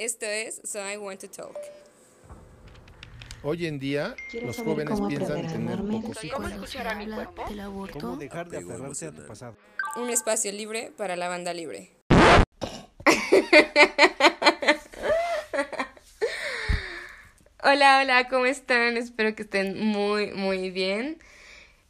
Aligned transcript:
Esto 0.00 0.24
es 0.24 0.62
So 0.64 0.80
I 0.80 0.96
Want 0.96 1.20
to 1.20 1.28
Talk. 1.28 1.58
Hoy 3.42 3.66
en 3.66 3.78
día, 3.78 4.16
los 4.42 4.56
jóvenes 4.56 4.98
piensan 5.06 5.46
tener 5.46 5.76
pocos 5.76 6.24
hijos. 6.24 6.40
¿Cómo 6.40 6.48
escuchar 6.48 6.88
a 6.88 6.94
mi 6.94 7.06
cuerpo? 7.06 7.44
del 7.46 7.60
aborto. 7.60 7.98
¿Cómo 7.98 8.16
dejar 8.16 8.48
de 8.48 8.56
aferrarse 8.56 9.08
a 9.08 9.12
tu 9.12 9.26
pasado? 9.26 9.58
Un 9.96 10.08
espacio 10.08 10.52
libre 10.52 10.90
para 10.96 11.16
la 11.16 11.28
banda 11.28 11.52
libre. 11.52 11.90
Hola, 17.62 18.00
hola, 18.00 18.26
¿cómo 18.30 18.46
están? 18.46 18.96
Espero 18.96 19.34
que 19.34 19.42
estén 19.42 19.84
muy, 19.84 20.32
muy 20.32 20.70
bien. 20.70 21.18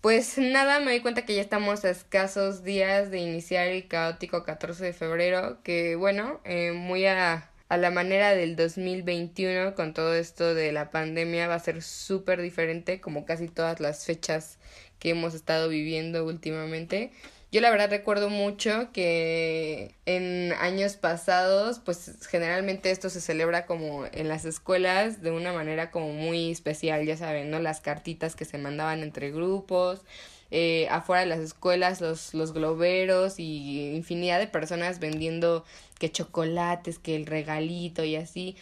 Pues 0.00 0.36
nada, 0.36 0.80
me 0.80 0.86
doy 0.86 1.00
cuenta 1.00 1.24
que 1.24 1.36
ya 1.36 1.42
estamos 1.42 1.84
a 1.84 1.90
escasos 1.90 2.64
días 2.64 3.12
de 3.12 3.20
iniciar 3.20 3.68
el 3.68 3.86
caótico 3.86 4.42
14 4.42 4.86
de 4.86 4.92
febrero, 4.94 5.62
que 5.62 5.94
bueno, 5.94 6.40
eh, 6.42 6.72
muy 6.72 7.06
a, 7.06 7.49
a 7.70 7.76
la 7.76 7.92
manera 7.92 8.34
del 8.34 8.56
2021 8.56 9.76
con 9.76 9.94
todo 9.94 10.12
esto 10.14 10.54
de 10.54 10.72
la 10.72 10.90
pandemia 10.90 11.46
va 11.46 11.54
a 11.54 11.60
ser 11.60 11.82
súper 11.82 12.42
diferente 12.42 13.00
como 13.00 13.24
casi 13.24 13.46
todas 13.46 13.78
las 13.78 14.04
fechas 14.04 14.58
que 14.98 15.10
hemos 15.10 15.34
estado 15.34 15.68
viviendo 15.68 16.24
últimamente. 16.24 17.12
Yo 17.52 17.60
la 17.60 17.70
verdad 17.70 17.88
recuerdo 17.90 18.28
mucho 18.28 18.90
que 18.92 19.94
en 20.04 20.52
años 20.60 20.96
pasados, 20.96 21.78
pues 21.78 22.26
generalmente 22.28 22.90
esto 22.90 23.08
se 23.08 23.20
celebra 23.20 23.66
como 23.66 24.04
en 24.10 24.26
las 24.26 24.44
escuelas 24.44 25.22
de 25.22 25.30
una 25.30 25.52
manera 25.52 25.92
como 25.92 26.12
muy 26.12 26.50
especial, 26.50 27.06
ya 27.06 27.16
saben, 27.16 27.50
¿no? 27.50 27.60
Las 27.60 27.80
cartitas 27.80 28.34
que 28.34 28.44
se 28.44 28.58
mandaban 28.58 29.04
entre 29.04 29.30
grupos, 29.30 30.02
eh, 30.50 30.88
afuera 30.90 31.20
de 31.20 31.28
las 31.28 31.38
escuelas 31.38 32.00
los, 32.00 32.34
los 32.34 32.52
globeros 32.52 33.38
y 33.38 33.94
infinidad 33.94 34.40
de 34.40 34.48
personas 34.48 34.98
vendiendo 34.98 35.64
que 36.00 36.10
chocolates, 36.10 36.98
que 36.98 37.14
el 37.14 37.26
regalito 37.26 38.02
y 38.04 38.16
así. 38.16 38.56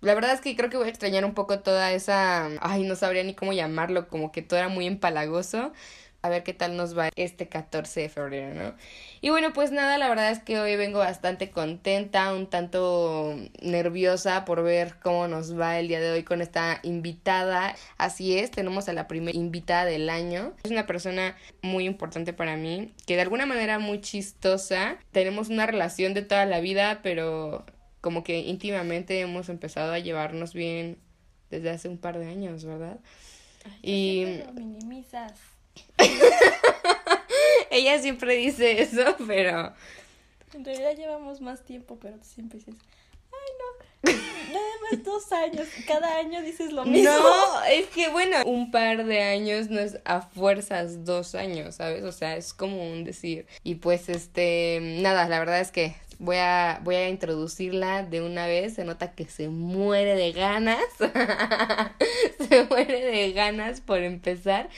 La 0.00 0.14
verdad 0.14 0.32
es 0.34 0.40
que 0.40 0.56
creo 0.56 0.70
que 0.70 0.78
voy 0.78 0.86
a 0.86 0.90
extrañar 0.90 1.24
un 1.24 1.34
poco 1.34 1.60
toda 1.60 1.92
esa, 1.92 2.48
ay, 2.62 2.84
no 2.84 2.96
sabría 2.96 3.22
ni 3.22 3.34
cómo 3.34 3.52
llamarlo, 3.52 4.08
como 4.08 4.32
que 4.32 4.42
todo 4.42 4.58
era 4.58 4.68
muy 4.68 4.86
empalagoso 4.86 5.72
a 6.22 6.28
ver 6.28 6.42
qué 6.42 6.52
tal 6.52 6.76
nos 6.76 6.96
va 6.96 7.10
este 7.16 7.48
14 7.48 8.00
de 8.00 8.08
febrero, 8.08 8.54
¿no? 8.54 8.74
Y 9.20 9.30
bueno, 9.30 9.52
pues 9.52 9.72
nada, 9.72 9.96
la 9.98 10.08
verdad 10.08 10.30
es 10.30 10.40
que 10.40 10.58
hoy 10.58 10.76
vengo 10.76 10.98
bastante 10.98 11.50
contenta, 11.50 12.34
un 12.34 12.46
tanto 12.46 13.36
nerviosa 13.62 14.44
por 14.44 14.62
ver 14.62 14.96
cómo 15.02 15.28
nos 15.28 15.58
va 15.58 15.78
el 15.78 15.88
día 15.88 16.00
de 16.00 16.10
hoy 16.10 16.22
con 16.22 16.42
esta 16.42 16.80
invitada. 16.82 17.74
Así 17.96 18.38
es, 18.38 18.50
tenemos 18.50 18.88
a 18.88 18.92
la 18.92 19.08
primera 19.08 19.36
invitada 19.36 19.86
del 19.86 20.10
año. 20.10 20.52
Es 20.62 20.70
una 20.70 20.86
persona 20.86 21.36
muy 21.62 21.84
importante 21.84 22.32
para 22.32 22.56
mí, 22.56 22.92
que 23.06 23.16
de 23.16 23.22
alguna 23.22 23.46
manera 23.46 23.78
muy 23.78 24.00
chistosa. 24.00 24.98
Tenemos 25.12 25.48
una 25.48 25.66
relación 25.66 26.12
de 26.14 26.22
toda 26.22 26.44
la 26.44 26.60
vida, 26.60 27.00
pero 27.02 27.64
como 28.00 28.24
que 28.24 28.40
íntimamente 28.40 29.20
hemos 29.20 29.48
empezado 29.48 29.92
a 29.92 29.98
llevarnos 29.98 30.52
bien 30.52 30.98
desde 31.50 31.70
hace 31.70 31.88
un 31.88 31.98
par 31.98 32.18
de 32.18 32.26
años, 32.28 32.64
¿verdad? 32.64 32.98
y 33.82 34.38
lo 34.38 34.52
minimizas. 34.52 35.49
Ella 37.70 37.98
siempre 38.00 38.34
dice 38.36 38.82
eso, 38.82 39.16
pero... 39.26 39.72
En 40.54 40.64
realidad 40.64 40.96
llevamos 40.96 41.40
más 41.40 41.64
tiempo, 41.64 41.98
pero 42.00 42.16
tú 42.16 42.24
siempre 42.24 42.58
dices, 42.58 42.74
ay 43.32 43.50
no, 43.58 43.90
nada 44.52 44.70
más 44.90 45.04
dos 45.04 45.30
años, 45.32 45.68
cada 45.86 46.16
año 46.18 46.42
dices 46.42 46.72
lo 46.72 46.84
mismo. 46.84 47.10
No, 47.10 47.64
es 47.64 47.86
que 47.88 48.08
bueno, 48.08 48.38
un 48.46 48.70
par 48.70 49.04
de 49.04 49.22
años 49.22 49.68
no 49.68 49.78
es 49.80 49.98
a 50.04 50.22
fuerzas 50.22 51.04
dos 51.04 51.34
años, 51.34 51.76
¿sabes? 51.76 52.02
O 52.04 52.12
sea, 52.12 52.36
es 52.36 52.54
como 52.54 52.90
un 52.90 53.04
decir. 53.04 53.46
Y 53.62 53.76
pues 53.76 54.08
este, 54.08 54.78
nada, 55.02 55.28
la 55.28 55.38
verdad 55.38 55.60
es 55.60 55.70
que 55.70 55.94
voy 56.18 56.36
a, 56.36 56.80
voy 56.82 56.94
a 56.96 57.08
introducirla 57.08 58.04
de 58.04 58.22
una 58.22 58.46
vez. 58.46 58.74
Se 58.74 58.84
nota 58.84 59.12
que 59.12 59.26
se 59.26 59.48
muere 59.48 60.14
de 60.14 60.32
ganas. 60.32 60.84
se 62.48 62.64
muere 62.64 63.04
de 63.04 63.32
ganas 63.32 63.80
por 63.80 63.98
empezar. 63.98 64.70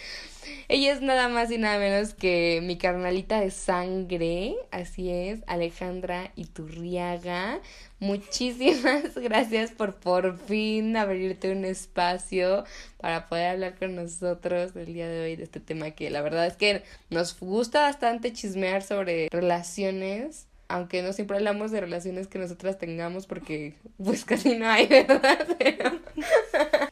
Ella 0.69 0.93
es 0.93 1.01
nada 1.01 1.29
más 1.29 1.51
y 1.51 1.59
nada 1.59 1.79
menos 1.79 2.14
que 2.14 2.61
mi 2.63 2.77
carnalita 2.77 3.41
de 3.41 3.51
sangre, 3.51 4.57
así 4.70 5.11
es, 5.11 5.41
Alejandra 5.47 6.33
Iturriaga. 6.36 7.61
Muchísimas 7.98 9.14
gracias 9.17 9.70
por 9.70 9.95
por 9.95 10.39
fin 10.39 10.97
abrirte 10.97 11.52
un 11.52 11.64
espacio 11.64 12.64
para 12.98 13.29
poder 13.29 13.51
hablar 13.51 13.79
con 13.79 13.95
nosotros 13.95 14.75
el 14.75 14.86
día 14.86 15.08
de 15.08 15.23
hoy 15.23 15.36
de 15.36 15.45
este 15.45 15.61
tema 15.61 15.92
que 15.92 16.11
la 16.11 16.23
verdad 16.23 16.47
es 16.47 16.57
que 16.57 16.83
nos 17.11 17.39
gusta 17.39 17.83
bastante 17.83 18.33
chismear 18.33 18.83
sobre 18.83 19.29
relaciones 19.31 20.47
aunque 20.72 21.02
no 21.02 21.12
siempre 21.12 21.36
hablamos 21.36 21.70
de 21.70 21.83
relaciones 21.83 22.28
que 22.28 22.38
nosotras 22.38 22.78
tengamos 22.78 23.27
porque 23.27 23.74
pues 24.02 24.24
casi 24.27 24.56
no 24.56 24.68
hay, 24.68 24.86
¿verdad? 24.86 25.46
Pero... 25.58 26.00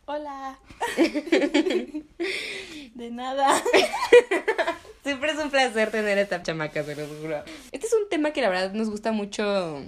Hola. 0.05 0.59
de 2.95 3.11
nada. 3.11 3.63
Siempre 5.03 5.33
es 5.33 5.39
un 5.39 5.51
placer 5.51 5.91
tener 5.91 6.19
esta 6.19 6.43
chamaca, 6.43 6.85
se 6.85 6.95
los 6.95 7.09
juro. 7.09 7.43
Este 7.73 7.87
es 7.87 7.93
un 7.95 8.07
tema 8.11 8.33
que 8.33 8.43
la 8.43 8.51
verdad 8.51 8.73
nos 8.75 8.91
gusta 8.91 9.13
mucho 9.13 9.83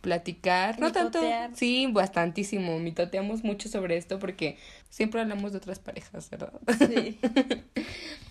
platicar. 0.00 0.80
No 0.80 0.90
tanto. 0.90 1.20
Sí, 1.52 1.86
bastantísimo. 1.92 2.78
Mitoteamos 2.78 3.44
mucho 3.44 3.68
sobre 3.68 3.98
esto 3.98 4.18
porque 4.18 4.56
siempre 4.88 5.20
hablamos 5.20 5.52
de 5.52 5.58
otras 5.58 5.80
parejas, 5.80 6.30
¿verdad? 6.30 6.52
Sí. 6.78 7.18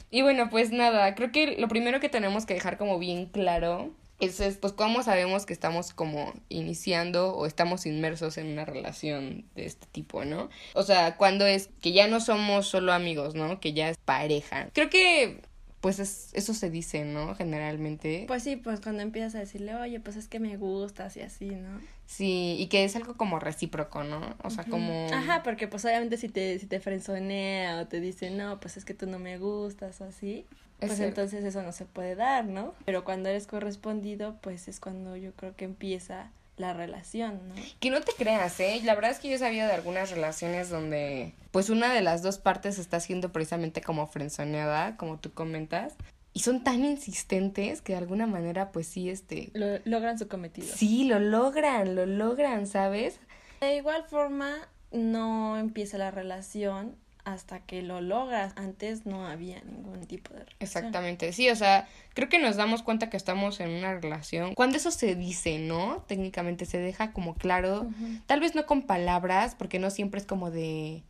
y 0.10 0.24
bueno, 0.24 0.50
pues 0.50 0.72
nada, 0.72 1.14
creo 1.14 1.32
que 1.32 1.56
lo 1.58 1.68
primero 1.68 2.00
que 2.00 2.10
tenemos 2.10 2.48
que 2.48 2.56
dejar 2.56 2.80
como 2.80 2.98
bien 2.98 3.28
claro 3.28 3.92
es, 4.20 4.58
pues, 4.58 4.74
¿cómo 4.74 5.04
sabemos 5.04 5.46
que 5.46 5.54
estamos 5.54 5.94
como 5.94 6.34
iniciando 6.50 7.36
o 7.36 7.46
estamos 7.46 7.86
inmersos 7.86 8.38
en 8.38 8.48
una 8.48 8.66
relación 8.66 9.46
de 9.56 9.66
este 9.66 9.88
tipo, 9.88 10.24
¿no? 10.26 10.50
O 10.74 10.84
sea, 10.84 11.18
cuando 11.18 11.46
es 11.46 11.70
que 11.82 11.92
ya 11.92 12.08
no 12.08 12.20
somos 12.20 12.68
solo 12.68 12.94
amigos, 12.94 13.36
¿no? 13.36 13.60
Que 13.60 13.74
ya 13.74 13.90
es 13.90 13.98
pareja. 13.98 14.70
Creo 14.74 14.90
que 14.90 15.42
pues 15.84 16.00
es, 16.00 16.30
eso 16.32 16.54
se 16.54 16.70
dice, 16.70 17.04
¿no? 17.04 17.36
Generalmente. 17.36 18.24
Pues 18.26 18.42
sí, 18.44 18.56
pues 18.56 18.80
cuando 18.80 19.02
empiezas 19.02 19.36
a 19.36 19.40
decirle, 19.40 19.76
oye, 19.76 20.00
pues 20.00 20.16
es 20.16 20.30
que 20.30 20.40
me 20.40 20.56
gustas 20.56 21.18
y 21.18 21.22
así, 21.22 21.48
¿no? 21.48 21.82
Sí, 22.06 22.56
y 22.58 22.68
que 22.68 22.86
es 22.86 22.96
algo 22.96 23.18
como 23.18 23.38
recíproco, 23.38 24.06
¿no? 24.06 24.38
O 24.44 24.50
sea, 24.50 24.64
como... 24.64 25.10
Ajá, 25.12 25.44
porque 25.44 25.68
pues 25.68 25.84
obviamente 25.84 26.16
si 26.16 26.30
te, 26.30 26.58
si 26.58 26.68
te 26.68 26.80
frenzonea 26.80 27.82
o 27.82 27.88
te 27.88 28.00
dice, 28.00 28.30
no, 28.30 28.62
pues 28.62 28.78
es 28.78 28.86
que 28.86 28.94
tú 28.94 29.08
no 29.08 29.20
me 29.20 29.38
gustas 29.38 30.00
o 30.00 30.06
así, 30.06 30.46
pues 30.88 31.00
entonces 31.00 31.44
eso 31.44 31.62
no 31.62 31.72
se 31.72 31.86
puede 31.86 32.16
dar, 32.16 32.46
¿no? 32.46 32.74
Pero 32.86 33.04
cuando 33.04 33.30
eres 33.30 33.48
correspondido, 33.48 34.38
pues 34.42 34.68
es 34.68 34.80
cuando 34.80 35.16
yo 35.16 35.34
creo 35.34 35.56
que 35.56 35.66
empieza 35.66 36.32
la 36.58 36.74
relación, 36.74 37.40
¿no? 37.50 37.56
Que 37.80 37.90
no 37.90 38.02
te 38.02 38.12
creas, 38.14 38.60
¿eh? 38.60 38.82
La 38.84 38.96
verdad 38.96 39.12
es 39.12 39.20
que 39.20 39.30
yo 39.30 39.36
he 39.36 39.40
sabido 39.40 39.68
de 39.68 39.74
algunas 39.74 40.12
relaciones 40.12 40.70
donde 40.70 41.34
pues 41.52 41.70
una 41.70 41.94
de 41.94 42.02
las 42.02 42.22
dos 42.22 42.38
partes 42.38 42.80
está 42.80 43.00
siendo 43.00 43.32
precisamente 43.32 43.82
como 43.82 44.08
frenzoneada, 44.08 44.98
como 44.98 45.20
tú 45.20 45.32
comentas. 45.32 45.96
Y 46.36 46.40
son 46.40 46.64
tan 46.64 46.84
insistentes 46.84 47.82
que 47.82 47.94
de 47.94 48.00
alguna 48.00 48.26
manera 48.26 48.72
pues 48.72 48.88
sí, 48.88 49.10
este... 49.10 49.52
Lo, 49.54 49.80
logran 49.86 50.18
su 50.18 50.28
cometido. 50.28 50.68
Sí, 50.68 51.04
lo 51.06 51.20
logran, 51.20 51.96
lo 51.96 52.08
logran, 52.08 52.66
¿sabes? 52.66 53.20
De 53.62 53.76
igual 53.76 54.04
forma, 54.06 54.68
no 54.92 55.58
empieza 55.58 55.98
la 55.98 56.12
relación 56.12 56.96
hasta 57.26 57.60
que 57.60 57.82
lo 57.82 58.02
logras. 58.02 58.54
Antes 58.56 59.06
no 59.06 59.26
había 59.28 59.62
ningún 59.62 60.06
tipo 60.06 60.34
de 60.34 60.40
relación. 60.40 60.58
Exactamente, 60.60 61.32
sí, 61.34 61.50
o 61.50 61.56
sea, 61.56 61.88
creo 62.14 62.30
que 62.30 62.40
nos 62.40 62.56
damos 62.56 62.84
cuenta 62.84 63.10
que 63.10 63.18
estamos 63.18 63.60
en 63.60 63.70
una 63.70 64.00
relación. 64.00 64.54
Cuando 64.56 64.78
eso 64.78 64.92
se 64.92 65.16
dice, 65.16 65.60
¿no? 65.60 66.04
Técnicamente 66.08 66.66
se 66.66 66.80
deja 66.80 67.12
como 67.12 67.36
claro, 67.36 67.88
tal 68.26 68.40
vez 68.40 68.56
no 68.56 68.66
con 68.66 68.84
palabras, 68.84 69.56
porque 69.56 69.80
no 69.80 69.90
siempre 69.90 70.20
es 70.20 70.26
como 70.26 70.52
de... 70.52 71.04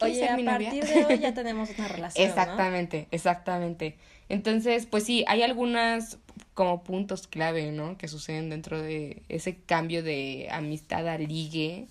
Oye, 0.00 0.28
a 0.28 0.36
partir 0.36 0.84
de 0.84 1.04
hoy 1.04 1.18
ya 1.20 1.32
tenemos 1.32 1.70
una 1.78 1.86
relación. 1.88 2.28
exactamente, 2.28 3.06
exactamente. 3.12 3.96
Entonces, 4.28 4.86
pues 4.86 5.04
sí, 5.04 5.24
hay 5.28 5.42
algunas 5.42 6.18
como 6.54 6.82
puntos 6.82 7.26
clave, 7.26 7.70
¿no? 7.70 7.96
Que 7.98 8.08
suceden 8.08 8.50
dentro 8.50 8.80
de 8.80 9.22
ese 9.28 9.56
cambio 9.56 10.02
de 10.02 10.48
amistad 10.50 11.06
a 11.08 11.18
ligue, 11.18 11.86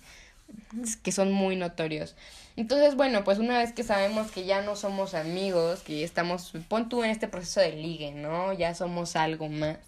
que 1.02 1.12
son 1.12 1.32
muy 1.32 1.56
notorios. 1.56 2.16
Entonces, 2.56 2.96
bueno, 2.96 3.24
pues 3.24 3.38
una 3.38 3.58
vez 3.58 3.72
que 3.72 3.82
sabemos 3.82 4.30
que 4.30 4.44
ya 4.44 4.62
no 4.62 4.76
somos 4.76 5.14
amigos, 5.14 5.80
que 5.80 6.00
ya 6.00 6.04
estamos, 6.04 6.52
pon 6.68 6.88
tú 6.88 7.02
en 7.02 7.10
este 7.10 7.28
proceso 7.28 7.60
de 7.60 7.72
ligue, 7.72 8.12
¿no? 8.12 8.52
Ya 8.52 8.74
somos 8.74 9.16
algo 9.16 9.48
más. 9.48 9.78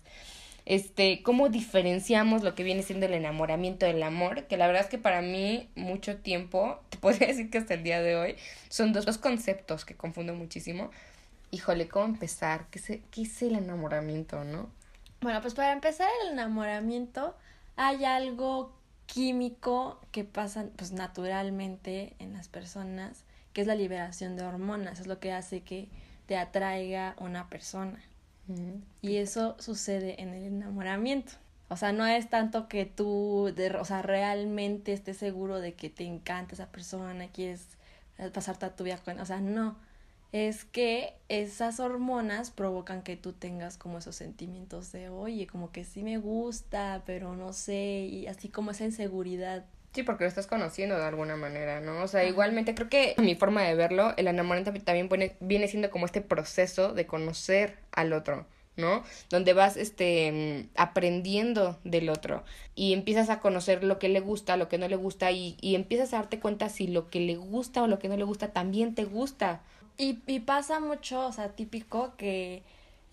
Este, 0.66 1.22
¿cómo 1.22 1.50
diferenciamos 1.50 2.42
lo 2.42 2.54
que 2.54 2.62
viene 2.62 2.82
siendo 2.82 3.04
el 3.04 3.12
enamoramiento 3.12 3.84
del 3.84 4.02
amor? 4.02 4.44
Que 4.44 4.56
la 4.56 4.66
verdad 4.66 4.82
es 4.82 4.88
que 4.88 4.96
para 4.96 5.20
mí, 5.20 5.68
mucho 5.74 6.16
tiempo, 6.16 6.80
te 6.88 6.96
podría 6.96 7.28
decir 7.28 7.50
que 7.50 7.58
hasta 7.58 7.74
el 7.74 7.82
día 7.82 8.00
de 8.00 8.16
hoy, 8.16 8.36
son 8.68 8.92
dos, 8.92 9.04
dos 9.04 9.18
conceptos 9.18 9.84
que 9.84 9.94
confundo 9.94 10.34
muchísimo. 10.34 10.90
Híjole, 11.50 11.86
¿cómo 11.86 12.06
empezar? 12.06 12.66
¿Qué 12.70 12.78
es, 12.78 13.00
¿Qué 13.10 13.22
es 13.22 13.42
el 13.42 13.56
enamoramiento, 13.56 14.42
no? 14.44 14.70
Bueno, 15.20 15.40
pues 15.42 15.54
para 15.54 15.72
empezar 15.72 16.08
el 16.22 16.32
enamoramiento, 16.32 17.36
hay 17.76 18.04
algo 18.04 18.74
químico 19.06 20.00
que 20.12 20.24
pasa 20.24 20.66
pues 20.76 20.92
naturalmente 20.92 22.14
en 22.18 22.32
las 22.32 22.48
personas, 22.48 23.24
que 23.52 23.60
es 23.60 23.66
la 23.66 23.74
liberación 23.74 24.36
de 24.36 24.44
hormonas, 24.44 25.00
es 25.00 25.06
lo 25.06 25.20
que 25.20 25.32
hace 25.32 25.62
que 25.62 25.88
te 26.26 26.36
atraiga 26.36 27.14
una 27.18 27.48
persona. 27.48 28.00
Y 29.00 29.16
eso 29.16 29.56
sucede 29.58 30.20
en 30.20 30.34
el 30.34 30.44
enamoramiento. 30.44 31.32
O 31.68 31.76
sea, 31.76 31.92
no 31.92 32.06
es 32.06 32.28
tanto 32.28 32.68
que 32.68 32.84
tú, 32.84 33.52
de, 33.56 33.70
o 33.76 33.84
sea, 33.84 34.02
realmente 34.02 34.92
estés 34.92 35.16
seguro 35.16 35.60
de 35.60 35.74
que 35.74 35.88
te 35.88 36.04
encanta 36.04 36.54
esa 36.54 36.66
persona, 36.66 37.28
quieres 37.28 37.66
pasar 38.32 38.58
toda 38.58 38.76
tu 38.76 38.84
vida 38.84 38.98
con, 38.98 39.18
o 39.18 39.26
sea, 39.26 39.40
no. 39.40 39.76
Es 40.34 40.64
que 40.64 41.14
esas 41.28 41.78
hormonas 41.78 42.50
provocan 42.50 43.02
que 43.02 43.16
tú 43.16 43.34
tengas 43.34 43.78
como 43.78 43.98
esos 43.98 44.16
sentimientos 44.16 44.90
de, 44.90 45.08
oye, 45.08 45.46
como 45.46 45.70
que 45.70 45.84
sí 45.84 46.02
me 46.02 46.18
gusta, 46.18 47.04
pero 47.06 47.36
no 47.36 47.52
sé, 47.52 48.08
y 48.10 48.26
así 48.26 48.48
como 48.48 48.72
esa 48.72 48.84
inseguridad 48.84 49.64
Sí, 49.94 50.02
porque 50.02 50.24
lo 50.24 50.28
estás 50.28 50.48
conociendo 50.48 50.96
de 50.96 51.04
alguna 51.04 51.36
manera, 51.36 51.80
¿no? 51.80 52.02
O 52.02 52.08
sea, 52.08 52.24
igualmente 52.24 52.74
creo 52.74 52.88
que 52.88 53.14
mi 53.18 53.36
forma 53.36 53.62
de 53.62 53.76
verlo, 53.76 54.12
el 54.16 54.26
enamoramiento 54.26 54.72
también 54.82 55.08
viene 55.38 55.68
siendo 55.68 55.88
como 55.90 56.04
este 56.04 56.20
proceso 56.20 56.92
de 56.94 57.06
conocer 57.06 57.78
al 57.92 58.12
otro, 58.12 58.44
¿no? 58.76 59.04
Donde 59.30 59.52
vas 59.52 59.76
este 59.76 60.68
aprendiendo 60.74 61.78
del 61.84 62.08
otro 62.08 62.42
y 62.74 62.92
empiezas 62.92 63.30
a 63.30 63.38
conocer 63.38 63.84
lo 63.84 64.00
que 64.00 64.08
le 64.08 64.18
gusta, 64.18 64.56
lo 64.56 64.68
que 64.68 64.78
no 64.78 64.88
le 64.88 64.96
gusta 64.96 65.30
y, 65.30 65.56
y 65.60 65.76
empiezas 65.76 66.12
a 66.12 66.16
darte 66.16 66.40
cuenta 66.40 66.68
si 66.70 66.88
lo 66.88 67.08
que 67.08 67.20
le 67.20 67.36
gusta 67.36 67.84
o 67.84 67.86
lo 67.86 68.00
que 68.00 68.08
no 68.08 68.16
le 68.16 68.24
gusta 68.24 68.52
también 68.52 68.96
te 68.96 69.04
gusta. 69.04 69.62
Y, 69.96 70.22
y 70.26 70.40
pasa 70.40 70.80
mucho, 70.80 71.26
o 71.26 71.32
sea, 71.32 71.50
típico 71.50 72.14
que 72.16 72.62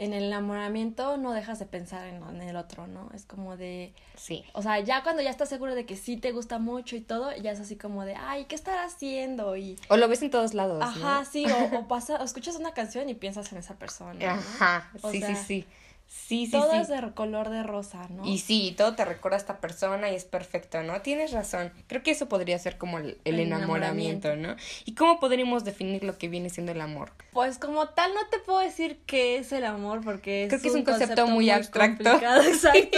en 0.01 0.13
el 0.13 0.23
enamoramiento 0.23 1.15
no 1.17 1.31
dejas 1.31 1.59
de 1.59 1.67
pensar 1.67 2.07
en, 2.07 2.41
el 2.41 2.55
otro, 2.55 2.87
¿no? 2.87 3.11
Es 3.13 3.25
como 3.25 3.55
de... 3.55 3.93
Sí. 4.15 4.43
O 4.53 4.63
sea, 4.63 4.79
ya 4.79 5.03
cuando 5.03 5.21
ya 5.21 5.29
estás 5.29 5.47
seguro 5.47 5.75
de 5.75 5.85
que 5.85 5.95
sí 5.95 6.17
te 6.17 6.31
gusta 6.31 6.57
mucho 6.57 6.95
y 6.95 7.01
todo, 7.01 7.35
ya 7.35 7.51
es 7.51 7.59
así 7.59 7.75
como 7.75 8.03
de, 8.03 8.15
ay, 8.15 8.45
¿qué 8.45 8.55
estará 8.55 8.85
haciendo? 8.85 9.55
Y... 9.55 9.77
O 9.89 9.97
lo 9.97 10.07
ves 10.07 10.23
en 10.23 10.31
todos 10.31 10.55
lados. 10.55 10.81
Ajá, 10.81 11.23
sí, 11.25 11.45
o, 11.45 11.77
o, 11.77 11.87
pasa, 11.87 12.15
o 12.15 12.23
escuchas 12.23 12.55
una 12.55 12.73
canción 12.73 13.09
y 13.09 13.13
piensas 13.13 13.51
en 13.51 13.59
esa 13.59 13.75
persona. 13.75 14.33
Ajá, 14.33 14.89
sí, 15.11 15.21
sí, 15.21 15.35
sí. 15.35 15.67
Sí, 16.11 16.45
sí, 16.45 16.51
todo 16.51 16.71
sí. 16.71 16.77
es 16.77 16.87
de 16.89 17.13
color 17.13 17.49
de 17.49 17.63
rosa, 17.63 18.05
¿no? 18.09 18.25
Y 18.25 18.37
sí, 18.39 18.75
todo 18.77 18.95
te 18.95 19.05
recuerda 19.05 19.37
a 19.37 19.39
esta 19.39 19.61
persona 19.61 20.11
y 20.11 20.15
es 20.15 20.25
perfecto, 20.25 20.83
¿no? 20.83 21.01
Tienes 21.01 21.31
razón. 21.31 21.71
Creo 21.87 22.03
que 22.03 22.11
eso 22.11 22.27
podría 22.27 22.59
ser 22.59 22.77
como 22.77 22.97
el, 22.99 23.17
enamoramiento, 23.23 24.35
¿no? 24.35 24.57
¿Y 24.83 24.93
cómo 24.93 25.21
podríamos 25.21 25.63
definir 25.63 26.03
lo 26.03 26.17
que 26.17 26.27
viene 26.27 26.49
siendo 26.49 26.73
el 26.73 26.81
amor? 26.81 27.13
Pues 27.31 27.57
como 27.57 27.87
tal 27.89 28.13
no 28.13 28.27
te 28.29 28.39
puedo 28.39 28.59
decir 28.59 28.99
qué 29.05 29.37
es 29.37 29.53
el 29.53 29.63
amor 29.63 30.01
porque 30.03 30.43
es 30.43 30.49
Creo 30.49 30.61
que 30.61 30.67
es 30.67 30.75
un 30.75 30.83
concepto, 30.83 31.27
muy, 31.27 31.49
abstracto. 31.49 32.09
Exacto. 32.45 32.97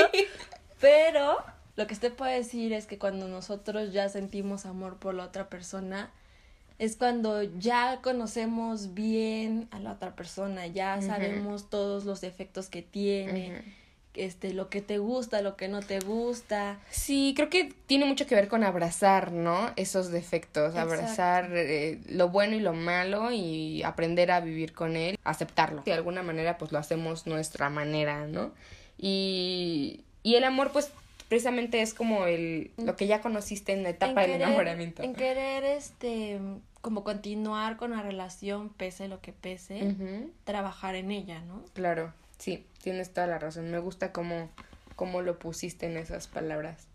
Pero 0.81 1.38
lo 1.75 1.86
que 1.86 1.95
te 1.95 2.10
puedo 2.10 2.31
decir 2.31 2.74
es 2.74 2.88
que 2.88 2.98
cuando 2.98 3.27
nosotros 3.27 3.94
ya 3.94 4.10
sentimos 4.10 4.65
amor 4.65 4.98
por 4.98 5.13
la 5.13 5.25
otra 5.25 5.50
persona, 5.50 6.12
es 6.84 6.98
cuando 6.98 7.44
ya 7.44 8.00
conocemos 8.02 8.94
bien 8.94 9.70
a 9.72 9.80
la 9.80 9.94
otra 9.94 10.16
persona, 10.16 10.68
ya 10.68 11.02
sabemos 11.02 11.70
todos 11.70 12.04
los 12.04 12.20
defectos 12.20 12.68
que 12.68 12.82
tiene, 12.82 13.64
este, 14.16 14.54
lo 14.54 14.70
que 14.70 14.82
te 14.82 14.98
gusta, 14.98 15.42
lo 15.42 15.56
que 15.56 15.70
no 15.70 15.82
te 15.82 16.00
gusta. 16.02 16.80
Sí, 16.90 17.32
creo 17.38 17.50
que 17.50 17.74
tiene 17.88 18.04
mucho 18.04 18.28
que 18.28 18.36
ver 18.36 18.50
con 18.50 18.66
abrazar, 18.66 19.32
¿no? 19.32 19.72
Esos 19.78 20.12
defectos, 20.12 20.76
abrazar 20.76 21.52
eh, 21.54 22.02
lo 22.10 22.28
bueno 22.28 22.58
y 22.58 22.60
lo 22.60 22.74
malo 22.74 23.32
y 23.32 23.82
aprender 23.84 24.30
a 24.32 24.42
vivir 24.42 24.74
con 24.74 24.98
él, 24.98 25.18
aceptarlo. 25.24 25.84
De 25.84 25.94
alguna 25.94 26.22
manera, 26.22 26.58
pues 26.58 26.74
lo 26.74 26.80
hacemos 26.80 27.28
nuestra 27.28 27.70
manera, 27.70 28.28
¿no? 28.28 28.52
Y, 28.98 30.02
y 30.22 30.36
el 30.36 30.44
amor, 30.44 30.72
pues 30.74 30.92
precisamente 31.30 31.82
es 31.82 31.94
como 31.94 32.26
el 32.28 32.72
lo 32.78 32.98
que 32.98 33.08
ya 33.08 33.22
conociste 33.22 33.72
en 33.72 33.84
la 33.84 33.90
etapa 33.90 34.22
del 34.22 34.32
enamoramiento. 34.32 35.02
En 35.02 35.16
querer 35.16 35.64
este 35.64 36.40
como 36.84 37.06
continuar 37.06 37.78
con 37.78 37.92
la 37.92 38.02
relación 38.02 38.68
pese 38.68 39.08
lo 39.08 39.22
que 39.22 39.32
pese, 39.32 39.96
trabajar 40.44 40.96
en 40.96 41.12
ella, 41.12 41.40
¿no? 41.40 41.64
Claro, 41.72 42.14
sí, 42.38 42.66
tienes 42.82 43.14
toda 43.14 43.26
la 43.26 43.40
razón. 43.40 43.72
Me 43.72 43.80
gusta 43.80 44.12
cómo, 44.12 44.50
cómo 44.98 45.22
lo 45.22 45.40
pusiste 45.40 45.86
en 45.86 45.96
esas 45.96 46.28
palabras. 46.28 46.90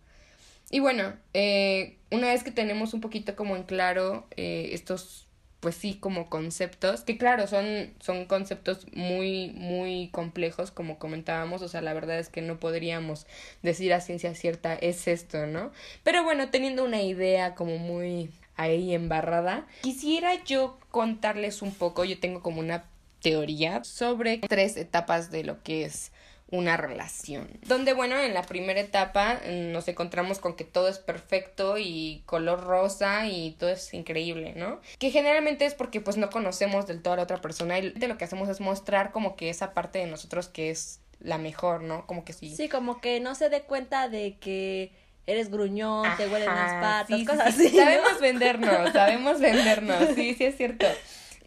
Y 0.71 0.81
bueno, 0.81 1.15
eh, 1.33 1.97
una 2.11 2.27
vez 2.27 2.45
que 2.45 2.51
tenemos 2.51 2.93
un 2.93 3.01
poquito 3.01 3.35
como 3.35 3.57
en 3.57 3.63
claro 3.63 4.27
eh, 4.37 4.69
estos 4.73 5.27
pues 5.61 5.75
sí, 5.75 5.95
como 5.95 6.29
conceptos, 6.29 7.01
que 7.01 7.17
claro, 7.17 7.47
son, 7.49 7.93
son 7.99 8.27
conceptos 8.27 8.87
muy, 8.93 9.51
muy 9.57 10.09
complejos, 10.13 10.71
como 10.71 10.99
comentábamos, 10.99 11.63
o 11.63 11.69
sea, 11.69 11.81
la 11.81 11.95
verdad 11.95 12.19
es 12.19 12.29
que 12.29 12.43
no 12.43 12.61
podríamos 12.61 13.27
decir 13.63 13.93
a 13.93 14.01
ciencia 14.01 14.35
cierta 14.37 14.75
es 14.75 15.09
esto, 15.09 15.47
¿no? 15.47 15.73
Pero 16.05 16.23
bueno, 16.23 16.51
teniendo 16.51 16.85
una 16.85 17.03
idea 17.03 17.57
como 17.57 17.79
muy 17.79 18.31
ahí 18.59 18.95
embarrada, 18.95 19.67
quisiera 19.81 20.45
yo 20.45 20.79
contarles 20.91 21.63
un 21.63 21.73
poco, 21.73 22.05
yo 22.05 22.21
tengo 22.21 22.43
como 22.43 22.61
una 22.61 22.85
teoría 23.23 23.83
sobre 23.85 24.39
tres 24.39 24.77
etapas 24.77 25.31
de 25.31 25.45
lo 25.45 25.63
que 25.63 25.85
es 25.85 26.13
una 26.51 26.77
relación. 26.77 27.49
Donde, 27.67 27.93
bueno, 27.93 28.19
en 28.19 28.33
la 28.33 28.43
primera 28.43 28.81
etapa 28.81 29.41
mm, 29.47 29.71
nos 29.71 29.87
encontramos 29.89 30.39
con 30.39 30.57
que 30.57 30.65
todo 30.65 30.89
es 30.89 30.99
perfecto 30.99 31.77
y 31.79 32.23
color 32.27 32.65
rosa 32.65 33.27
y 33.29 33.53
todo 33.59 33.71
es 33.71 33.93
increíble, 33.93 34.55
¿no? 34.57 34.81
Que 34.99 35.11
generalmente 35.11 35.67
es 35.67 35.75
porque 35.75 36.01
pues 36.01 36.17
no 36.17 36.31
conocemos 36.31 36.87
del 36.87 37.03
todo 37.03 37.15
a 37.15 37.17
la 37.19 37.23
otra 37.25 37.41
persona 37.41 37.79
y 37.79 37.93
lo 37.93 38.19
que 38.19 38.25
hacemos 38.25 38.49
es 38.49 38.61
mostrar 38.61 39.13
como 39.13 39.37
que 39.37 39.51
esa 39.51 39.75
parte 39.75 39.99
de 39.99 40.07
nosotros 40.07 40.49
que 40.49 40.71
es 40.71 41.01
la 41.21 41.37
mejor, 41.37 41.83
¿no? 41.83 42.07
Como 42.07 42.25
que 42.25 42.33
sí. 42.33 42.55
Sí, 42.55 42.69
como 42.69 43.01
que 43.01 43.21
no 43.21 43.35
se 43.35 43.51
dé 43.51 43.63
cuenta 43.63 44.09
de 44.09 44.39
que 44.39 44.93
eres 45.29 45.51
gruñón, 45.51 46.09
te 46.17 46.27
huelen 46.27 46.49
las 46.49 46.73
patas, 46.83 47.23
cosas 47.25 47.55
así. 47.55 47.69
Sabemos 47.69 48.21
vendernos, 48.21 48.93
sabemos 48.93 49.41
vendernos, 49.41 50.15
sí, 50.15 50.35
sí 50.35 50.45
es 50.45 50.57
cierto. 50.57 50.87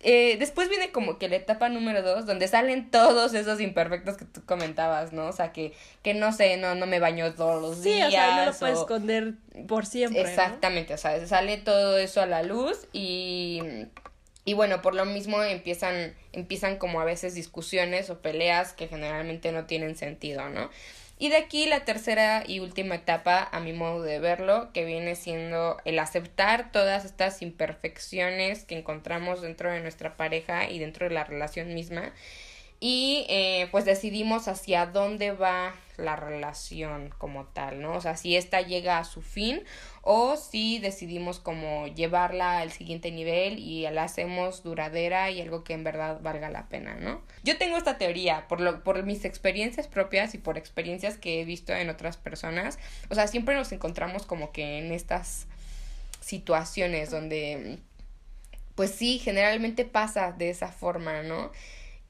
Eh, 0.03 0.37
después 0.39 0.69
viene 0.69 0.91
como 0.91 1.17
que 1.17 1.29
la 1.29 1.35
etapa 1.35 1.69
número 1.69 2.01
dos, 2.01 2.25
donde 2.25 2.47
salen 2.47 2.89
todos 2.89 3.33
esos 3.33 3.59
imperfectos 3.59 4.17
que 4.17 4.25
tú 4.25 4.43
comentabas, 4.45 5.13
¿no? 5.13 5.27
O 5.27 5.31
sea, 5.31 5.51
que, 5.51 5.73
que 6.03 6.13
no 6.13 6.31
sé, 6.31 6.57
no, 6.57 6.75
no 6.75 6.85
me 6.87 6.99
baño 6.99 7.33
todos 7.33 7.61
los 7.61 7.83
días. 7.83 8.09
Sí, 8.09 8.15
o 8.15 8.19
sea, 8.19 8.35
no 8.37 8.51
lo 8.51 8.57
puedes 8.57 8.79
esconder 8.79 9.33
por 9.67 9.85
siempre. 9.85 10.21
Exactamente, 10.21 10.93
o 10.93 10.97
sea, 10.97 11.25
sale 11.27 11.57
todo 11.57 11.97
eso 11.97 12.21
a 12.21 12.25
la 12.25 12.41
luz 12.43 12.87
y, 12.93 13.61
y 14.45 14.53
bueno, 14.53 14.81
por 14.81 14.95
lo 14.95 15.05
mismo 15.05 15.43
empiezan, 15.43 16.15
empiezan 16.33 16.77
como 16.77 17.01
a 17.01 17.05
veces 17.05 17.35
discusiones 17.35 18.09
o 18.09 18.21
peleas 18.21 18.73
que 18.73 18.87
generalmente 18.87 19.51
no 19.51 19.65
tienen 19.65 19.95
sentido, 19.95 20.49
¿no? 20.49 20.69
Y 21.21 21.29
de 21.29 21.37
aquí 21.37 21.67
la 21.67 21.85
tercera 21.85 22.43
y 22.47 22.61
última 22.61 22.95
etapa, 22.95 23.47
a 23.51 23.59
mi 23.59 23.73
modo 23.73 24.01
de 24.01 24.17
verlo, 24.17 24.71
que 24.73 24.85
viene 24.85 25.13
siendo 25.13 25.77
el 25.85 25.99
aceptar 25.99 26.71
todas 26.71 27.05
estas 27.05 27.43
imperfecciones 27.43 28.65
que 28.65 28.75
encontramos 28.75 29.39
dentro 29.39 29.71
de 29.71 29.81
nuestra 29.81 30.17
pareja 30.17 30.67
y 30.67 30.79
dentro 30.79 31.07
de 31.07 31.13
la 31.13 31.23
relación 31.23 31.75
misma. 31.75 32.11
Y 32.79 33.27
eh, 33.29 33.67
pues 33.69 33.85
decidimos 33.85 34.47
hacia 34.47 34.87
dónde 34.87 35.31
va 35.31 35.75
la 35.97 36.15
relación 36.15 37.13
como 37.19 37.45
tal, 37.45 37.83
¿no? 37.83 37.93
O 37.93 38.01
sea, 38.01 38.17
si 38.17 38.35
esta 38.35 38.61
llega 38.61 38.97
a 38.97 39.03
su 39.03 39.21
fin 39.21 39.63
o 40.03 40.35
si 40.35 40.79
decidimos 40.79 41.39
como 41.39 41.87
llevarla 41.87 42.59
al 42.59 42.71
siguiente 42.71 43.11
nivel 43.11 43.59
y 43.59 43.87
la 43.89 44.03
hacemos 44.03 44.63
duradera 44.63 45.29
y 45.29 45.41
algo 45.41 45.63
que 45.63 45.73
en 45.73 45.83
verdad 45.83 46.19
valga 46.21 46.49
la 46.49 46.67
pena, 46.67 46.95
¿no? 46.95 47.21
Yo 47.43 47.57
tengo 47.57 47.77
esta 47.77 47.99
teoría 47.99 48.47
por, 48.47 48.61
lo, 48.61 48.83
por 48.83 49.03
mis 49.03 49.25
experiencias 49.25 49.87
propias 49.87 50.33
y 50.33 50.39
por 50.39 50.57
experiencias 50.57 51.17
que 51.17 51.41
he 51.41 51.45
visto 51.45 51.73
en 51.73 51.89
otras 51.89 52.17
personas. 52.17 52.79
O 53.09 53.15
sea, 53.15 53.27
siempre 53.27 53.53
nos 53.53 53.71
encontramos 53.71 54.25
como 54.25 54.51
que 54.51 54.79
en 54.79 54.91
estas 54.91 55.45
situaciones 56.19 57.11
donde, 57.11 57.77
pues 58.73 58.91
sí, 58.91 59.19
generalmente 59.19 59.85
pasa 59.85 60.31
de 60.31 60.49
esa 60.49 60.69
forma, 60.69 61.21
¿no? 61.21 61.51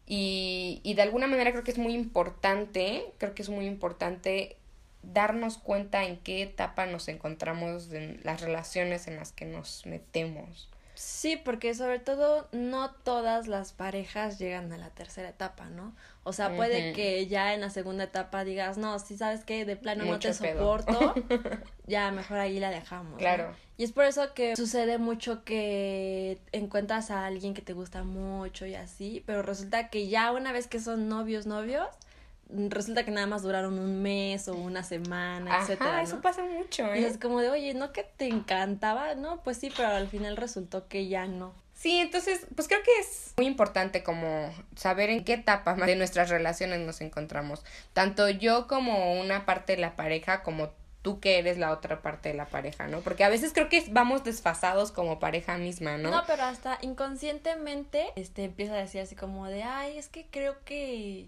Y, 0.06 0.80
y 0.84 0.94
de 0.94 1.02
alguna 1.02 1.28
manera 1.28 1.52
creo 1.52 1.64
que 1.64 1.72
es 1.72 1.78
muy 1.78 1.94
importante, 1.94 3.04
creo 3.18 3.36
que 3.36 3.42
es 3.42 3.50
muy 3.50 3.66
importante 3.66 4.58
darnos 5.04 5.58
cuenta 5.58 6.04
en 6.04 6.18
qué 6.18 6.44
etapa 6.44 6.86
nos 6.86 7.08
encontramos 7.08 7.92
en 7.92 8.20
las 8.24 8.42
relaciones 8.42 9.08
en 9.08 9.16
las 9.16 9.32
que 9.32 9.46
nos 9.46 9.86
metemos. 9.86 10.70
Sí, 11.02 11.36
porque 11.36 11.74
sobre 11.74 11.98
todo 11.98 12.48
no 12.52 12.92
todas 12.92 13.48
las 13.48 13.74
parejas 13.74 14.38
llegan 14.38 14.72
a 14.72 14.78
la 14.78 14.92
tercera 14.92 15.30
etapa, 15.30 15.66
¿no? 15.70 15.96
O 16.24 16.32
sea, 16.32 16.56
puede 16.56 16.94
que 16.94 17.26
ya 17.26 17.56
en 17.56 17.62
la 17.62 17.72
segunda 17.72 18.04
etapa 18.04 18.44
digas, 18.44 18.78
no, 18.78 19.00
si 19.00 19.18
sabes 19.18 19.44
que 19.44 19.66
de 19.66 19.76
plano 19.76 20.06
no 20.06 20.20
te 20.20 20.32
soporto, 20.32 21.16
ya 21.88 22.12
mejor 22.12 22.38
ahí 22.38 22.60
la 22.60 22.70
dejamos. 22.70 23.18
Claro. 23.18 23.52
Y 23.78 23.84
es 23.84 23.92
por 23.92 24.06
eso 24.06 24.36
que 24.36 24.56
sucede 24.56 25.00
mucho 25.00 25.44
que 25.44 26.38
encuentras 26.52 27.10
a 27.10 27.26
alguien 27.26 27.56
que 27.56 27.64
te 27.64 27.74
gusta 27.74 28.04
mucho 28.04 28.68
y 28.68 28.76
así, 28.76 29.24
pero 29.26 29.42
resulta 29.42 29.90
que 29.90 30.08
ya 30.08 30.32
una 30.32 30.52
vez 30.52 30.68
que 30.68 30.80
son 30.80 31.10
novios, 31.10 31.48
novios, 31.48 31.88
resulta 32.70 33.04
que 33.06 33.12
nada 33.12 33.28
más 33.28 33.44
duraron 33.44 33.80
un 33.80 34.02
mes 34.02 34.48
o 34.48 34.56
una 34.56 34.84
semana, 34.84 35.54
Ajá, 35.54 35.64
etcétera. 35.64 36.02
Eso 36.02 36.22
pasa 36.22 36.44
mucho, 36.44 36.92
¿eh? 36.94 37.02
Y 37.02 37.04
es 37.06 37.18
como 37.18 37.40
de, 37.40 37.50
oye, 37.50 37.74
¿no 37.74 37.92
que 37.92 38.04
te 38.04 38.28
encantaba? 38.28 39.16
No, 39.16 39.42
pues 39.44 39.58
sí, 39.58 39.72
pero 39.76 39.90
al 39.90 40.08
final 40.08 40.38
resultó 40.38 40.88
que 40.88 41.08
ya 41.08 41.28
no. 41.28 41.54
Sí, 41.74 41.98
entonces, 41.98 42.46
pues 42.56 42.68
creo 42.68 42.84
que 42.84 43.00
es 43.00 43.34
muy 43.38 43.48
importante 43.48 44.04
como 44.04 44.54
saber 44.76 45.10
en 45.10 45.24
qué 45.24 45.34
etapa 45.34 45.74
de 45.74 45.96
nuestras 45.96 46.30
relaciones 46.30 46.80
nos 46.82 47.02
encontramos. 47.02 47.64
Tanto 47.94 48.30
yo 48.30 48.68
como 48.68 49.20
una 49.20 49.48
parte 49.48 49.76
de 49.76 49.82
la 49.82 49.96
pareja, 49.96 50.44
como 50.44 50.70
tú 51.02 51.20
que 51.20 51.40
eres 51.40 51.58
la 51.58 51.72
otra 51.72 52.02
parte 52.02 52.30
de 52.30 52.36
la 52.36 52.46
pareja, 52.46 52.88
¿no? 52.88 53.00
Porque 53.00 53.24
a 53.24 53.30
veces 53.30 53.54
creo 53.54 53.70
que 53.70 53.84
vamos 53.90 54.24
desfasados 54.24 54.92
como 54.92 55.20
pareja 55.20 55.58
misma, 55.58 55.98
¿no? 55.98 56.12
No, 56.12 56.24
pero 56.28 56.44
hasta 56.44 56.78
inconscientemente, 56.82 58.14
este, 58.16 58.44
empieza 58.44 58.74
a 58.74 58.78
decir 58.78 59.02
así 59.02 59.16
como 59.16 59.48
de, 59.48 59.64
ay, 59.64 59.98
es 59.98 60.08
que 60.08 60.28
creo 60.30 60.64
que 60.64 61.28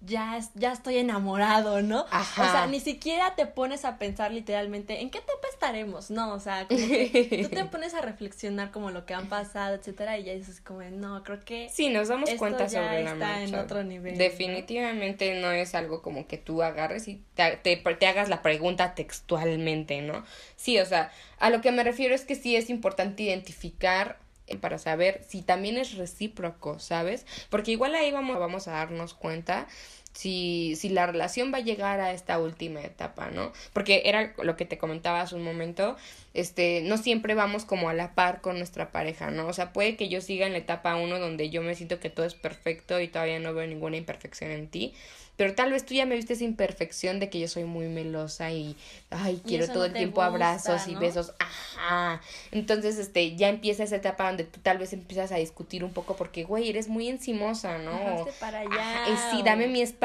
ya, 0.00 0.38
ya 0.54 0.72
estoy 0.72 0.98
enamorado, 0.98 1.82
¿no? 1.82 2.06
Ajá. 2.10 2.42
O 2.42 2.52
sea, 2.52 2.66
ni 2.66 2.78
siquiera 2.78 3.34
te 3.34 3.46
pones 3.46 3.84
a 3.84 3.98
pensar 3.98 4.32
literalmente 4.32 5.00
en 5.00 5.10
qué 5.10 5.18
etapa 5.18 5.48
estaremos, 5.52 6.10
¿no? 6.10 6.32
O 6.32 6.40
sea, 6.40 6.66
como 6.68 6.80
que 6.80 7.40
tú 7.42 7.54
te 7.54 7.64
pones 7.70 7.94
a 7.94 8.00
reflexionar 8.00 8.70
como 8.70 8.90
lo 8.90 9.06
que 9.06 9.14
han 9.14 9.28
pasado, 9.28 9.74
etcétera, 9.74 10.16
y 10.18 10.24
ya 10.24 10.34
dices 10.34 10.60
como, 10.60 10.82
no, 10.82 11.22
creo 11.24 11.40
que... 11.40 11.68
Sí, 11.68 11.88
nos 11.88 12.08
damos 12.08 12.30
cuenta 12.34 12.68
sobre 12.68 13.02
la 13.02 13.12
está 13.12 13.42
en 13.42 13.54
otro 13.56 13.82
nivel. 13.82 14.16
Definitivamente 14.16 15.40
¿no? 15.40 15.50
es 15.50 15.74
algo 15.74 16.00
como 16.00 16.26
que 16.26 16.38
tú 16.38 16.62
agarres 16.62 17.08
y 17.08 17.22
te, 17.34 17.56
te, 17.56 17.76
te 17.76 18.06
hagas 18.06 18.28
la 18.28 18.40
pregunta 18.42 18.94
textualmente, 18.94 20.00
¿no? 20.02 20.24
Sí, 20.56 20.78
o 20.78 20.86
sea, 20.86 21.10
a 21.38 21.50
lo 21.50 21.60
que 21.60 21.72
me 21.72 21.82
refiero 21.82 22.14
es 22.14 22.24
que 22.24 22.36
sí 22.36 22.54
es 22.54 22.70
importante 22.70 23.24
identificar 23.24 24.18
para 24.56 24.78
saber 24.78 25.24
si 25.28 25.42
también 25.42 25.76
es 25.76 25.94
recíproco, 25.94 26.78
¿sabes? 26.78 27.26
Porque 27.50 27.72
igual 27.72 27.94
ahí 27.94 28.10
vamos, 28.10 28.38
vamos 28.38 28.68
a 28.68 28.72
darnos 28.72 29.14
cuenta 29.14 29.66
si, 30.12 30.74
si 30.76 30.88
la 30.88 31.06
relación 31.06 31.52
va 31.52 31.58
a 31.58 31.62
llegar 31.62 32.00
a 32.00 32.12
esta 32.12 32.38
última 32.38 32.80
etapa, 32.82 33.30
¿no? 33.30 33.52
Porque 33.72 34.02
era 34.04 34.34
lo 34.42 34.56
que 34.56 34.64
te 34.64 34.78
comentaba 34.78 35.20
hace 35.20 35.34
un 35.34 35.44
momento, 35.44 35.96
este, 36.34 36.82
no 36.82 36.96
siempre 36.98 37.34
vamos 37.34 37.64
como 37.64 37.88
a 37.88 37.94
la 37.94 38.14
par 38.14 38.40
con 38.40 38.58
nuestra 38.58 38.90
pareja, 38.90 39.30
¿no? 39.30 39.46
O 39.46 39.52
sea, 39.52 39.72
puede 39.72 39.96
que 39.96 40.08
yo 40.08 40.20
siga 40.20 40.46
en 40.46 40.52
la 40.52 40.58
etapa 40.58 40.96
uno 40.96 41.18
donde 41.18 41.50
yo 41.50 41.62
me 41.62 41.74
siento 41.74 42.00
que 42.00 42.10
todo 42.10 42.26
es 42.26 42.34
perfecto 42.34 43.00
y 43.00 43.08
todavía 43.08 43.38
no 43.38 43.54
veo 43.54 43.66
ninguna 43.66 43.96
imperfección 43.96 44.50
en 44.50 44.68
ti, 44.68 44.94
pero 45.38 45.54
tal 45.54 45.70
vez 45.70 45.86
tú 45.86 45.94
ya 45.94 46.04
me 46.04 46.16
viste 46.16 46.32
esa 46.32 46.42
imperfección 46.42 47.20
de 47.20 47.30
que 47.30 47.38
yo 47.38 47.46
soy 47.46 47.62
muy 47.62 47.86
melosa 47.86 48.50
y, 48.50 48.74
ay, 49.08 49.40
quiero 49.46 49.68
todo 49.68 49.84
el 49.84 49.92
tiempo 49.92 50.20
abrazos 50.20 50.88
y 50.88 50.96
besos, 50.96 51.32
ajá. 51.38 52.20
Entonces, 52.50 52.98
este, 52.98 53.36
ya 53.36 53.48
empieza 53.48 53.84
esa 53.84 53.94
etapa 53.94 54.26
donde 54.26 54.42
tú 54.42 54.58
tal 54.60 54.78
vez 54.78 54.92
empiezas 54.92 55.30
a 55.30 55.36
discutir 55.36 55.84
un 55.84 55.92
poco 55.92 56.16
porque, 56.16 56.42
güey, 56.42 56.68
eres 56.68 56.88
muy 56.88 57.06
encimosa, 57.06 57.78
¿no? 57.78 58.26
para 58.40 58.62
allá. 58.62 59.30
sí, 59.30 59.42
dame 59.44 59.68
mi 59.68 59.80
espacio, 59.80 59.97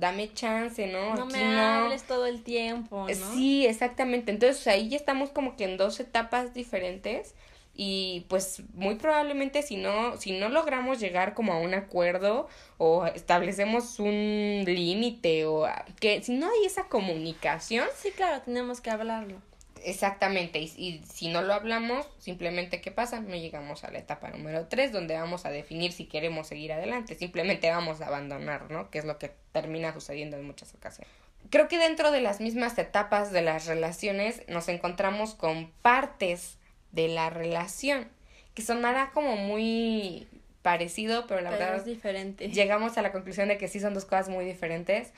dame 0.00 0.32
chance, 0.32 0.86
¿no? 0.86 1.14
No 1.14 1.26
me 1.26 1.60
hables 1.60 2.04
todo 2.04 2.26
el 2.26 2.42
tiempo, 2.42 3.06
¿no? 3.08 3.34
Sí, 3.34 3.66
exactamente. 3.66 4.30
Entonces, 4.30 4.66
ahí 4.66 4.88
ya 4.88 4.96
estamos 4.96 5.30
como 5.30 5.56
que 5.56 5.64
en 5.64 5.76
dos 5.76 6.00
etapas 6.00 6.54
diferentes 6.54 7.34
y 7.76 8.24
pues 8.28 8.62
muy 8.72 8.94
probablemente 8.94 9.62
si 9.62 9.76
no 9.76 10.16
si 10.16 10.38
no 10.38 10.48
logramos 10.48 10.98
llegar 10.98 11.34
como 11.34 11.52
a 11.52 11.58
un 11.58 11.74
acuerdo 11.74 12.48
o 12.78 13.06
establecemos 13.06 14.00
un 14.00 14.62
límite 14.64 15.44
o 15.44 15.68
que 16.00 16.22
si 16.22 16.34
no 16.34 16.46
hay 16.46 16.64
esa 16.64 16.84
comunicación 16.84 17.86
sí 17.94 18.10
claro 18.12 18.40
tenemos 18.42 18.80
que 18.80 18.88
hablarlo 18.90 19.42
exactamente 19.84 20.58
y, 20.58 20.72
y 20.76 21.02
si 21.04 21.28
no 21.28 21.42
lo 21.42 21.54
hablamos 21.54 22.06
simplemente 22.18 22.80
qué 22.80 22.90
pasa 22.90 23.20
no 23.20 23.34
llegamos 23.36 23.84
a 23.84 23.90
la 23.90 23.98
etapa 23.98 24.30
número 24.30 24.66
tres 24.66 24.92
donde 24.92 25.14
vamos 25.14 25.46
a 25.46 25.50
definir 25.50 25.92
si 25.92 26.06
queremos 26.06 26.48
seguir 26.48 26.72
adelante 26.72 27.14
simplemente 27.14 27.70
vamos 27.70 28.00
a 28.00 28.06
abandonar 28.06 28.70
no 28.70 28.90
que 28.90 28.98
es 28.98 29.04
lo 29.04 29.18
que 29.18 29.32
termina 29.52 29.92
sucediendo 29.92 30.36
en 30.36 30.44
muchas 30.44 30.74
ocasiones 30.74 31.10
creo 31.50 31.68
que 31.68 31.78
dentro 31.78 32.10
de 32.10 32.20
las 32.20 32.40
mismas 32.40 32.78
etapas 32.78 33.32
de 33.32 33.42
las 33.42 33.66
relaciones 33.66 34.42
nos 34.48 34.68
encontramos 34.68 35.34
con 35.34 35.70
partes 35.82 36.58
de 36.92 37.08
la 37.08 37.30
relación, 37.30 38.08
que 38.54 38.62
sonará 38.62 39.10
como 39.12 39.36
muy 39.36 40.26
parecido, 40.62 41.26
pero 41.26 41.40
la 41.40 41.50
verdad 41.50 41.76
es 41.76 41.84
diferente. 41.84 42.48
Llegamos 42.48 42.98
a 42.98 43.02
la 43.02 43.12
conclusión 43.12 43.48
de 43.48 43.58
que 43.58 43.68
sí 43.68 43.80
son 43.80 43.94
dos 43.94 44.04
cosas 44.04 44.28
muy 44.28 44.44
diferentes. 44.44 45.12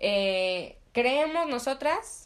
Eh, 0.00 0.76
creemos 0.92 1.48
nosotras 1.48 2.23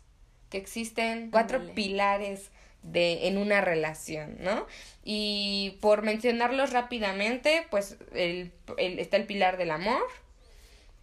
que 0.51 0.59
existen 0.59 1.31
cuatro 1.31 1.75
pilares 1.75 2.51
de 2.83 3.29
en 3.29 3.39
una 3.39 3.61
relación, 3.61 4.37
¿no? 4.41 4.67
Y 5.05 5.79
por 5.81 6.03
mencionarlos 6.03 6.73
rápidamente, 6.73 7.67
pues 7.71 7.97
el, 8.15 8.53
el, 8.77 8.99
está 8.99 9.17
el 9.17 9.27
pilar 9.27 9.57
del 9.57 9.71
amor, 9.71 10.07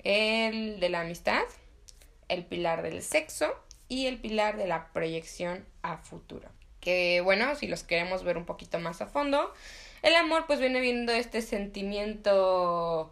el 0.03 0.79
de 0.79 0.89
la 0.89 1.01
amistad, 1.01 1.43
el 2.27 2.45
pilar 2.45 2.81
del 2.81 3.01
sexo 3.01 3.53
y 3.87 4.07
el 4.07 4.17
pilar 4.19 4.57
de 4.57 4.67
la 4.67 4.91
proyección 4.93 5.65
a 5.81 5.97
futuro 5.97 6.49
que 6.85 7.19
bueno, 7.21 7.55
si 7.55 7.67
los 7.67 7.83
queremos 7.83 8.23
ver 8.23 8.37
un 8.37 8.45
poquito 8.45 8.79
más 8.79 9.01
a 9.01 9.07
fondo, 9.07 9.51
el 10.03 10.15
amor 10.15 10.45
pues 10.45 10.59
viene 10.59 10.79
viendo 10.79 11.11
este 11.11 11.41
sentimiento 11.41 13.11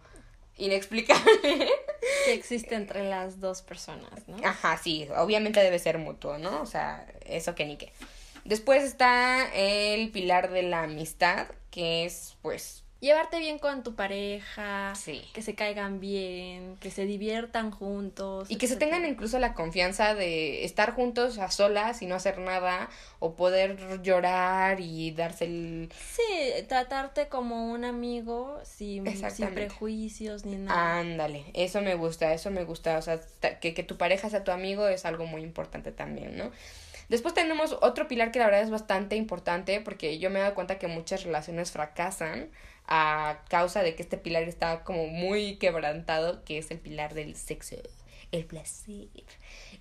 inexplicable 0.57 1.67
que 2.25 2.33
existe 2.33 2.75
entre 2.75 3.07
las 3.10 3.39
dos 3.39 3.62
personas, 3.62 4.27
¿no? 4.27 4.38
Ajá, 4.43 4.77
sí, 4.77 5.07
obviamente 5.17 5.60
debe 5.62 5.79
ser 5.79 5.98
mutuo, 5.98 6.38
¿no? 6.38 6.62
O 6.62 6.65
sea, 6.65 7.07
eso 7.25 7.55
que 7.55 7.65
ni 7.65 7.77
qué. 7.77 7.91
Después 8.45 8.83
está 8.83 9.53
el 9.53 10.12
pilar 10.12 10.51
de 10.51 10.63
la 10.63 10.83
amistad, 10.83 11.48
que 11.72 12.05
es 12.05 12.36
pues 12.41 12.83
llevarte 13.03 13.38
bien 13.39 13.60
con 13.60 13.83
tu 13.83 13.95
pareja, 13.95 14.93
que 15.33 15.41
se 15.41 15.55
caigan 15.55 16.00
bien, 16.00 16.77
que 16.77 16.89
se 16.89 17.05
diviertan 17.05 17.69
juntos. 17.69 18.50
Y 18.50 18.55
que 18.55 18.67
se 18.67 18.77
tengan 18.77 19.05
incluso 19.05 19.39
la 19.39 19.53
confianza 19.53 20.15
de 20.15 20.63
estar 20.63 20.93
juntos 20.93 21.38
a 21.38 21.51
solas 21.51 22.01
y 22.01 22.05
no 22.05 22.15
hacer 22.15 22.39
nada, 22.39 22.89
o 23.19 23.36
poder 23.36 24.01
llorar 24.01 24.79
y 24.79 25.12
darse 25.12 25.45
el... 25.45 25.91
Sí, 26.00 26.63
tratarte 26.69 27.27
como 27.27 27.72
un 27.72 27.83
amigo 27.83 28.60
sin, 28.63 29.05
sin 29.31 29.48
prejuicios 29.53 30.45
ni 30.45 30.55
nada. 30.55 31.00
Ándale, 31.00 31.43
eso 31.53 31.81
me 31.81 31.95
gusta, 31.95 32.33
eso 32.33 32.51
me 32.51 32.63
gusta, 32.63 32.98
o 32.98 33.01
sea, 33.01 33.19
que, 33.60 33.74
que 33.74 33.83
tu 33.83 33.98
pareja 33.98 34.29
sea 34.29 34.45
tu 34.45 34.51
amigo 34.51 34.88
es 34.88 35.03
algo 35.03 35.25
muy 35.25 35.41
importante 35.41 35.91
también, 35.91 36.38
¿no? 36.38 36.51
Después 37.10 37.33
tenemos 37.33 37.77
otro 37.81 38.07
pilar 38.07 38.31
que 38.31 38.39
la 38.39 38.45
verdad 38.45 38.62
es 38.62 38.69
bastante 38.69 39.17
importante 39.17 39.81
porque 39.81 40.19
yo 40.19 40.29
me 40.29 40.39
he 40.39 40.41
dado 40.41 40.55
cuenta 40.55 40.79
que 40.79 40.88
muchas 40.88 41.25
relaciones 41.25 41.72
fracasan 41.72 42.50
a 42.87 43.39
causa 43.49 43.81
de 43.83 43.95
que 43.95 44.03
este 44.03 44.17
pilar 44.17 44.43
está 44.43 44.83
como 44.83 45.07
muy 45.07 45.55
quebrantado, 45.57 46.43
que 46.43 46.57
es 46.57 46.71
el 46.71 46.79
pilar 46.79 47.13
del 47.13 47.35
sexo, 47.35 47.77
el 48.31 48.45
placer. 48.45 49.07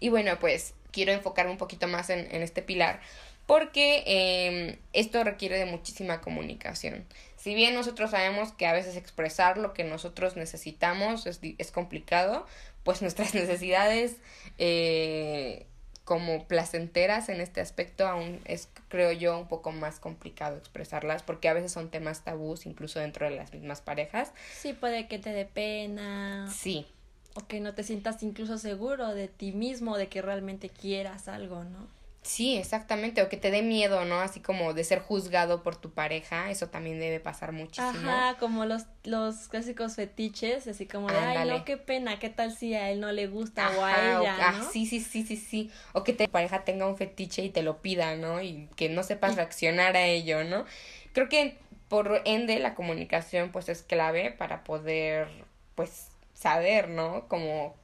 Y 0.01 0.09
bueno, 0.09 0.39
pues 0.41 0.75
quiero 0.91 1.13
enfocarme 1.13 1.53
un 1.53 1.59
poquito 1.59 1.89
más 1.89 2.11
en, 2.11 2.43
este 2.43 2.63
pilar 2.63 3.01
porque 3.47 4.05
eh, 4.07 4.79
esto 4.93 5.25
requiere 5.25 5.59
de 5.59 5.67
muchísima 5.67 6.21
comunicación. 6.21 7.05
Si 7.37 7.55
bien 7.55 7.75
nosotros 7.75 8.13
sabemos 8.13 8.53
que 8.53 8.67
a 8.67 8.73
veces 8.73 8.97
expresar 8.97 9.59
lo 9.59 9.73
que 9.75 9.83
nosotros 9.83 10.37
necesitamos 10.37 11.27
es, 11.27 11.41
es 11.59 11.73
complicado, 11.73 12.47
pues 12.85 13.03
nuestras 13.03 13.35
necesidades 13.35 14.17
eh, 14.59 15.67
como 16.13 16.45
placenteras 16.45 17.31
en 17.31 17.41
este 17.41 17.63
aspecto 17.63 18.07
aún 18.07 18.39
es 18.45 18.69
creo 18.89 19.13
yo 19.13 19.39
un 19.39 19.49
poco 19.49 19.73
más 19.73 19.99
complicado 19.99 20.59
expresarlas 20.59 21.23
porque 21.23 21.49
a 21.49 21.55
veces 21.55 21.73
son 21.73 21.89
temas 21.89 22.23
tabús 22.23 22.67
incluso 22.67 23.01
dentro 23.01 23.25
de 23.25 23.35
las 23.35 23.55
mismas 23.55 23.81
parejas. 23.81 24.31
Sí, 24.55 24.75
puede 24.75 25.09
que 25.09 25.19
te 25.19 25.31
dé 25.31 25.47
pena. 25.47 26.53
Sí. 26.55 26.87
O 27.33 27.47
que 27.47 27.61
no 27.61 27.73
te 27.73 27.83
sientas 27.83 28.23
incluso 28.23 28.59
seguro 28.59 29.15
de 29.15 29.29
ti 29.29 29.53
mismo, 29.53 29.97
de 29.97 30.09
que 30.09 30.21
realmente 30.21 30.69
quieras 30.69 31.29
algo, 31.29 31.65
¿no? 31.65 31.89
Sí, 32.23 32.57
exactamente, 32.57 33.21
o 33.21 33.29
que 33.29 33.37
te 33.37 33.51
dé 33.51 33.63
miedo, 33.63 34.05
¿no? 34.05 34.21
Así 34.21 34.39
como 34.39 34.75
de 34.75 34.85
ser 34.85 35.01
juzgado 35.01 35.65
por 35.65 35.75
tu 35.75 35.91
pareja, 35.91 36.53
eso 36.53 36.69
también 36.69 37.01
debe 37.01 37.19
pasar 37.19 37.51
muchísimo. 37.51 37.89
Ajá, 37.89 38.37
como 38.39 38.65
los, 38.65 38.85
los 39.03 39.49
clásicos 39.49 39.97
fetiches, 39.97 40.69
así 40.69 40.87
como 40.87 41.09
de, 41.09 41.19
ay, 41.19 41.49
no, 41.49 41.65
qué 41.65 41.77
pena, 41.77 42.21
qué 42.21 42.31
tal 42.31 42.55
si 42.55 42.75
a 42.75 42.91
él 42.91 43.01
no 43.01 43.11
le 43.11 43.27
gusta 43.27 43.73
o 43.77 43.85
a 43.85 44.21
ella, 44.21 44.37
ah, 44.41 44.53
¿no? 44.59 44.71
sí, 44.71 44.87
sí, 44.87 45.01
sí, 45.01 45.25
sí, 45.25 45.37
sí, 45.37 45.73
o 45.95 46.05
que 46.05 46.13
tu 46.13 46.25
pareja 46.29 46.65
tenga 46.65 46.87
un 46.87 46.97
fetiche 46.97 47.43
y 47.43 47.51
te 47.51 47.65
lo 47.65 47.83
pida, 47.83 48.15
¿no? 48.15 48.41
Y 48.41 48.69
que 48.77 48.89
no 48.89 49.03
sepas 49.03 49.35
reaccionar 49.35 49.97
a 49.97 50.07
ello, 50.07 50.45
¿no? 50.45 50.65
Creo 51.13 51.29
que 51.29 51.59
por 51.89 52.23
ende 52.25 52.61
la 52.61 52.77
comunicación 52.77 53.51
pues 53.51 53.69
es 53.69 53.83
clave 53.83 54.31
para 54.31 54.63
poder 54.63 55.27
pues 55.75 56.07
saber, 56.35 56.89
¿no? 56.89 57.27
Como 57.27 57.75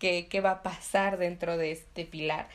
qué, 0.00 0.26
qué 0.28 0.40
va 0.40 0.50
a 0.50 0.62
pasar 0.64 1.16
dentro 1.16 1.56
de 1.56 1.70
este 1.70 2.04
pilar. 2.04 2.48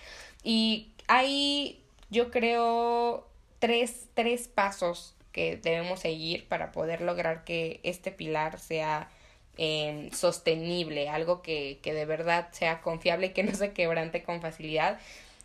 Y 0.44 0.92
hay, 1.10 1.82
yo 2.12 2.30
creo, 2.30 3.28
tres, 3.58 4.08
tres 4.14 4.48
pasos 4.48 5.16
que 5.32 5.58
debemos 5.58 6.02
seguir 6.02 6.48
para 6.48 6.72
poder 6.72 7.02
lograr 7.02 7.44
que 7.44 7.80
este 7.84 8.12
pilar 8.12 8.60
sea 8.60 9.10
em, 9.58 10.12
sostenible, 10.12 11.10
algo 11.10 11.42
que, 11.42 11.80
que 11.82 11.94
de 11.94 12.06
verdad 12.06 12.50
sea 12.52 12.82
confiable 12.82 13.28
y 13.28 13.30
que 13.32 13.44
no 13.44 13.54
se 13.56 13.74
quebrante 13.74 14.24
con 14.24 14.40
facilidad 14.40 15.00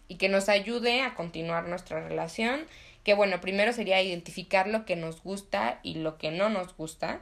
y 0.06 0.16
que 0.16 0.28
nos 0.28 0.50
ayude 0.50 1.00
a 1.00 1.14
continuar 1.14 1.66
nuestra 1.66 2.06
relación. 2.06 2.66
Que 3.02 3.14
bueno, 3.14 3.40
primero 3.40 3.72
sería 3.72 4.02
identificar 4.02 4.66
lo 4.68 4.84
que 4.84 4.96
nos 4.96 5.22
gusta 5.22 5.80
y 5.82 5.94
lo 5.94 6.18
que 6.18 6.30
no 6.30 6.50
nos 6.50 6.76
gusta 6.76 7.20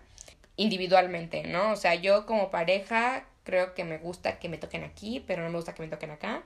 individualmente, 0.56 1.44
¿no? 1.44 1.70
O 1.70 1.76
sea, 1.76 1.94
yo 1.94 2.26
como 2.26 2.50
pareja 2.50 3.24
creo 3.44 3.74
que 3.74 3.84
me 3.84 3.98
gusta 3.98 4.40
que 4.40 4.48
me 4.48 4.58
toquen 4.58 4.82
aquí, 4.82 5.22
pero 5.26 5.44
no 5.44 5.50
me 5.50 5.56
gusta 5.56 5.74
que 5.74 5.82
me 5.82 5.88
toquen 5.88 6.10
acá. 6.10 6.42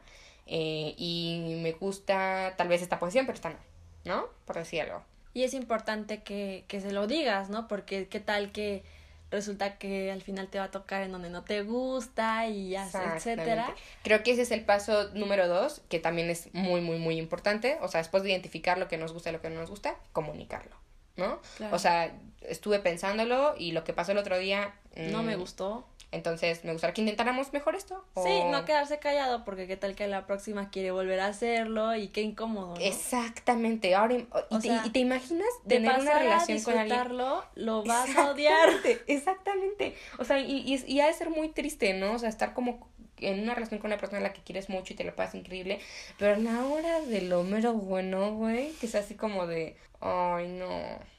Eh, 0.47 0.95
y 0.97 1.59
me 1.61 1.73
gusta 1.73 2.55
tal 2.57 2.69
vez 2.69 2.83
esta 2.83 2.99
posición, 2.99 3.27
pero 3.27 3.37
esta 3.37 3.51
no, 3.51 3.59
¿no? 4.05 4.27
Por 4.45 4.57
decir 4.57 4.81
algo. 4.83 5.03
Y 5.35 5.43
es 5.43 5.55
importante 5.55 6.23
que, 6.23 6.65
que 6.69 6.81
se 6.81 6.93
lo 6.93 7.07
digas, 7.07 7.51
¿no? 7.51 7.69
Porque 7.69 8.09
qué 8.09 8.21
tal 8.21 8.53
que 8.53 8.85
resulta 9.31 9.77
que 9.79 10.11
al 10.13 10.23
final 10.23 10.49
te 10.49 10.59
va 10.59 10.65
a 10.65 10.71
tocar 10.71 11.03
en 11.03 11.13
donde 11.13 11.31
no 11.31 11.43
te 11.43 11.63
gusta 11.63 12.47
y 12.47 12.77
etcétera. 12.77 13.75
Creo 14.03 14.23
que 14.23 14.33
ese 14.33 14.43
es 14.43 14.51
el 14.51 14.65
paso 14.65 15.11
número 15.15 15.49
dos, 15.49 15.83
que 15.89 15.99
también 15.99 16.31
es 16.31 16.53
muy, 16.55 16.81
muy, 16.81 16.99
muy 16.99 17.19
importante. 17.19 17.79
O 17.81 17.89
sea, 17.89 17.99
después 17.99 18.23
de 18.23 18.31
identificar 18.31 18.79
lo 18.79 18.89
que 18.89 18.99
nos 18.99 19.13
gusta 19.13 19.31
y 19.31 19.33
lo 19.33 19.41
que 19.41 19.51
no 19.51 19.61
nos 19.61 19.71
gusta, 19.71 19.97
comunicarlo, 20.13 20.77
¿no? 21.17 21.41
O 21.73 21.79
sea, 21.79 22.17
estuve 22.43 22.79
pensándolo 22.79 23.55
y 23.59 23.73
lo 23.73 23.85
que 23.85 23.93
pasó 23.93 24.13
el 24.13 24.19
otro 24.19 24.39
día... 24.39 24.75
no 24.95 25.23
me 25.23 25.37
mm, 25.37 25.41
gustó. 25.41 25.87
Entonces, 26.17 26.65
me 26.65 26.73
gustaría 26.73 26.95
que 26.95 27.03
intentáramos 27.03 27.53
mejor 27.53 27.77
esto. 27.77 28.05
Sí, 28.17 28.43
no 28.51 28.65
quedarse 28.65 28.99
callado, 28.99 29.45
porque 29.45 29.67
qué 29.67 29.77
tal 29.77 29.95
que 29.95 30.07
la 30.09 30.27
próxima 30.27 30.71
quiere 30.71 30.91
volver 30.91 31.21
a 31.21 31.27
hacerlo 31.27 31.95
y 31.95 32.09
qué 32.09 32.23
incómodo. 32.23 32.75
¿no? 32.75 32.81
Exactamente. 32.81 33.95
Ahora, 33.95 34.15
y, 34.15 34.91
te, 34.91 34.99
imaginas 34.99 35.49
tener 35.67 36.01
una 36.01 36.19
relación 36.19 36.61
con 36.63 36.77
alguien. 36.77 37.19
lo 37.55 37.85
vas 37.85 38.17
a 38.17 38.31
odiar. 38.33 38.71
Exactamente. 39.07 39.95
O 40.19 40.25
sea, 40.25 40.41
y, 40.41 40.59
y, 40.59 40.85
y 40.87 41.01
ha 41.01 41.07
de 41.07 41.13
ser 41.13 41.31
muy 41.31 41.51
triste, 41.51 41.95
¿no? 41.95 42.15
O 42.15 42.19
sea, 42.19 42.29
estar 42.29 42.53
como 42.55 42.89
en 43.19 43.41
una 43.41 43.55
relación 43.55 43.81
con 43.81 43.91
una 43.91 43.99
persona 43.99 44.19
a 44.19 44.23
la 44.23 44.33
que 44.33 44.43
quieres 44.43 44.69
mucho 44.69 44.93
y 44.93 44.97
te 44.97 45.05
lo 45.05 45.15
pasas 45.15 45.37
increíble, 45.37 45.81
pero 46.19 46.35
a 46.35 46.39
la 46.39 46.67
hora 46.67 47.01
de 47.01 47.23
lo 47.23 47.43
mero 47.43 47.75
bueno, 47.75 48.35
güey, 48.35 48.73
que 48.73 48.87
es 48.87 48.95
así 48.95 49.15
como 49.15 49.47
de, 49.47 49.77
ay, 50.01 50.49
no, 50.49 50.69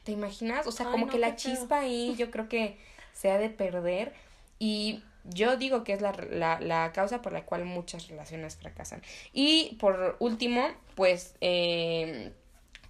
¿te 0.04 0.12
imaginas? 0.12 0.68
O 0.68 0.72
sea, 0.72 0.88
como 0.88 1.08
que 1.08 1.18
la 1.18 1.36
chispa 1.36 1.80
ahí 1.80 2.16
yo 2.18 2.30
creo 2.32 2.48
que 2.50 2.78
se 3.14 3.32
ha 3.32 3.38
de 3.38 3.50
perder 3.50 4.14
y 4.60 5.04
yo 5.24 5.58
digo 5.58 5.84
que 5.84 5.94
es 5.94 6.02
la, 6.02 6.14
la, 6.30 6.60
la, 6.60 6.92
causa 6.94 7.22
por 7.22 7.34
la 7.34 7.44
cual 7.44 7.66
muchas 7.66 8.08
relaciones 8.08 8.56
fracasan. 8.56 9.02
Y 9.34 9.76
por 9.80 10.16
último, 10.20 10.68
pues 10.96 11.36
eh, 11.42 12.32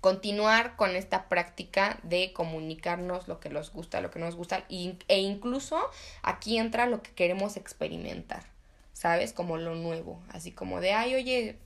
continuar 0.02 0.76
con 0.76 0.96
esta 0.96 1.30
práctica 1.30 2.00
de 2.04 2.32
comunicarnos 2.34 3.28
lo 3.28 3.40
que 3.40 3.50
nos 3.50 3.72
gusta, 3.74 4.02
lo 4.02 4.12
que 4.12 4.20
nos 4.20 4.36
gusta 4.36 4.66
e 4.70 5.20
incluso 5.20 5.80
aquí 6.22 6.58
entra 6.58 6.86
lo 6.86 7.02
que 7.02 7.12
queremos 7.12 7.58
experimentar. 7.58 8.44
¿sabes? 8.98 9.32
Como 9.32 9.58
lo 9.58 9.76
nuevo, 9.76 10.20
así 10.30 10.52
como 10.52 10.82
de, 10.82 10.92
ay, 10.94 11.14
oye, 11.14 11.58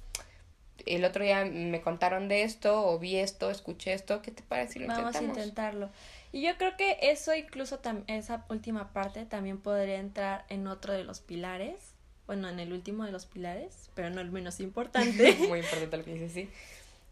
el 0.85 1.05
otro 1.05 1.23
día 1.23 1.45
me 1.45 1.79
contaron 1.79 2.27
de 2.27 2.43
esto, 2.43 2.85
o 2.85 2.99
vi 2.99 3.15
esto, 3.15 3.49
escuché 3.49 3.93
esto, 3.93 4.21
¿qué 4.21 4.31
te 4.31 4.43
parece 4.43 4.79
lo 4.79 4.87
Vamos 4.87 5.15
a 5.15 5.23
intentarlo. 5.23 5.89
Y 6.31 6.41
yo 6.41 6.57
creo 6.57 6.77
que 6.77 6.97
eso 7.01 7.33
incluso, 7.35 7.79
esa 8.07 8.45
última 8.49 8.93
parte 8.93 9.25
también 9.25 9.59
podría 9.59 9.97
entrar 9.97 10.45
en 10.49 10.67
otro 10.67 10.93
de 10.93 11.03
los 11.03 11.19
pilares, 11.19 11.93
bueno, 12.25 12.47
en 12.47 12.59
el 12.59 12.71
último 12.71 13.05
de 13.05 13.11
los 13.11 13.25
pilares, 13.25 13.89
pero 13.95 14.09
no 14.09 14.21
el 14.21 14.31
menos 14.31 14.59
importante. 14.59 15.33
Muy 15.49 15.59
importante 15.59 15.97
lo 15.97 16.03
que 16.03 16.13
dices, 16.13 16.31
sí. 16.31 16.49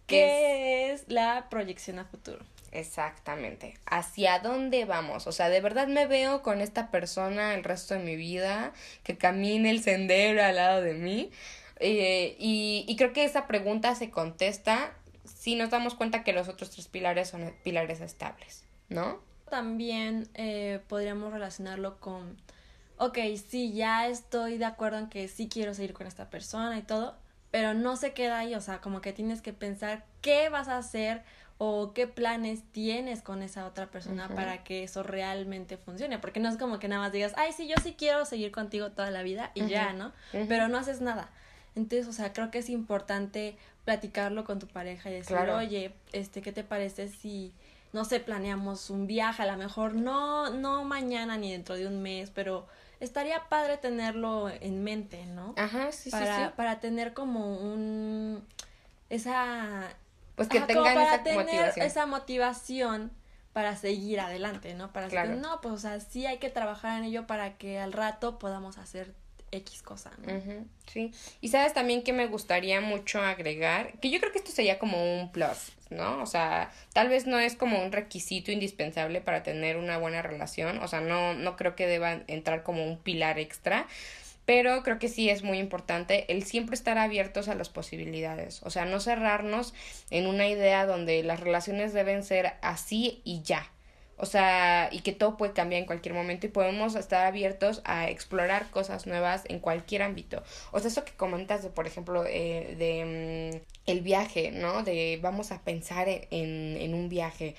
Que 0.08 0.92
es 0.92 1.06
la 1.08 1.50
proyección 1.52 2.00
a 2.00 2.06
futuro. 2.06 2.44
Exactamente. 2.72 3.76
¿Hacia 3.86 4.40
dónde 4.40 4.86
vamos? 4.86 5.28
O 5.28 5.32
sea, 5.32 5.50
de 5.50 5.62
verdad 5.62 5.88
me 5.88 6.08
veo 6.08 6.42
con 6.42 6.62
esta 6.62 6.90
persona 6.90 7.54
el 7.54 7.64
resto 7.64 7.94
de 7.94 8.00
mi 8.00 8.16
vida, 8.16 8.74
que 9.04 9.18
camine 9.18 9.70
el 9.70 9.84
sendero 9.84 10.44
al 10.44 10.56
lado 10.56 10.82
de 10.82 10.96
mí. 10.96 11.30
Eh, 11.80 12.36
y, 12.40 12.86
y 12.88 12.96
creo 12.96 13.14
que 13.14 13.24
esa 13.24 13.46
pregunta 13.46 13.94
se 13.94 14.10
contesta 14.10 14.94
si 15.24 15.56
nos 15.56 15.70
damos 15.70 15.96
cuenta 15.96 16.24
que 16.24 16.34
los 16.34 16.48
otros 16.48 16.70
tres 16.72 16.88
pilares 16.88 17.30
son 17.30 17.54
pilares 17.64 18.02
estables, 18.02 18.64
¿no? 18.90 19.20
También 19.50 20.28
eh, 20.36 20.82
podríamos 20.88 21.32
relacionarlo 21.32 22.00
con, 22.00 22.38
ok, 22.98 23.18
sí, 23.48 23.74
ya 23.74 24.08
estoy 24.08 24.58
de 24.58 24.66
acuerdo 24.66 25.00
en 25.00 25.08
que 25.08 25.28
sí 25.28 25.48
quiero 25.48 25.74
seguir 25.74 25.94
con 25.94 26.08
esta 26.08 26.30
persona 26.30 26.78
y 26.78 26.84
todo, 26.84 27.16
pero 27.52 27.74
no 27.74 27.96
se 27.96 28.14
queda 28.14 28.40
ahí, 28.40 28.54
o 28.54 28.62
sea, 28.62 28.80
como 28.80 29.02
que 29.02 29.14
tienes 29.14 29.42
que 29.42 29.54
pensar 29.54 30.06
qué 30.22 30.50
vas 30.50 30.68
a 30.68 30.78
hacer 30.78 31.24
o 31.58 31.92
qué 31.94 32.08
planes 32.08 32.62
tienes 32.72 33.22
con 33.22 33.44
esa 33.44 33.66
otra 33.66 33.88
persona 33.88 34.30
para 34.30 34.64
que 34.64 34.84
eso 34.84 35.04
realmente 35.04 35.76
funcione, 35.76 36.18
porque 36.18 36.40
no 36.40 36.48
es 36.48 36.56
como 36.56 36.80
que 36.80 36.88
nada 36.88 37.02
más 37.02 37.12
digas, 37.12 37.34
ay, 37.36 37.52
sí, 37.52 37.68
yo 37.68 37.76
sí 37.84 37.96
quiero 37.98 38.24
seguir 38.24 38.52
contigo 38.52 38.92
toda 38.92 39.12
la 39.12 39.24
vida 39.24 39.52
y 39.56 39.68
ya, 39.68 39.92
¿no? 39.92 40.14
Pero 40.32 40.70
no 40.70 40.78
haces 40.78 41.02
nada. 41.02 41.30
Entonces, 41.76 42.08
o 42.08 42.14
sea, 42.14 42.32
creo 42.32 42.50
que 42.50 42.60
es 42.60 42.70
importante 42.70 43.58
platicarlo 43.84 44.46
con 44.46 44.60
tu 44.60 44.68
pareja 44.68 45.10
y 45.10 45.16
decir, 45.16 45.36
oye, 45.36 45.94
este, 46.14 46.42
¿qué 46.42 46.54
te 46.54 46.64
parece 46.64 47.10
si, 47.10 47.54
no 47.94 48.06
sé, 48.06 48.20
planeamos 48.20 48.90
un 48.90 49.08
viaje? 49.08 49.44
A 49.44 49.52
lo 49.52 49.58
mejor 49.58 49.96
no, 49.96 50.50
no 50.50 50.84
mañana 50.84 51.38
ni 51.38 51.52
dentro 51.52 51.76
de 51.76 51.88
un 51.88 52.02
mes, 52.02 52.30
pero 52.30 52.68
estaría 53.00 53.48
padre 53.50 53.78
tenerlo 53.78 54.50
en 54.50 54.84
mente, 54.84 55.26
¿no? 55.26 55.54
Ajá, 55.58 55.92
sí, 55.92 56.10
para, 56.10 56.36
sí, 56.36 56.44
sí. 56.44 56.50
Para 56.56 56.80
tener 56.80 57.14
como 57.14 57.58
un, 57.58 58.46
esa 59.10 59.96
pues 60.36 60.48
que 60.48 60.62
tengan 60.62 60.98
esa 60.98 61.34
motivación. 61.34 61.86
esa 61.86 62.06
motivación 62.06 63.12
para 63.54 63.76
seguir 63.76 64.20
adelante, 64.20 64.74
¿no? 64.74 64.94
Para 64.94 65.10
decir, 65.10 65.38
no, 65.38 65.60
pues 65.62 65.74
o 65.74 65.78
sea, 65.78 66.00
sí 66.00 66.26
hay 66.26 66.38
que 66.38 66.50
trabajar 66.50 66.98
en 67.00 67.06
ello 67.06 67.28
para 67.28 67.58
que 67.58 67.80
al 67.80 67.92
rato 67.92 68.40
podamos 68.40 68.78
hacer 68.78 69.14
X 69.52 69.82
cosa, 69.82 70.12
¿no? 70.26 70.66
sí. 70.92 71.12
Y 71.42 71.50
sabes 71.50 71.74
también 71.74 72.04
que 72.04 72.14
me 72.14 72.28
gustaría 72.28 72.82
mucho 72.82 73.22
agregar, 73.22 74.00
que 74.00 74.10
yo 74.10 74.20
creo 74.20 74.32
que 74.32 74.40
esto 74.40 74.52
sería 74.52 74.80
como 74.80 75.20
un 75.20 75.32
plus, 75.32 75.72
¿no? 75.90 76.22
O 76.22 76.26
sea, 76.26 76.72
tal 76.94 77.10
vez 77.10 77.28
no 77.28 77.40
es 77.40 77.56
como 77.56 77.82
un 77.82 77.92
requisito 77.92 78.52
indispensable 78.52 79.22
para 79.22 79.44
tener 79.44 79.78
una 79.78 79.98
buena 79.98 80.22
relación, 80.22 80.80
o 80.80 80.88
sea, 80.88 81.02
no, 81.02 81.34
no 81.34 81.56
creo 81.56 81.76
que 81.76 81.88
deba 81.88 82.22
entrar 82.28 82.64
como 82.64 82.86
un 82.86 82.98
pilar 82.98 83.40
extra, 83.40 83.88
pero 84.46 84.82
creo 84.82 84.98
que 84.98 85.10
sí 85.10 85.30
es 85.30 85.44
muy 85.44 85.60
importante 85.60 86.26
el 86.32 86.44
siempre 86.44 86.74
estar 86.74 86.98
abiertos 86.98 87.50
a 87.50 87.56
las 87.56 87.70
posibilidades, 87.70 88.64
o 88.64 88.72
sea, 88.72 88.86
no 88.86 89.00
cerrarnos 89.00 89.74
en 90.10 90.26
una 90.26 90.48
idea 90.48 90.86
donde 90.86 91.22
las 91.22 91.40
relaciones 91.40 91.94
deben 91.94 92.24
ser 92.24 92.54
así 92.62 93.22
y 93.24 93.44
ya. 93.44 93.72
O 94.20 94.26
sea, 94.26 94.90
y 94.92 95.00
que 95.00 95.14
todo 95.14 95.38
puede 95.38 95.54
cambiar 95.54 95.80
en 95.82 95.86
cualquier 95.88 96.14
momento 96.14 96.46
y 96.46 96.50
podemos 96.50 96.96
estar 96.96 97.26
abiertos 97.26 97.82
a 97.86 98.10
explorar 98.10 98.70
cosas 98.70 99.08
nuevas 99.08 99.44
en 99.48 99.60
cualquier 99.60 100.04
ámbito. 100.04 100.44
O 100.72 100.80
sea, 100.80 100.90
eso 100.90 101.06
que 101.06 101.14
comentas 101.14 101.64
de, 101.64 101.70
por 101.70 101.88
ejemplo, 101.88 102.26
eh, 102.28 102.76
de 102.78 103.62
mm, 103.86 103.90
el 103.90 104.02
viaje, 104.02 104.52
¿no? 104.52 104.84
De 104.84 105.20
vamos 105.22 105.52
a 105.52 105.64
pensar 105.64 106.10
en, 106.10 106.78
en 106.78 106.94
un 106.94 107.10
viaje 107.10 107.56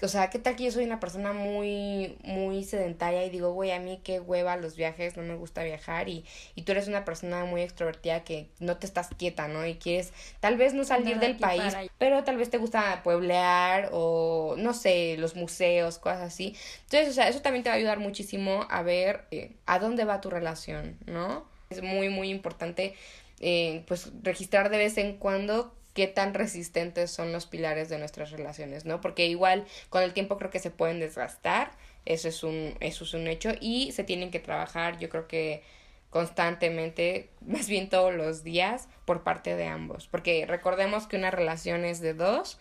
o 0.00 0.06
sea, 0.06 0.30
¿qué 0.30 0.38
tal 0.38 0.54
que 0.54 0.64
yo 0.64 0.70
soy 0.70 0.84
una 0.84 1.00
persona 1.00 1.32
muy, 1.32 2.16
muy 2.22 2.62
sedentaria 2.62 3.24
y 3.24 3.30
digo, 3.30 3.52
güey, 3.52 3.72
a 3.72 3.80
mí 3.80 4.00
qué 4.04 4.20
hueva 4.20 4.56
los 4.56 4.76
viajes, 4.76 5.16
no 5.16 5.24
me 5.24 5.34
gusta 5.34 5.64
viajar 5.64 6.08
y, 6.08 6.24
y 6.54 6.62
tú 6.62 6.72
eres 6.72 6.86
una 6.86 7.04
persona 7.04 7.44
muy 7.44 7.62
extrovertida 7.62 8.22
que 8.22 8.48
no 8.60 8.76
te 8.76 8.86
estás 8.86 9.08
quieta, 9.16 9.48
¿no? 9.48 9.66
Y 9.66 9.74
quieres 9.74 10.12
tal 10.38 10.56
vez 10.56 10.72
no 10.72 10.84
salir 10.84 11.18
del 11.18 11.36
país, 11.36 11.74
pero 11.98 12.22
tal 12.22 12.36
vez 12.36 12.48
te 12.48 12.58
gusta 12.58 13.02
pueblear 13.02 13.90
o, 13.92 14.54
no 14.56 14.72
sé, 14.72 15.16
los 15.18 15.34
museos, 15.34 15.98
cosas 15.98 16.22
así. 16.22 16.54
Entonces, 16.84 17.08
o 17.10 17.12
sea, 17.12 17.28
eso 17.28 17.40
también 17.40 17.64
te 17.64 17.70
va 17.70 17.74
a 17.74 17.78
ayudar 17.78 17.98
muchísimo 17.98 18.66
a 18.70 18.82
ver 18.82 19.24
eh, 19.32 19.56
a 19.66 19.80
dónde 19.80 20.04
va 20.04 20.20
tu 20.20 20.30
relación, 20.30 20.96
¿no? 21.06 21.44
Es 21.70 21.82
muy, 21.82 22.08
muy 22.08 22.30
importante, 22.30 22.94
eh, 23.40 23.82
pues, 23.88 24.10
registrar 24.22 24.70
de 24.70 24.78
vez 24.78 24.96
en 24.96 25.16
cuando 25.16 25.74
qué 25.98 26.06
tan 26.06 26.32
resistentes 26.32 27.10
son 27.10 27.32
los 27.32 27.46
pilares 27.46 27.88
de 27.88 27.98
nuestras 27.98 28.30
relaciones, 28.30 28.84
¿no? 28.84 29.00
Porque 29.00 29.26
igual 29.26 29.66
con 29.90 30.04
el 30.04 30.12
tiempo 30.12 30.38
creo 30.38 30.48
que 30.48 30.60
se 30.60 30.70
pueden 30.70 31.00
desgastar, 31.00 31.72
eso 32.06 32.28
es 32.28 32.44
un, 32.44 32.76
eso 32.78 33.02
es 33.02 33.14
un 33.14 33.26
hecho, 33.26 33.50
y 33.60 33.90
se 33.90 34.04
tienen 34.04 34.30
que 34.30 34.38
trabajar, 34.38 35.00
yo 35.00 35.08
creo 35.08 35.26
que 35.26 35.64
constantemente, 36.10 37.30
más 37.44 37.66
bien 37.66 37.88
todos 37.88 38.14
los 38.14 38.44
días, 38.44 38.86
por 39.06 39.24
parte 39.24 39.56
de 39.56 39.66
ambos. 39.66 40.06
Porque 40.06 40.46
recordemos 40.46 41.08
que 41.08 41.16
una 41.16 41.32
relación 41.32 41.84
es 41.84 41.98
de 41.98 42.14
dos, 42.14 42.60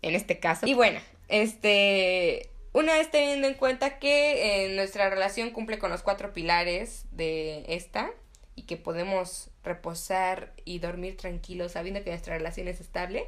en 0.00 0.14
este 0.14 0.38
caso. 0.38 0.64
Y 0.64 0.74
bueno, 0.74 1.00
este, 1.26 2.50
una 2.72 2.94
vez 2.94 3.10
teniendo 3.10 3.48
en 3.48 3.54
cuenta 3.54 3.98
que 3.98 4.66
eh, 4.66 4.76
nuestra 4.76 5.10
relación 5.10 5.50
cumple 5.50 5.80
con 5.80 5.90
los 5.90 6.04
cuatro 6.04 6.32
pilares 6.32 7.06
de 7.10 7.64
esta, 7.66 8.12
y 8.56 8.62
que 8.62 8.76
podemos 8.76 9.50
reposar 9.62 10.52
y 10.64 10.78
dormir 10.78 11.16
tranquilos 11.16 11.72
sabiendo 11.72 12.02
que 12.02 12.10
nuestra 12.10 12.36
relación 12.36 12.66
es 12.68 12.80
estable, 12.80 13.26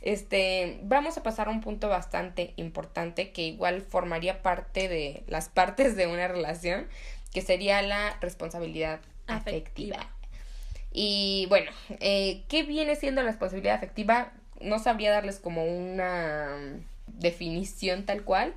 este, 0.00 0.80
vamos 0.82 1.18
a 1.18 1.22
pasar 1.22 1.48
a 1.48 1.50
un 1.50 1.60
punto 1.60 1.88
bastante 1.88 2.54
importante 2.56 3.30
que 3.30 3.42
igual 3.42 3.82
formaría 3.82 4.42
parte 4.42 4.88
de 4.88 5.22
las 5.26 5.48
partes 5.60 5.94
de 5.94 6.06
una 6.06 6.26
relación, 6.26 6.88
que 7.32 7.42
sería 7.42 7.80
la 7.82 8.18
responsabilidad 8.20 9.00
afectiva. 9.28 10.10
Y 10.92 11.46
bueno, 11.48 11.70
eh, 12.00 12.42
¿qué 12.48 12.64
viene 12.64 12.96
siendo 12.96 13.22
la 13.22 13.28
responsabilidad 13.28 13.76
afectiva? 13.76 14.32
No 14.60 14.78
sabría 14.78 15.12
darles 15.12 15.38
como 15.38 15.64
una 15.64 16.80
definición 17.06 18.04
tal 18.04 18.24
cual, 18.24 18.54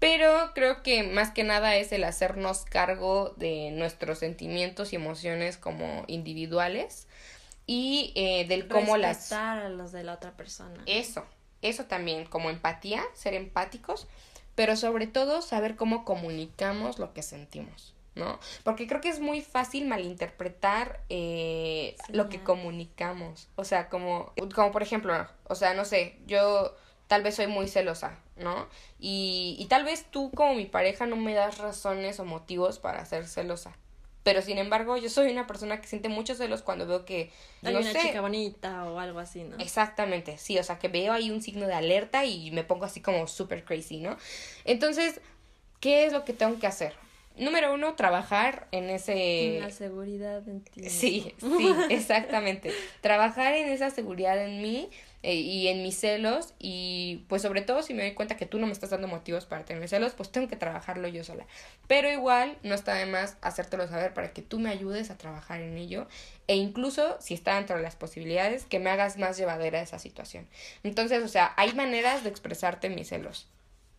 pero 0.00 0.52
creo 0.54 0.82
que 0.82 1.04
más 1.04 1.30
que 1.30 1.44
nada 1.44 1.76
es 1.76 1.92
el 1.92 2.04
hacernos 2.04 2.64
cargo 2.64 3.34
de 3.36 3.70
nuestros 3.70 4.18
sentimientos 4.18 4.92
y 4.92 4.96
emociones 4.96 5.58
como 5.58 6.04
individuales 6.08 7.06
y 7.66 8.12
eh, 8.16 8.46
del 8.48 8.66
cómo 8.66 8.96
las... 8.96 9.30
a 9.30 9.68
los 9.68 9.92
de 9.92 10.02
la 10.02 10.14
otra 10.14 10.32
persona. 10.32 10.82
Eso, 10.86 11.24
eso 11.60 11.84
también, 11.84 12.24
como 12.24 12.50
empatía, 12.50 13.04
ser 13.14 13.34
empáticos, 13.34 14.08
pero 14.54 14.74
sobre 14.74 15.06
todo 15.06 15.42
saber 15.42 15.76
cómo 15.76 16.04
comunicamos 16.06 16.98
lo 16.98 17.12
que 17.12 17.22
sentimos. 17.22 17.94
¿no? 18.14 18.40
Porque 18.64 18.86
creo 18.86 19.00
que 19.00 19.08
es 19.08 19.20
muy 19.20 19.40
fácil 19.40 19.86
malinterpretar 19.86 21.00
eh, 21.10 21.96
lo 22.08 22.28
que 22.28 22.42
comunicamos. 22.42 23.48
O 23.54 23.64
sea, 23.64 23.88
como, 23.88 24.32
como 24.54 24.72
por 24.72 24.82
ejemplo, 24.82 25.28
o 25.44 25.54
sea, 25.54 25.74
no 25.74 25.84
sé, 25.84 26.18
yo 26.26 26.74
tal 27.10 27.24
vez 27.24 27.34
soy 27.34 27.48
muy 27.48 27.66
celosa, 27.66 28.16
¿no? 28.36 28.68
Y, 29.00 29.56
y 29.58 29.64
tal 29.64 29.82
vez 29.82 30.06
tú 30.12 30.30
como 30.30 30.54
mi 30.54 30.64
pareja 30.64 31.06
no 31.06 31.16
me 31.16 31.34
das 31.34 31.58
razones 31.58 32.20
o 32.20 32.24
motivos 32.24 32.78
para 32.78 33.04
ser 33.04 33.26
celosa. 33.26 33.76
Pero 34.22 34.42
sin 34.42 34.58
embargo, 34.58 34.96
yo 34.96 35.10
soy 35.10 35.32
una 35.32 35.48
persona 35.48 35.80
que 35.80 35.88
siente 35.88 36.08
muchos 36.08 36.38
celos 36.38 36.62
cuando 36.62 36.86
veo 36.86 37.04
que. 37.04 37.32
Hay 37.64 37.74
una 37.74 37.92
chica 37.92 38.20
bonita 38.20 38.84
o 38.84 39.00
algo 39.00 39.18
así, 39.18 39.42
¿no? 39.42 39.56
Exactamente, 39.58 40.38
sí, 40.38 40.56
o 40.56 40.62
sea, 40.62 40.78
que 40.78 40.86
veo 40.86 41.12
ahí 41.12 41.32
un 41.32 41.42
signo 41.42 41.66
de 41.66 41.74
alerta 41.74 42.24
y 42.24 42.52
me 42.52 42.62
pongo 42.62 42.84
así 42.84 43.00
como 43.00 43.26
super 43.26 43.64
crazy, 43.64 43.98
¿no? 43.98 44.16
Entonces, 44.64 45.20
¿qué 45.80 46.04
es 46.04 46.12
lo 46.12 46.24
que 46.24 46.32
tengo 46.32 46.60
que 46.60 46.68
hacer? 46.68 46.94
número 47.36 47.72
uno, 47.72 47.94
trabajar 47.94 48.68
en 48.70 48.90
ese... 48.90 49.56
En 49.56 49.62
la 49.62 49.70
seguridad 49.70 50.46
en 50.46 50.60
ti. 50.60 50.90
Sí, 50.90 51.34
sí, 51.38 51.74
exactamente. 51.90 52.70
trabajar 53.00 53.54
en 53.54 53.68
esa 53.68 53.90
seguridad 53.90 54.44
en 54.44 54.60
mí 54.60 54.90
eh, 55.22 55.34
y 55.34 55.68
en 55.68 55.82
mis 55.82 55.98
celos 55.98 56.54
y 56.58 57.26
pues 57.28 57.42
sobre 57.42 57.60
todo 57.60 57.82
si 57.82 57.92
me 57.92 58.02
doy 58.02 58.14
cuenta 58.14 58.38
que 58.38 58.46
tú 58.46 58.58
no 58.58 58.66
me 58.66 58.72
estás 58.72 58.88
dando 58.88 59.06
motivos 59.06 59.44
para 59.44 59.66
tener 59.66 59.86
celos, 59.86 60.14
pues 60.14 60.32
tengo 60.32 60.48
que 60.48 60.56
trabajarlo 60.56 61.08
yo 61.08 61.24
sola. 61.24 61.46
Pero 61.86 62.10
igual 62.10 62.56
no 62.62 62.74
está 62.74 62.94
de 62.94 63.04
más 63.04 63.36
hacértelo 63.42 63.86
saber 63.86 64.14
para 64.14 64.32
que 64.32 64.40
tú 64.40 64.58
me 64.58 64.70
ayudes 64.70 65.10
a 65.10 65.18
trabajar 65.18 65.60
en 65.60 65.76
ello 65.76 66.06
e 66.46 66.56
incluso 66.56 67.18
si 67.20 67.34
está 67.34 67.56
dentro 67.56 67.76
de 67.76 67.82
las 67.82 67.96
posibilidades 67.96 68.64
que 68.64 68.78
me 68.78 68.88
hagas 68.88 69.18
más 69.18 69.36
llevadera 69.36 69.82
esa 69.82 69.98
situación. 69.98 70.48
Entonces, 70.84 71.22
o 71.22 71.28
sea, 71.28 71.52
hay 71.56 71.74
maneras 71.74 72.24
de 72.24 72.30
expresarte 72.30 72.88
mis 72.88 73.08
celos. 73.08 73.46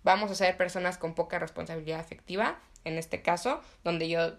Vamos 0.03 0.31
a 0.31 0.35
ser 0.35 0.57
personas 0.57 0.97
con 0.97 1.13
poca 1.13 1.37
responsabilidad 1.37 1.99
afectiva, 1.99 2.59
en 2.83 2.97
este 2.97 3.21
caso, 3.21 3.61
donde 3.83 4.09
yo 4.09 4.33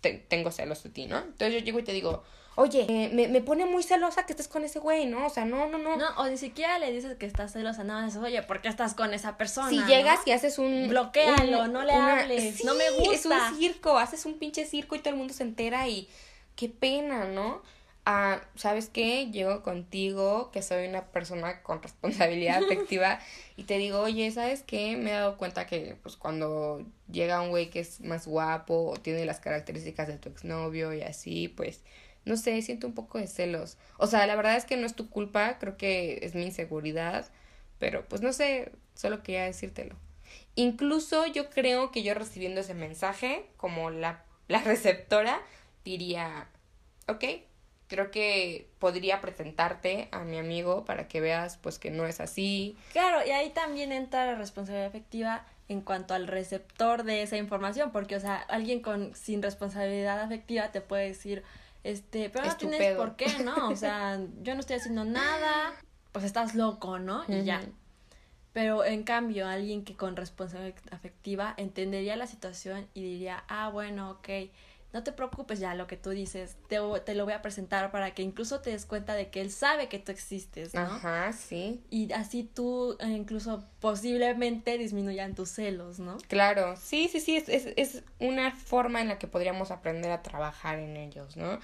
tengo 0.00 0.50
celos 0.50 0.82
de 0.82 0.90
ti, 0.90 1.06
¿no? 1.06 1.18
Entonces 1.18 1.52
yo 1.52 1.58
llego 1.60 1.78
y 1.78 1.84
te 1.84 1.92
digo, 1.92 2.24
oye, 2.54 2.86
eh, 2.88 3.10
me, 3.12 3.28
me, 3.28 3.40
pone 3.40 3.66
muy 3.66 3.82
celosa 3.82 4.26
que 4.26 4.32
estés 4.32 4.48
con 4.48 4.64
ese 4.64 4.78
güey, 4.78 5.06
¿no? 5.06 5.26
O 5.26 5.30
sea, 5.30 5.44
no, 5.44 5.68
no, 5.68 5.78
no. 5.78 5.96
No, 5.96 6.08
o 6.18 6.26
ni 6.26 6.36
siquiera 6.36 6.78
le 6.78 6.92
dices 6.92 7.16
que 7.16 7.26
estás 7.26 7.52
celosa, 7.52 7.84
nada 7.84 8.02
más, 8.02 8.16
oye, 8.16 8.42
¿por 8.42 8.60
qué 8.60 8.68
estás 8.68 8.94
con 8.94 9.14
esa 9.14 9.36
persona? 9.36 9.70
Si 9.70 9.82
llegas 9.84 10.20
y 10.26 10.32
haces 10.32 10.58
un... 10.58 10.88
Bloquéalo, 10.88 11.68
no 11.68 11.82
le 11.82 11.92
hables, 11.92 12.64
no 12.64 12.74
me 12.74 12.90
gusta. 12.90 13.14
es 13.14 13.26
un 13.26 13.58
circo, 13.58 13.98
haces 13.98 14.26
un 14.26 14.38
pinche 14.38 14.66
circo 14.66 14.94
y 14.96 14.98
todo 14.98 15.10
el 15.10 15.16
mundo 15.16 15.32
se 15.32 15.44
entera 15.44 15.88
y 15.88 16.08
qué 16.56 16.68
pena, 16.68 17.24
¿no? 17.24 17.62
Ah, 18.04 18.40
¿sabes 18.56 18.88
qué? 18.88 19.30
Llego 19.30 19.62
contigo, 19.62 20.50
que 20.50 20.60
soy 20.60 20.88
una 20.88 21.06
persona 21.06 21.62
con 21.62 21.80
responsabilidad 21.82 22.56
afectiva, 22.64 23.20
y 23.56 23.62
te 23.62 23.78
digo, 23.78 24.00
oye, 24.00 24.28
¿sabes 24.32 24.62
qué? 24.64 24.96
Me 24.96 25.10
he 25.10 25.14
dado 25.14 25.38
cuenta 25.38 25.68
que, 25.68 25.96
pues, 26.02 26.16
cuando 26.16 26.84
llega 27.10 27.40
un 27.40 27.50
güey 27.50 27.70
que 27.70 27.78
es 27.78 28.00
más 28.00 28.26
guapo 28.26 28.90
o 28.90 28.96
tiene 28.96 29.24
las 29.24 29.38
características 29.38 30.08
de 30.08 30.18
tu 30.18 30.28
exnovio 30.28 30.92
y 30.92 31.02
así, 31.02 31.46
pues, 31.46 31.82
no 32.24 32.36
sé, 32.36 32.60
siento 32.62 32.86
un 32.86 32.94
poco 32.94 33.18
de 33.18 33.26
celos. 33.26 33.76
O 33.98 34.06
sea, 34.06 34.26
la 34.26 34.36
verdad 34.36 34.56
es 34.56 34.64
que 34.64 34.76
no 34.76 34.86
es 34.86 34.94
tu 34.94 35.08
culpa, 35.08 35.58
creo 35.58 35.76
que 35.76 36.20
es 36.22 36.34
mi 36.34 36.44
inseguridad, 36.44 37.30
pero 37.78 38.04
pues 38.08 38.22
no 38.22 38.32
sé, 38.32 38.72
solo 38.94 39.22
quería 39.22 39.44
decírtelo. 39.44 39.96
Incluso 40.54 41.26
yo 41.26 41.50
creo 41.50 41.90
que 41.90 42.02
yo 42.02 42.14
recibiendo 42.14 42.60
ese 42.60 42.74
mensaje, 42.74 43.46
como 43.56 43.90
la, 43.90 44.24
la 44.48 44.62
receptora, 44.62 45.40
diría, 45.84 46.48
ok, 47.08 47.24
creo 47.88 48.10
que 48.10 48.70
podría 48.78 49.20
presentarte 49.20 50.08
a 50.12 50.20
mi 50.20 50.38
amigo 50.38 50.84
para 50.84 51.08
que 51.08 51.20
veas 51.20 51.58
pues 51.58 51.78
que 51.78 51.90
no 51.90 52.06
es 52.06 52.20
así. 52.20 52.76
Claro, 52.92 53.26
y 53.26 53.30
ahí 53.30 53.50
también 53.50 53.92
entra 53.92 54.24
la 54.26 54.34
responsabilidad 54.34 54.86
afectiva 54.86 55.44
en 55.68 55.80
cuanto 55.80 56.14
al 56.14 56.26
receptor 56.26 57.02
de 57.02 57.22
esa 57.22 57.36
información, 57.36 57.92
porque 57.92 58.16
o 58.16 58.20
sea, 58.20 58.36
alguien 58.36 58.80
con 58.80 59.14
sin 59.14 59.42
responsabilidad 59.42 60.20
afectiva 60.20 60.70
te 60.70 60.80
puede 60.80 61.08
decir, 61.08 61.42
este, 61.84 62.30
pero 62.30 62.46
no 62.46 62.56
tienes 62.56 62.96
por 62.96 63.16
qué, 63.16 63.42
¿no? 63.44 63.68
O 63.68 63.76
sea, 63.76 64.20
yo 64.42 64.54
no 64.54 64.60
estoy 64.60 64.76
haciendo 64.76 65.04
nada, 65.04 65.74
pues 66.12 66.24
estás 66.24 66.54
loco, 66.54 66.98
¿no? 66.98 67.24
Y 67.28 67.44
ya. 67.44 67.62
Pero 68.52 68.84
en 68.84 69.02
cambio, 69.02 69.48
alguien 69.48 69.82
que 69.84 69.96
con 69.96 70.14
responsabilidad 70.14 70.76
afectiva 70.90 71.54
entendería 71.56 72.16
la 72.16 72.26
situación 72.26 72.86
y 72.92 73.02
diría, 73.02 73.44
ah, 73.48 73.70
bueno, 73.70 74.10
ok, 74.10 74.28
no 74.92 75.02
te 75.02 75.12
preocupes 75.12 75.58
ya 75.58 75.74
lo 75.74 75.86
que 75.86 75.96
tú 75.96 76.10
dices, 76.10 76.56
te, 76.68 76.78
te, 77.04 77.14
lo 77.14 77.24
voy 77.24 77.32
a 77.32 77.40
presentar 77.40 77.90
para 77.90 78.12
que 78.12 78.22
incluso 78.22 78.60
te 78.60 78.70
des 78.70 78.84
cuenta 78.84 79.14
de 79.14 79.30
que 79.30 79.40
él 79.40 79.50
sabe 79.50 79.88
que 79.88 79.98
tú 79.98 80.12
existes, 80.12 80.74
¿no? 80.74 80.80
Ajá, 80.80 81.32
sí. 81.32 81.80
Y 81.90 82.12
así 82.12 82.44
tú 82.44 82.96
eh, 83.00 83.08
incluso 83.08 83.64
posiblemente 83.80 84.76
disminuyan 84.76 85.34
tus 85.34 85.50
celos, 85.50 85.98
¿no? 85.98 86.18
Claro, 86.28 86.76
sí, 86.76 87.08
sí, 87.10 87.20
sí, 87.20 87.36
es, 87.36 87.48
es, 87.48 87.72
es 87.76 88.02
una 88.18 88.54
forma 88.54 89.00
en 89.00 89.08
la 89.08 89.18
que 89.18 89.26
podríamos 89.26 89.70
aprender 89.70 90.10
a 90.10 90.22
trabajar 90.22 90.78
en 90.78 90.96
ellos, 90.98 91.36
¿no? 91.38 91.58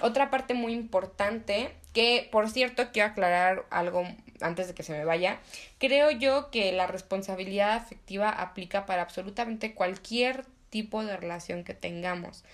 Otra 0.00 0.30
parte 0.30 0.52
muy 0.52 0.74
importante, 0.74 1.74
que 1.94 2.28
por 2.30 2.50
cierto 2.50 2.90
quiero 2.92 3.08
aclarar 3.08 3.64
algo 3.70 4.04
antes 4.40 4.68
de 4.68 4.74
que 4.74 4.82
se 4.82 4.92
me 4.92 5.06
vaya, 5.06 5.40
creo 5.78 6.10
yo 6.10 6.50
que 6.50 6.72
la 6.72 6.86
responsabilidad 6.86 7.76
afectiva 7.76 8.28
aplica 8.28 8.84
para 8.84 9.02
absolutamente 9.02 9.74
cualquier 9.74 10.44
tipo 10.68 11.04
de 11.04 11.16
relación 11.16 11.64
que 11.64 11.72
tengamos. 11.72 12.44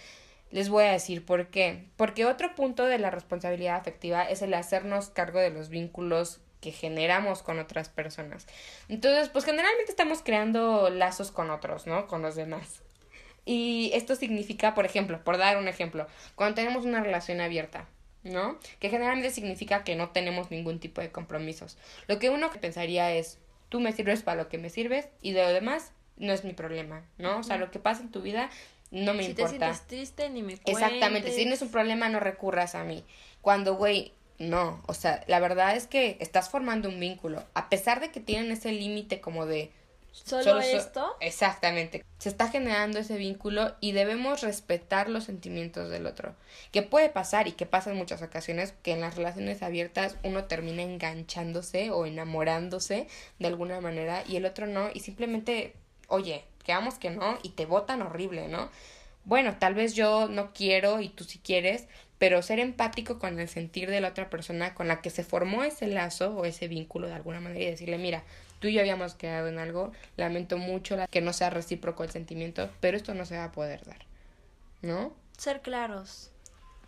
Les 0.50 0.68
voy 0.68 0.84
a 0.84 0.92
decir 0.92 1.24
por 1.24 1.48
qué. 1.48 1.84
Porque 1.96 2.26
otro 2.26 2.54
punto 2.54 2.86
de 2.86 2.98
la 2.98 3.10
responsabilidad 3.10 3.76
afectiva 3.76 4.24
es 4.24 4.42
el 4.42 4.54
hacernos 4.54 5.10
cargo 5.10 5.38
de 5.38 5.50
los 5.50 5.68
vínculos 5.68 6.40
que 6.60 6.72
generamos 6.72 7.42
con 7.42 7.58
otras 7.58 7.88
personas. 7.88 8.46
Entonces, 8.88 9.28
pues 9.28 9.44
generalmente 9.44 9.90
estamos 9.90 10.22
creando 10.22 10.90
lazos 10.90 11.30
con 11.30 11.50
otros, 11.50 11.86
¿no? 11.86 12.06
Con 12.06 12.22
los 12.22 12.34
demás. 12.34 12.82
Y 13.44 13.90
esto 13.94 14.14
significa, 14.14 14.74
por 14.74 14.84
ejemplo, 14.84 15.22
por 15.24 15.38
dar 15.38 15.56
un 15.56 15.68
ejemplo, 15.68 16.06
cuando 16.34 16.56
tenemos 16.56 16.84
una 16.84 17.02
relación 17.02 17.40
abierta, 17.40 17.86
¿no? 18.22 18.58
Que 18.78 18.90
generalmente 18.90 19.30
significa 19.30 19.82
que 19.84 19.96
no 19.96 20.10
tenemos 20.10 20.50
ningún 20.50 20.78
tipo 20.78 21.00
de 21.00 21.10
compromisos. 21.10 21.78
Lo 22.06 22.18
que 22.18 22.30
uno 22.30 22.50
pensaría 22.60 23.12
es, 23.12 23.38
tú 23.68 23.80
me 23.80 23.92
sirves 23.92 24.22
para 24.22 24.42
lo 24.42 24.48
que 24.48 24.58
me 24.58 24.68
sirves 24.68 25.08
y 25.22 25.32
de 25.32 25.42
lo 25.42 25.48
demás 25.48 25.92
no 26.16 26.32
es 26.32 26.44
mi 26.44 26.52
problema, 26.52 27.02
¿no? 27.16 27.38
O 27.38 27.42
sea, 27.42 27.56
lo 27.56 27.70
que 27.70 27.78
pasa 27.78 28.02
en 28.02 28.10
tu 28.10 28.20
vida 28.20 28.50
no 28.90 29.14
me 29.14 29.24
importa. 29.24 29.48
Si 29.50 29.58
te 29.58 29.64
sientes 29.64 29.86
triste, 29.86 30.30
ni 30.30 30.42
me 30.42 30.56
cuentes. 30.56 30.74
Exactamente, 30.74 31.30
si 31.30 31.36
tienes 31.36 31.62
un 31.62 31.70
problema, 31.70 32.08
no 32.08 32.20
recurras 32.20 32.74
a 32.74 32.84
mí. 32.84 33.04
Cuando, 33.40 33.76
güey, 33.76 34.12
no, 34.38 34.82
o 34.86 34.94
sea, 34.94 35.22
la 35.26 35.38
verdad 35.38 35.76
es 35.76 35.86
que 35.86 36.16
estás 36.20 36.48
formando 36.48 36.88
un 36.88 36.98
vínculo, 36.98 37.44
a 37.54 37.68
pesar 37.68 38.00
de 38.00 38.10
que 38.10 38.20
tienen 38.20 38.50
ese 38.50 38.72
límite 38.72 39.20
como 39.20 39.46
de 39.46 39.70
¿Solo, 40.12 40.60
esto? 40.60 41.16
exactamente. 41.20 42.04
Se 42.18 42.28
está 42.28 42.48
generando 42.48 42.98
ese 42.98 43.16
vínculo 43.16 43.74
y 43.80 43.92
debemos 43.92 44.40
respetar 44.42 45.08
los 45.08 45.24
sentimientos 45.24 45.88
del 45.88 46.06
otro. 46.06 46.34
Que 46.72 46.82
puede 46.82 47.08
pasar 47.08 47.48
y 47.48 47.52
que 47.52 47.66
pasa 47.66 47.90
en 47.90 47.96
muchas 47.96 48.20
ocasiones 48.22 48.74
que 48.82 48.92
en 48.92 49.00
las 49.00 49.16
relaciones 49.16 49.62
abiertas 49.62 50.16
uno 50.24 50.44
termina 50.44 50.82
enganchándose 50.82 51.90
o 51.90 52.06
enamorándose 52.06 53.06
de 53.38 53.46
alguna 53.46 53.80
manera 53.80 54.24
y 54.26 54.36
el 54.36 54.46
otro 54.46 54.66
no 54.66 54.90
y 54.92 55.00
simplemente 55.00 55.74
oye, 56.10 56.44
quedamos 56.64 56.96
que 56.96 57.10
no 57.10 57.38
y 57.42 57.50
te 57.50 57.66
votan 57.66 58.02
horrible, 58.02 58.48
¿no? 58.48 58.70
Bueno, 59.24 59.56
tal 59.58 59.74
vez 59.74 59.94
yo 59.94 60.28
no 60.28 60.52
quiero 60.52 61.00
y 61.00 61.08
tú 61.08 61.24
sí 61.24 61.40
quieres, 61.42 61.86
pero 62.18 62.42
ser 62.42 62.58
empático 62.58 63.18
con 63.18 63.40
el 63.40 63.48
sentir 63.48 63.90
de 63.90 64.00
la 64.00 64.08
otra 64.08 64.28
persona 64.28 64.74
con 64.74 64.88
la 64.88 65.00
que 65.00 65.10
se 65.10 65.24
formó 65.24 65.64
ese 65.64 65.86
lazo 65.86 66.36
o 66.36 66.44
ese 66.44 66.68
vínculo 66.68 67.06
de 67.06 67.14
alguna 67.14 67.40
manera 67.40 67.64
y 67.64 67.70
decirle, 67.70 67.98
mira, 67.98 68.24
tú 68.58 68.68
y 68.68 68.74
yo 68.74 68.80
habíamos 68.80 69.14
quedado 69.14 69.48
en 69.48 69.58
algo, 69.58 69.92
lamento 70.16 70.58
mucho 70.58 70.96
que 71.10 71.20
no 71.20 71.32
sea 71.32 71.50
recíproco 71.50 72.04
el 72.04 72.10
sentimiento, 72.10 72.70
pero 72.80 72.96
esto 72.96 73.14
no 73.14 73.24
se 73.24 73.36
va 73.36 73.44
a 73.44 73.52
poder 73.52 73.84
dar, 73.84 74.04
¿no? 74.82 75.14
Ser 75.38 75.60
claros. 75.62 76.30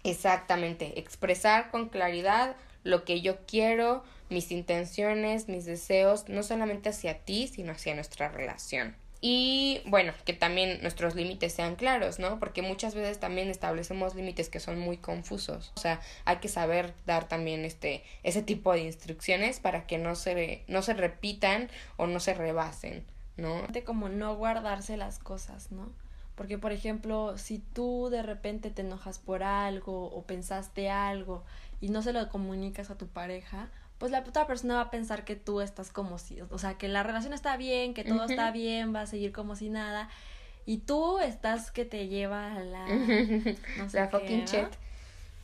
Exactamente, 0.05 0.99
expresar 0.99 1.71
con 1.71 1.89
claridad 1.89 2.57
lo 2.85 3.05
que 3.05 3.21
yo 3.21 3.39
quiero, 3.47 4.03
mis 4.29 4.51
intenciones, 4.51 5.49
mis 5.49 5.65
deseos, 5.65 6.29
no 6.29 6.43
solamente 6.43 6.89
hacia 6.89 7.19
ti, 7.21 7.47
sino 7.47 7.73
hacia 7.73 7.95
nuestra 7.95 8.29
relación. 8.29 8.97
Y 9.25 9.83
bueno, 9.87 10.13
que 10.25 10.33
también 10.33 10.83
nuestros 10.83 11.15
límites 11.15 11.53
sean 11.53 11.77
claros, 11.77 12.19
¿no? 12.19 12.41
Porque 12.41 12.61
muchas 12.61 12.97
veces 12.97 13.21
también 13.21 13.51
establecemos 13.51 14.17
límites 14.17 14.49
que 14.49 14.59
son 14.59 14.81
muy 14.81 14.97
confusos. 14.97 15.71
O 15.77 15.81
sea, 15.81 16.01
hay 16.25 16.39
que 16.39 16.49
saber 16.49 16.93
dar 17.07 17.29
también 17.29 17.65
este, 17.65 18.03
ese 18.25 18.43
tipo 18.43 18.73
de 18.73 18.81
instrucciones 18.81 19.61
para 19.61 19.87
que 19.87 19.97
no 19.97 20.17
se, 20.17 20.65
no 20.67 20.83
se 20.83 20.95
repitan 20.95 21.71
o 21.97 22.09
no 22.09 22.19
se 22.19 22.35
rebasen, 22.35 23.05
¿no? 23.37 23.63
Como 23.87 24.09
no 24.09 24.35
guardarse 24.35 24.97
las 24.97 25.21
cosas, 25.21 25.71
¿no? 25.71 25.93
Porque, 26.35 26.59
por 26.59 26.73
ejemplo, 26.73 27.39
si 27.39 27.59
tú 27.61 28.09
de 28.11 28.25
repente 28.25 28.71
te 28.71 28.83
enojas 28.83 29.21
por 29.21 29.45
algo 29.45 30.07
o 30.07 30.23
pensaste 30.23 30.91
algo 30.91 31.45
y 31.81 31.91
no 31.91 32.03
se 32.03 32.13
lo 32.13 32.29
comunicas 32.29 32.91
a 32.91 32.99
tu 32.99 33.07
pareja, 33.07 33.71
pues 34.03 34.11
la 34.11 34.19
otra 34.19 34.49
persona 34.49 34.75
va 34.75 34.81
a 34.81 34.91
pensar 34.91 35.25
que 35.25 35.37
tú 35.37 35.61
estás 35.61 35.93
como 35.93 36.19
si, 36.19 36.41
o 36.41 36.59
sea, 36.59 36.75
que 36.77 36.89
la 36.89 37.05
relación 37.05 37.33
está 37.33 37.57
bien, 37.57 37.95
que 37.95 38.03
todo 38.03 38.25
está 38.25 38.51
bien, 38.51 38.93
va 38.93 39.03
a 39.03 39.07
seguir 39.07 39.31
como 39.31 39.55
si 39.55 39.71
nada. 39.71 40.09
Y 40.67 40.79
tú 40.79 41.21
estás 41.21 41.71
que 41.71 41.85
te 41.85 42.09
lleva 42.09 42.53
a 42.53 42.65
la... 42.65 42.85
No 43.79 43.89
sé 43.89 44.01
la 44.01 44.09
fucking 44.09 44.47
shit. 44.47 44.67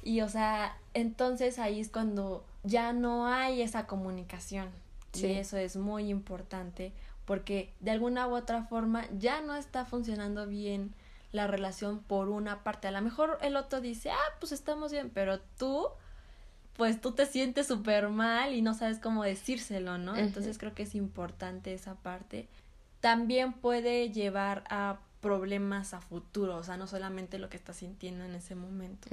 Y 0.03 0.23
o 0.23 0.29
sea, 0.29 0.77
entonces 0.92 1.61
ahí 1.61 1.79
es 1.79 1.88
cuando 1.88 2.44
ya 2.64 2.92
no 2.92 3.29
hay 3.29 3.62
esa 3.62 3.87
comunicación. 3.87 4.71
Y 5.14 5.27
eso 5.27 5.57
es 5.57 5.77
muy 5.77 6.11
importante 6.11 6.92
porque 7.27 7.73
de 7.79 7.92
alguna 7.92 8.27
u 8.27 8.35
otra 8.35 8.64
forma 8.64 9.05
ya 9.16 9.40
no 9.40 9.55
está 9.55 9.85
funcionando 9.85 10.49
bien 10.49 10.97
la 11.31 11.47
relación 11.47 12.01
por 12.01 12.29
una 12.29 12.64
parte. 12.64 12.88
A 12.88 12.90
lo 12.90 13.03
mejor 13.03 13.38
el 13.40 13.55
otro 13.55 13.81
dice, 13.81 14.11
ah, 14.11 14.35
pues 14.40 14.51
estamos 14.51 14.90
bien, 14.90 15.11
pero 15.14 15.38
tú 15.59 15.87
pues 16.79 17.01
tú 17.01 17.11
te 17.11 17.27
sientes 17.27 17.67
súper 17.67 18.09
mal 18.09 18.55
y 18.55 18.62
no 18.62 18.73
sabes 18.73 19.01
cómo 19.01 19.25
decírselo, 19.25 19.99
¿no? 19.99 20.17
Entonces 20.17 20.59
creo 20.59 20.77
que 20.77 20.85
es 20.85 20.95
importante 20.95 21.75
esa 21.75 21.97
parte. 21.97 22.47
También 23.01 23.53
puede 23.53 24.11
llevar 24.12 24.62
a 24.71 25.01
problemas 25.21 25.93
a 25.93 26.01
futuro, 26.01 26.57
o 26.57 26.62
sea, 26.62 26.77
no 26.77 26.87
solamente 26.87 27.41
lo 27.41 27.49
que 27.51 27.57
estás 27.57 27.79
sintiendo 27.79 28.25
en 28.25 28.37
ese 28.37 28.55
momento. 28.55 29.09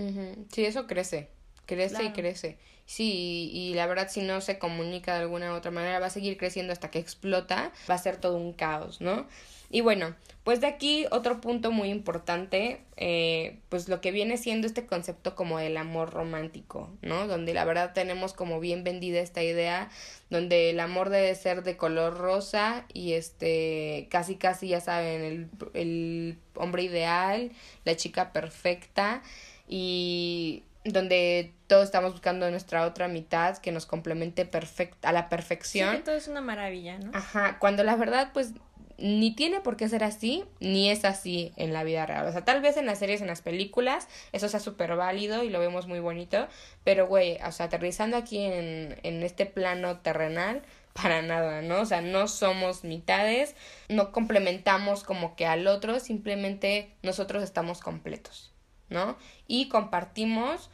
Sí, 0.51 0.63
eso 0.63 0.86
crece. 0.86 1.32
crece 1.65 2.04
y 2.04 2.12
crece. 2.12 2.60
Sí, 2.86 3.49
y, 3.51 3.73
la 3.73 3.88
verdad 3.88 4.10
si 4.12 4.21
no 4.21 4.41
se 4.41 4.60
comunica 4.60 5.15
de 5.15 5.21
alguna 5.21 5.51
u 5.51 5.56
otra 5.56 5.71
manera 5.71 5.97
va 5.97 6.06
a 6.06 6.12
seguir 6.12 6.38
creciendo 6.38 6.71
hasta 6.71 6.91
que 6.91 6.99
explota, 6.99 7.71
va 7.89 7.95
a 7.95 7.97
ser 7.97 8.17
todo 8.17 8.38
un 8.38 8.54
caos, 8.54 9.01
¿no? 9.01 9.25
Y 9.69 9.82
bueno, 9.82 10.15
pues 10.45 10.62
de 10.62 10.67
aquí 10.67 11.08
otro 11.10 11.41
punto 11.41 11.71
muy 11.71 11.89
importante, 11.89 12.82
eh, 12.97 13.58
pues 13.69 13.89
lo 13.89 13.99
que 13.99 14.12
viene 14.12 14.38
siendo 14.38 14.67
este 14.67 14.86
concepto 14.86 15.36
como 15.36 15.60
el 15.60 15.75
amor 15.75 16.12
romántico, 16.12 16.91
¿no? 17.01 17.25
Donde 17.28 17.54
la 17.56 17.65
verdad 17.65 17.93
tenemos 17.93 18.34
como 18.34 18.60
bien 18.60 18.84
vendida 18.84 19.19
esta 19.21 19.41
idea, 19.41 19.89
donde 20.30 20.69
el 20.69 20.80
amor 20.80 21.10
debe 21.10 21.34
ser 21.34 21.63
de 21.63 21.78
color 21.78 22.17
rosa 22.17 22.86
y 22.93 23.13
este, 23.13 24.08
casi 24.12 24.36
casi 24.36 24.67
ya 24.67 24.82
saben, 24.82 25.23
el, 25.23 25.49
el 25.73 26.38
hombre 26.54 26.84
ideal, 26.84 27.51
la 27.84 27.95
chica 27.95 28.32
perfecta 28.32 29.23
y 29.67 30.62
donde 30.84 31.54
todos 31.65 31.86
estamos 31.86 32.12
buscando 32.12 32.49
nuestra 32.51 32.86
otra 32.86 33.08
mitad 33.08 33.58
que 33.58 33.71
nos 33.71 33.88
complemente 33.88 34.45
perfect 34.45 35.04
a 35.04 35.12
la 35.12 35.30
perfección. 35.30 35.89
Sí, 35.89 35.97
que 35.97 36.04
todo 36.04 36.15
es 36.15 36.28
una 36.28 36.41
maravilla, 36.41 36.99
¿no? 36.99 37.10
Ajá, 37.15 37.58
cuando 37.58 37.84
la 37.84 37.95
verdad 37.95 38.30
pues 38.32 38.54
ni 38.97 39.36
tiene 39.36 39.60
por 39.62 39.77
qué 39.77 39.89
ser 39.89 40.03
así, 40.03 40.43
ni 40.60 40.89
es 40.89 41.05
así 41.05 41.53
en 41.55 41.73
la 41.73 41.84
vida 41.84 42.05
real. 42.05 42.27
O 42.27 42.31
sea, 42.31 42.45
tal 42.45 42.62
vez 42.62 42.77
en 42.77 42.86
las 42.86 42.99
series, 42.99 43.21
en 43.21 43.27
las 43.27 43.41
películas, 43.41 44.08
eso 44.31 44.47
sea 44.49 44.60
súper 44.60 44.95
válido 44.95 45.43
y 45.43 45.49
lo 45.49 45.60
vemos 45.60 45.88
muy 45.88 45.99
bonito, 45.99 46.47
pero 46.84 47.08
güey, 47.08 47.38
o 47.45 47.51
sea, 47.51 47.67
aterrizando 47.67 48.17
aquí 48.17 48.39
en, 48.39 48.97
en 49.03 49.23
este 49.23 49.45
plano 49.45 49.99
terrenal, 49.99 50.63
para 50.93 51.21
nada, 51.21 51.62
¿no? 51.62 51.81
O 51.81 51.86
sea, 51.86 52.01
no 52.01 52.29
somos 52.29 52.86
mitades, 52.86 53.55
no 53.89 54.13
complementamos 54.13 55.03
como 55.03 55.36
que 55.36 55.45
al 55.45 55.67
otro, 55.67 55.99
simplemente 55.99 56.95
nosotros 57.03 57.43
estamos 57.43 57.81
completos, 57.81 58.53
¿no? 58.89 59.17
Y 59.45 59.67
compartimos 59.67 60.69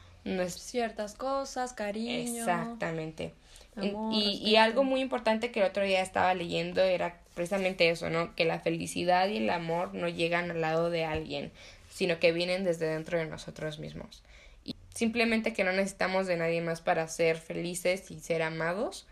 ciertas 0.48 1.16
cosas, 1.16 1.74
cariño. 1.74 2.42
Exactamente. 2.42 3.34
Y, 3.82 4.42
y 4.44 4.56
algo 4.58 4.84
muy 4.84 5.02
importante 5.02 5.52
que 5.52 5.62
el 5.62 5.68
otro 5.68 5.84
día 5.84 6.02
estaba 6.02 6.34
leyendo 6.34 6.82
era 6.82 7.22
precisamente 7.34 7.90
eso, 7.90 8.10
¿no? 8.10 8.36
Que 8.36 8.46
la 8.46 8.60
felicidad 8.60 9.28
y 9.30 9.38
el 9.38 9.50
amor 9.50 9.94
no 9.94 10.10
llegan 10.10 10.52
al 10.52 10.62
lado 10.62 10.90
de 10.90 11.06
alguien, 11.06 11.52
sino 11.90 12.20
que 12.20 12.32
vienen 12.32 12.64
desde 12.64 12.88
dentro 12.88 13.18
de 13.18 13.26
nosotros 13.26 13.80
mismos. 13.80 14.24
Y 14.64 14.76
simplemente 14.94 15.54
que 15.54 15.64
no 15.64 15.72
necesitamos 15.72 16.28
de 16.28 16.38
nadie 16.38 16.62
más 16.62 16.82
para 16.82 17.08
ser 17.08 17.38
felices 17.38 18.12
y 18.12 18.20
ser 18.20 18.42
amados, 18.42 19.08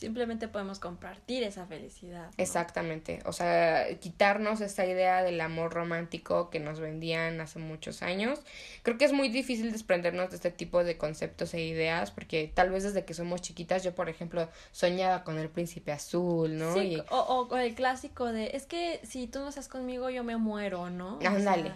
Simplemente 0.00 0.48
podemos 0.48 0.78
compartir 0.78 1.42
esa 1.42 1.66
felicidad. 1.66 2.30
Exactamente. 2.38 3.20
O 3.26 3.34
sea, 3.34 3.86
quitarnos 3.98 4.62
esa 4.62 4.86
idea 4.86 5.22
del 5.22 5.38
amor 5.42 5.74
romántico 5.74 6.48
que 6.48 6.58
nos 6.58 6.80
vendían 6.80 7.38
hace 7.42 7.58
muchos 7.58 8.00
años. 8.00 8.40
Creo 8.82 8.96
que 8.96 9.04
es 9.04 9.12
muy 9.12 9.28
difícil 9.28 9.72
desprendernos 9.72 10.30
de 10.30 10.36
este 10.36 10.50
tipo 10.50 10.84
de 10.84 10.96
conceptos 10.96 11.52
e 11.52 11.60
ideas 11.60 12.12
porque 12.12 12.50
tal 12.54 12.70
vez 12.70 12.84
desde 12.84 13.04
que 13.04 13.12
somos 13.12 13.42
chiquitas 13.42 13.84
yo, 13.84 13.94
por 13.94 14.08
ejemplo, 14.08 14.48
soñaba 14.72 15.22
con 15.22 15.38
el 15.38 15.50
príncipe 15.50 15.92
azul, 15.92 16.56
¿no? 16.56 16.72
Sí, 16.72 16.96
o, 17.10 17.18
o, 17.50 17.56
el 17.58 17.74
clásico 17.74 18.32
de, 18.32 18.52
es 18.54 18.64
que 18.64 19.02
si 19.02 19.26
tú 19.26 19.40
no 19.40 19.50
estás 19.50 19.68
conmigo 19.68 20.08
yo 20.08 20.24
me 20.24 20.38
muero, 20.38 20.88
¿no? 20.88 21.18
Ándale. 21.22 21.74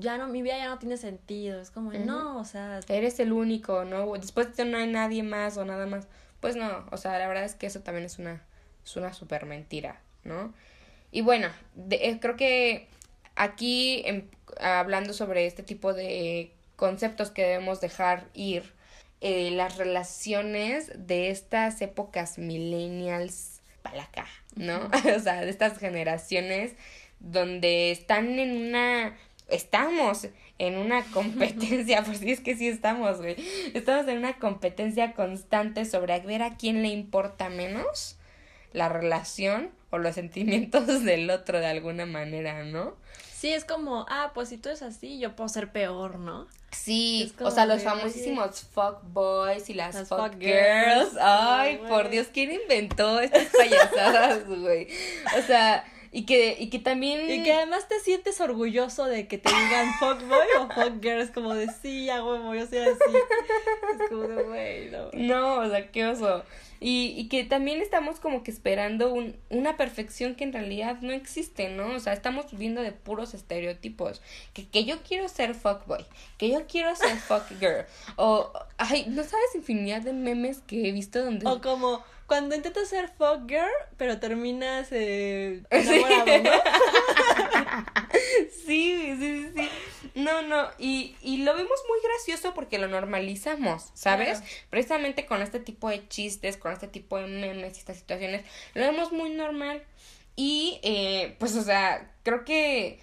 ya 0.00 0.18
no, 0.18 0.26
mi 0.26 0.42
vida 0.42 0.58
ya 0.58 0.68
no 0.68 0.80
tiene 0.80 0.96
sentido. 0.96 1.60
Es 1.60 1.70
como, 1.70 1.92
no, 1.92 2.40
o 2.40 2.44
sea. 2.44 2.80
Eres 2.88 3.20
el 3.20 3.32
único, 3.32 3.84
¿no? 3.84 4.12
Después 4.14 4.56
de 4.56 4.64
no 4.64 4.78
hay 4.78 4.88
nadie 4.88 5.22
más 5.22 5.56
o 5.58 5.64
nada 5.64 5.86
más. 5.86 6.08
Pues 6.42 6.56
no, 6.56 6.84
o 6.90 6.96
sea, 6.96 7.16
la 7.20 7.28
verdad 7.28 7.44
es 7.44 7.54
que 7.54 7.68
eso 7.68 7.82
también 7.82 8.04
es 8.04 8.18
una, 8.18 8.42
es 8.84 8.96
una 8.96 9.12
super 9.14 9.46
mentira, 9.46 10.00
¿no? 10.24 10.52
Y 11.12 11.20
bueno, 11.20 11.48
eh, 11.88 12.18
creo 12.18 12.34
que 12.34 12.88
aquí, 13.36 14.04
hablando 14.60 15.12
sobre 15.12 15.46
este 15.46 15.62
tipo 15.62 15.94
de 15.94 16.52
conceptos 16.74 17.30
que 17.30 17.42
debemos 17.42 17.80
dejar 17.80 18.24
ir, 18.34 18.72
eh, 19.20 19.52
las 19.52 19.76
relaciones 19.76 20.90
de 20.96 21.30
estas 21.30 21.80
épocas 21.80 22.38
millennials 22.38 23.60
para 23.82 24.02
acá, 24.02 24.26
¿no? 24.56 24.90
o 25.16 25.20
sea, 25.20 25.42
de 25.42 25.48
estas 25.48 25.78
generaciones 25.78 26.72
donde 27.20 27.92
están 27.92 28.40
en 28.40 28.66
una 28.66 29.16
estamos 29.46 30.26
en 30.58 30.76
una 30.78 31.02
competencia, 31.12 32.02
pues 32.04 32.18
sí 32.18 32.30
es 32.30 32.40
que 32.40 32.56
sí 32.56 32.68
estamos, 32.68 33.18
güey. 33.18 33.36
Estamos 33.74 34.06
en 34.08 34.18
una 34.18 34.38
competencia 34.38 35.12
constante 35.12 35.84
sobre 35.84 36.18
ver 36.20 36.42
a 36.42 36.56
quién 36.56 36.82
le 36.82 36.88
importa 36.88 37.48
menos 37.48 38.16
la 38.72 38.88
relación 38.88 39.70
o 39.90 39.98
los 39.98 40.14
sentimientos 40.14 40.86
del 41.04 41.30
otro 41.30 41.60
de 41.60 41.66
alguna 41.66 42.06
manera, 42.06 42.64
¿no? 42.64 42.96
Sí, 43.42 43.52
es 43.52 43.64
como, 43.64 44.06
ah, 44.08 44.30
pues 44.34 44.50
si 44.50 44.56
tú 44.56 44.68
eres 44.68 44.82
así, 44.82 45.18
yo 45.18 45.34
puedo 45.34 45.48
ser 45.48 45.72
peor, 45.72 46.20
¿no? 46.20 46.46
Sí, 46.70 47.32
o 47.40 47.50
sea, 47.50 47.66
los 47.66 47.82
famosísimos 47.82 48.62
fuck 48.72 49.02
boys 49.02 49.68
y 49.68 49.74
las, 49.74 50.08
fuck, 50.08 50.38
girls. 50.38 51.16
Ay, 51.20 51.78
por 51.88 52.08
Dios, 52.08 52.28
¿quién 52.32 52.52
inventó 52.52 53.20
estas 53.20 53.48
payasadas, 53.48 54.46
güey? 54.48 54.88
O 55.36 55.42
sea, 55.42 55.84
y 56.14 56.26
que, 56.26 56.56
y 56.58 56.68
que 56.68 56.78
también... 56.78 57.28
Y 57.30 57.42
que 57.42 57.54
además 57.54 57.88
te 57.88 57.98
sientes 57.98 58.38
orgulloso 58.42 59.06
de 59.06 59.26
que 59.26 59.38
te 59.38 59.48
digan 59.48 59.94
fuckboy 59.98 60.46
o 60.60 60.68
fuckgirl. 60.68 61.22
Es 61.22 61.30
como 61.30 61.54
de, 61.54 61.68
sí, 61.80 62.10
a 62.10 62.22
huevo, 62.22 62.54
yo 62.54 62.66
soy 62.66 62.78
así. 62.78 63.16
Es 63.98 64.08
como 64.10 64.28
de, 64.28 64.42
güey, 64.42 64.90
no. 64.90 65.10
No, 65.14 65.54
o 65.60 65.68
sea, 65.70 65.90
qué 65.90 66.06
oso. 66.06 66.44
Y, 66.82 67.14
y 67.16 67.28
que 67.28 67.44
también 67.44 67.80
estamos 67.80 68.18
como 68.18 68.42
que 68.42 68.50
esperando 68.50 69.12
un, 69.12 69.36
una 69.50 69.76
perfección 69.76 70.34
que 70.34 70.42
en 70.42 70.52
realidad 70.52 70.98
no 71.00 71.12
existe, 71.12 71.68
¿no? 71.68 71.94
O 71.94 72.00
sea, 72.00 72.12
estamos 72.12 72.50
viviendo 72.50 72.82
de 72.82 72.90
puros 72.90 73.34
estereotipos. 73.34 74.20
Que, 74.52 74.66
que 74.66 74.84
yo 74.84 75.02
quiero 75.02 75.28
ser 75.28 75.54
fuckboy, 75.54 76.04
que 76.38 76.50
yo 76.50 76.66
quiero 76.66 76.94
ser 76.96 77.16
fuckgirl. 77.28 77.86
O, 78.16 78.52
ay, 78.78 79.06
no 79.08 79.22
sabes 79.22 79.54
infinidad 79.54 80.02
de 80.02 80.12
memes 80.12 80.58
que 80.66 80.88
he 80.88 80.92
visto 80.92 81.24
donde... 81.24 81.48
O 81.48 81.60
como 81.60 82.02
cuando 82.32 82.54
intentas 82.54 82.88
ser 82.88 83.08
fuck 83.08 83.46
girl, 83.46 83.68
pero 83.98 84.18
terminas 84.18 84.88
eh, 84.90 85.62
enamorado, 85.70 86.42
¿no? 86.42 86.50
sí, 88.66 89.14
sí, 89.18 89.50
sí. 89.54 89.68
No, 90.14 90.42
no, 90.42 90.68
y, 90.78 91.14
y 91.20 91.38
lo 91.38 91.54
vemos 91.54 91.78
muy 91.88 91.98
gracioso 92.02 92.54
porque 92.54 92.78
lo 92.78 92.88
normalizamos, 92.88 93.90
¿sabes? 93.94 94.42
Precisamente 94.68 95.26
con 95.26 95.42
este 95.42 95.58
tipo 95.58 95.88
de 95.88 96.06
chistes, 96.08 96.56
con 96.56 96.71
este 96.72 96.88
tipo 96.88 97.18
de 97.18 97.26
memes 97.26 97.76
y 97.76 97.78
estas 97.78 97.98
situaciones, 97.98 98.44
lo 98.74 98.82
vemos 98.82 99.12
muy 99.12 99.30
normal. 99.30 99.82
Y, 100.36 100.80
eh, 100.82 101.36
pues, 101.38 101.54
o 101.56 101.62
sea, 101.62 102.10
creo 102.22 102.44
que 102.44 103.00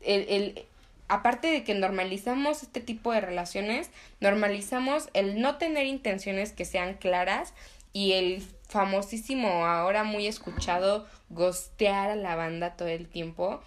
el, 0.00 0.26
el, 0.28 0.66
aparte 1.08 1.48
de 1.48 1.64
que 1.64 1.74
normalizamos 1.74 2.62
este 2.62 2.80
tipo 2.80 3.12
de 3.12 3.20
relaciones, 3.20 3.90
normalizamos 4.20 5.08
el 5.14 5.40
no 5.40 5.58
tener 5.58 5.86
intenciones 5.86 6.52
que 6.52 6.64
sean 6.64 6.94
claras 6.94 7.54
y 7.92 8.12
el 8.12 8.42
famosísimo, 8.68 9.66
ahora 9.66 10.04
muy 10.04 10.26
escuchado, 10.26 11.06
gostear 11.30 12.10
a 12.10 12.16
la 12.16 12.34
banda 12.34 12.76
todo 12.76 12.88
el 12.88 13.08
tiempo. 13.08 13.60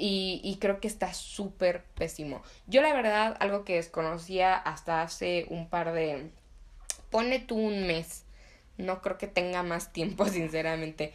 Y, 0.00 0.40
y 0.44 0.58
creo 0.58 0.78
que 0.78 0.86
está 0.86 1.12
súper 1.12 1.82
pésimo. 1.96 2.40
Yo 2.68 2.82
la 2.82 2.92
verdad, 2.92 3.36
algo 3.40 3.64
que 3.64 3.74
desconocía 3.74 4.54
hasta 4.54 5.02
hace 5.02 5.46
un 5.50 5.68
par 5.68 5.92
de... 5.92 6.30
Pone 7.10 7.40
tú 7.40 7.56
un 7.56 7.84
mes. 7.84 8.22
No 8.78 9.02
creo 9.02 9.18
que 9.18 9.26
tenga 9.26 9.62
más 9.62 9.92
tiempo, 9.92 10.26
sinceramente. 10.28 11.12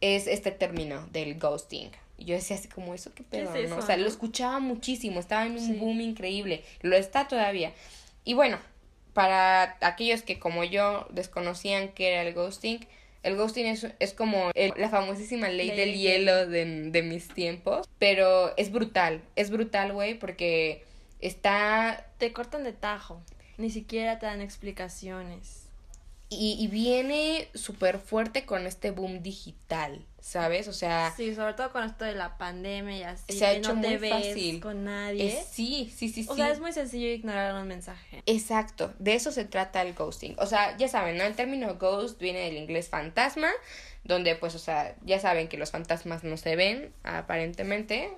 Es 0.00 0.26
este 0.26 0.50
término 0.50 1.06
del 1.12 1.38
ghosting. 1.38 1.90
Yo 2.18 2.34
decía 2.34 2.56
así 2.56 2.68
como, 2.68 2.94
¿eso 2.94 3.12
qué 3.14 3.22
pedo? 3.22 3.52
¿no? 3.68 3.76
O 3.76 3.82
sea, 3.82 3.96
lo 3.96 4.08
escuchaba 4.08 4.58
muchísimo. 4.60 5.20
Estaba 5.20 5.46
en 5.46 5.58
un 5.58 5.78
boom 5.78 6.00
increíble. 6.00 6.64
Lo 6.80 6.96
está 6.96 7.28
todavía. 7.28 7.72
Y 8.24 8.34
bueno, 8.34 8.58
para 9.12 9.76
aquellos 9.80 10.22
que 10.22 10.38
como 10.38 10.64
yo 10.64 11.06
desconocían 11.10 11.88
que 11.88 12.12
era 12.12 12.22
el 12.22 12.34
ghosting, 12.34 12.86
el 13.22 13.36
ghosting 13.36 13.66
es, 13.66 13.86
es 13.98 14.14
como 14.14 14.50
la 14.54 14.88
famosísima 14.88 15.48
ley, 15.48 15.70
del 15.70 15.94
hielo 15.94 16.46
de, 16.46 16.90
de, 16.90 17.02
mis 17.02 17.28
tiempos, 17.28 17.86
pero 17.98 18.56
es 18.56 18.72
brutal, 18.72 19.20
es 19.36 19.50
brutal, 19.50 19.92
güey, 19.92 20.18
porque 20.18 20.84
está... 21.20 22.06
Te 22.18 22.32
cortan 22.32 22.64
de 22.64 22.72
tajo, 22.72 23.20
ni 23.58 23.68
siquiera 23.68 24.18
te 24.18 24.26
dan 24.26 24.40
explicaciones. 24.40 25.59
Y, 26.32 26.56
y 26.60 26.68
viene 26.68 27.48
súper 27.54 27.98
fuerte 27.98 28.46
con 28.46 28.66
este 28.68 28.92
boom 28.92 29.20
digital, 29.20 30.06
¿sabes? 30.20 30.68
O 30.68 30.72
sea... 30.72 31.12
Sí, 31.16 31.34
sobre 31.34 31.54
todo 31.54 31.72
con 31.72 31.82
esto 31.82 32.04
de 32.04 32.14
la 32.14 32.38
pandemia 32.38 32.98
y 32.98 33.02
así. 33.02 33.32
Se 33.36 33.46
ha 33.46 33.52
hecho 33.52 33.74
muy 33.74 33.98
fácil. 33.98 34.60
con 34.60 34.84
nadie. 34.84 35.44
sí, 35.50 35.92
sí, 35.94 36.08
sí, 36.08 36.22
sí. 36.22 36.28
O 36.30 36.36
sea, 36.36 36.50
es 36.50 36.60
muy 36.60 36.72
sencillo 36.72 37.08
ignorar 37.08 37.60
un 37.60 37.66
mensaje. 37.66 38.22
Exacto, 38.26 38.94
de 39.00 39.14
eso 39.14 39.32
se 39.32 39.44
trata 39.44 39.82
el 39.82 39.94
ghosting. 39.94 40.36
O 40.38 40.46
sea, 40.46 40.76
ya 40.76 40.86
saben, 40.86 41.18
¿no? 41.18 41.24
El 41.24 41.34
término 41.34 41.74
ghost 41.74 42.20
viene 42.20 42.40
del 42.40 42.58
inglés 42.58 42.88
fantasma, 42.88 43.50
donde 44.04 44.36
pues, 44.36 44.54
o 44.54 44.60
sea, 44.60 44.94
ya 45.02 45.18
saben 45.18 45.48
que 45.48 45.56
los 45.56 45.72
fantasmas 45.72 46.22
no 46.22 46.36
se 46.36 46.54
ven, 46.54 46.92
aparentemente. 47.02 48.12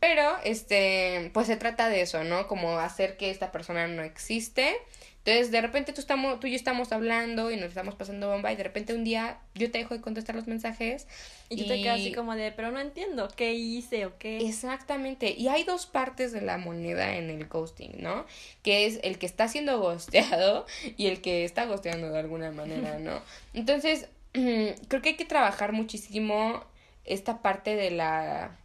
Pero, 0.00 0.36
este, 0.44 1.30
pues 1.32 1.46
se 1.46 1.56
trata 1.56 1.88
de 1.88 2.00
eso, 2.00 2.24
¿no? 2.24 2.48
Como 2.48 2.78
hacer 2.78 3.16
que 3.16 3.30
esta 3.30 3.52
persona 3.52 3.86
no 3.86 4.02
existe 4.02 4.76
Entonces, 5.24 5.50
de 5.50 5.60
repente 5.60 5.92
tú, 5.92 6.00
estamos, 6.00 6.40
tú 6.40 6.46
y 6.46 6.52
yo 6.52 6.56
estamos 6.56 6.92
hablando 6.92 7.50
y 7.50 7.56
nos 7.56 7.66
estamos 7.66 7.94
pasando 7.94 8.30
bomba 8.30 8.52
y 8.52 8.56
de 8.56 8.62
repente 8.62 8.94
un 8.94 9.04
día 9.04 9.38
yo 9.54 9.70
te 9.70 9.78
dejo 9.78 9.94
de 9.94 10.00
contestar 10.00 10.34
los 10.34 10.46
mensajes. 10.46 11.06
Y 11.50 11.56
tú 11.56 11.68
te 11.68 11.82
quedas 11.82 12.00
así 12.00 12.12
como 12.12 12.34
de, 12.34 12.52
pero 12.52 12.70
no 12.70 12.80
entiendo, 12.80 13.28
¿qué 13.36 13.52
hice 13.52 14.06
o 14.06 14.16
qué? 14.18 14.38
Exactamente. 14.38 15.34
Y 15.36 15.48
hay 15.48 15.64
dos 15.64 15.84
partes 15.84 16.32
de 16.32 16.40
la 16.40 16.56
moneda 16.56 17.16
en 17.16 17.28
el 17.28 17.46
ghosting, 17.48 17.96
¿no? 17.98 18.24
Que 18.62 18.86
es 18.86 18.98
el 19.02 19.18
que 19.18 19.26
está 19.26 19.46
siendo 19.48 19.78
ghosteado 19.78 20.64
y 20.96 21.08
el 21.08 21.20
que 21.20 21.44
está 21.44 21.66
ghosteando 21.66 22.10
de 22.10 22.18
alguna 22.18 22.50
manera, 22.50 22.98
¿no? 22.98 23.20
Entonces, 23.52 24.08
creo 24.32 25.02
que 25.02 25.10
hay 25.10 25.16
que 25.16 25.26
trabajar 25.26 25.72
muchísimo 25.72 26.64
esta 27.04 27.42
parte 27.42 27.76
de 27.76 27.90
la 27.90 28.56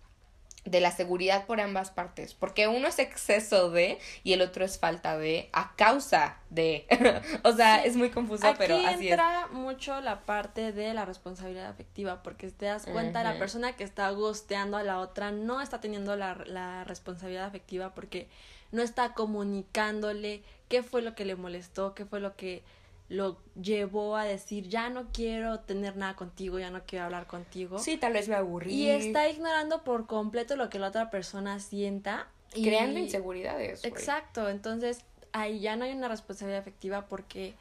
de 0.65 0.80
la 0.80 0.91
seguridad 0.91 1.45
por 1.45 1.62
ambas 1.62 1.91
partes, 1.91 2.34
porque 2.34 2.67
uno 2.67 2.88
es 2.88 2.97
exceso 2.97 3.69
de 3.69 3.99
y 4.23 4.34
el 4.34 4.41
otro 4.41 4.65
es 4.65 4.80
falta 4.80 5.17
de 5.17 5.49
a 5.54 5.75
causa 5.75 6.39
de. 6.49 6.88
o 7.43 7.54
sea, 7.54 7.84
es 7.84 7.95
muy 7.95 8.10
confuso, 8.10 8.54
pero 8.58 8.78
así 8.78 9.10
entra 9.10 9.47
mucho 9.51 10.01
la 10.01 10.21
parte 10.21 10.71
de 10.71 10.93
la 10.93 11.06
responsabilidad 11.06 11.67
afectiva, 11.67 12.23
porque 12.23 12.49
te 12.49 12.65
das 12.65 12.86
cuenta, 12.86 13.23
la 13.23 13.38
persona 13.38 13.73
que 13.73 13.84
está 13.84 14.10
gosteando 14.10 14.78
a 14.78 14.84
la 14.84 14.99
otra 14.99 15.32
no 15.32 15.62
está 15.62 15.80
teniendo 15.80 16.15
la, 16.15 16.36
la 16.45 16.84
responsabilidad 16.84 17.45
afectiva 17.45 17.93
porque 17.93 18.28
no 18.71 18.82
está 18.82 19.13
comunicándole 19.13 20.41
qué 20.67 20.84
fue 20.84 21.01
lo 21.01 21.15
que 21.15 21.25
le 21.25 21.36
molestó, 21.36 21.93
qué 21.93 22.06
fue 22.06 22.19
lo 22.19 22.36
que 22.36 22.63
lo 23.08 23.38
llevó 23.62 24.15
a 24.15 24.26
decir 24.26 24.68
ya 24.68 24.89
no 24.89 25.12
quiero 25.12 25.60
tener 25.60 25.96
nada 25.96 26.15
contigo, 26.15 26.58
ya 26.60 26.72
no 26.72 26.84
quiero 26.86 27.06
hablar 27.06 27.28
contigo. 27.28 27.80
Sí, 27.80 27.98
tal 27.98 28.13
vez 28.13 28.28
me 28.28 28.36
aburrí. 28.36 28.74
Y 28.74 28.89
está 28.89 29.30
ignorando 29.30 29.84
por 29.84 30.08
completo 30.08 30.56
lo 30.56 30.70
que 30.70 30.80
la 30.80 30.88
otra 30.88 31.10
persona 31.10 31.60
sienta. 31.60 32.28
Creando 32.52 33.00
inseguridades. 33.00 33.84
Exacto, 33.84 34.50
entonces 34.50 35.06
ahí 35.34 35.60
ya 35.60 35.76
no 35.76 35.86
hay 35.86 35.91
una 35.91 36.08
responsabilidad 36.08 36.62
afectiva 36.62 37.08
porque 37.08 37.54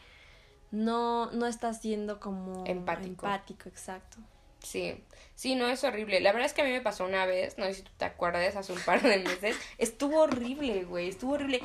no, 0.70 1.30
no 1.32 1.46
está 1.46 1.72
siendo 1.74 2.20
como 2.20 2.64
empático. 2.66 3.26
empático, 3.26 3.68
exacto. 3.68 4.18
Sí, 4.64 5.04
sí, 5.34 5.54
no 5.54 5.68
es 5.68 5.84
horrible. 5.84 6.20
La 6.20 6.32
verdad 6.32 6.46
es 6.46 6.54
que 6.54 6.62
a 6.62 6.64
mí 6.64 6.70
me 6.70 6.80
pasó 6.80 7.04
una 7.04 7.26
vez, 7.26 7.58
no 7.58 7.66
sé 7.66 7.74
si 7.74 7.82
tú 7.82 7.92
te 7.96 8.04
acuerdas, 8.04 8.56
hace 8.56 8.72
un 8.72 8.80
par 8.80 9.02
de 9.02 9.18
meses. 9.18 9.56
Estuvo 9.78 10.20
horrible, 10.22 10.84
güey, 10.84 11.08
estuvo 11.08 11.34
horrible. 11.34 11.60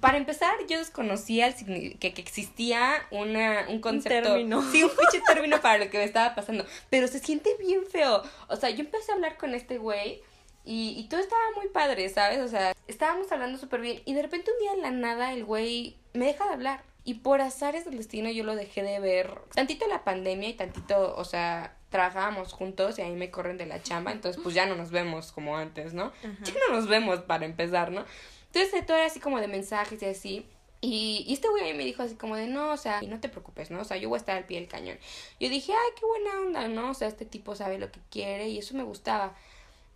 Para 0.00 0.18
empezar, 0.18 0.54
yo 0.68 0.78
desconocía 0.78 1.46
el 1.46 1.98
que, 1.98 2.12
que 2.12 2.20
existía 2.20 3.06
una, 3.10 3.66
un 3.68 3.80
concepto. 3.80 4.30
Un 4.30 4.34
término. 4.34 4.62
Sí, 4.70 4.82
un 4.82 4.90
pinche 4.90 5.24
término 5.26 5.60
para 5.60 5.84
lo 5.84 5.90
que 5.90 5.98
me 5.98 6.04
estaba 6.04 6.34
pasando. 6.34 6.66
Pero 6.90 7.06
se 7.06 7.20
siente 7.20 7.56
bien 7.58 7.86
feo. 7.86 8.22
O 8.48 8.56
sea, 8.56 8.70
yo 8.70 8.80
empecé 8.80 9.12
a 9.12 9.14
hablar 9.14 9.38
con 9.38 9.54
este 9.54 9.78
güey 9.78 10.20
y, 10.64 10.94
y 10.98 11.08
todo 11.08 11.20
estaba 11.20 11.42
muy 11.56 11.68
padre, 11.68 12.08
¿sabes? 12.08 12.40
O 12.40 12.48
sea, 12.48 12.74
estábamos 12.88 13.30
hablando 13.30 13.58
súper 13.58 13.80
bien. 13.80 14.02
Y 14.04 14.14
de 14.14 14.22
repente 14.22 14.50
un 14.50 14.58
día 14.58 14.72
en 14.72 14.82
la 14.82 14.90
nada 14.90 15.32
el 15.32 15.44
güey 15.44 15.96
me 16.12 16.26
deja 16.26 16.46
de 16.46 16.54
hablar. 16.54 16.82
Y 17.04 17.14
por 17.14 17.40
azares 17.40 17.84
del 17.84 17.96
destino 17.96 18.28
yo 18.30 18.44
lo 18.44 18.56
dejé 18.56 18.82
de 18.82 19.00
ver. 19.00 19.38
Tantito 19.54 19.86
la 19.86 20.04
pandemia 20.04 20.48
y 20.48 20.54
tantito, 20.54 21.14
o 21.16 21.24
sea, 21.24 21.76
trabajábamos 21.92 22.52
juntos 22.52 22.98
y 22.98 23.02
ahí 23.02 23.14
me 23.14 23.30
corren 23.30 23.58
de 23.58 23.66
la 23.66 23.80
chamba, 23.80 24.10
entonces 24.10 24.42
pues 24.42 24.56
ya 24.56 24.66
no 24.66 24.74
nos 24.74 24.90
vemos 24.90 25.30
como 25.30 25.56
antes, 25.56 25.94
¿no? 25.94 26.12
Ya 26.22 26.54
no 26.68 26.74
nos 26.74 26.88
vemos 26.88 27.20
para 27.20 27.44
empezar, 27.44 27.92
¿no? 27.92 28.04
Entonces 28.52 28.84
todo 28.84 28.96
era 28.96 29.06
así 29.06 29.20
como 29.20 29.40
de 29.40 29.46
mensajes 29.46 30.02
y 30.02 30.06
así. 30.06 30.46
Y, 30.80 31.24
y 31.28 31.34
este 31.34 31.48
güey 31.48 31.74
me 31.74 31.84
dijo 31.84 32.02
así 32.02 32.16
como 32.16 32.34
de, 32.34 32.48
no, 32.48 32.72
o 32.72 32.76
sea, 32.76 33.00
no 33.02 33.20
te 33.20 33.28
preocupes, 33.28 33.70
¿no? 33.70 33.80
O 33.80 33.84
sea, 33.84 33.98
yo 33.98 34.08
voy 34.08 34.16
a 34.16 34.20
estar 34.20 34.36
al 34.36 34.46
pie 34.46 34.58
del 34.58 34.68
cañón. 34.68 34.98
Yo 35.38 35.48
dije, 35.48 35.72
ay, 35.72 35.90
qué 35.94 36.04
buena 36.04 36.40
onda, 36.40 36.66
¿no? 36.66 36.90
O 36.90 36.94
sea, 36.94 37.06
este 37.06 37.24
tipo 37.24 37.54
sabe 37.54 37.78
lo 37.78 37.92
que 37.92 38.00
quiere 38.10 38.48
y 38.48 38.58
eso 38.58 38.74
me 38.74 38.82
gustaba. 38.82 39.36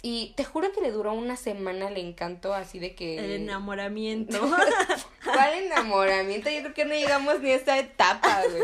Y 0.02 0.34
te 0.36 0.44
juro 0.44 0.70
que 0.70 0.80
le 0.80 0.92
duró 0.92 1.12
una 1.14 1.34
semana 1.34 1.88
el 1.88 1.96
encanto 1.96 2.54
así 2.54 2.78
de 2.78 2.94
que... 2.94 3.18
El 3.18 3.32
enamoramiento. 3.32 4.38
¿Cuál 5.24 5.54
enamoramiento? 5.54 6.48
Yo 6.50 6.60
creo 6.60 6.74
que 6.74 6.84
no 6.84 6.94
llegamos 6.94 7.40
ni 7.40 7.50
a 7.50 7.56
esa 7.56 7.78
etapa, 7.78 8.42
güey. 8.48 8.62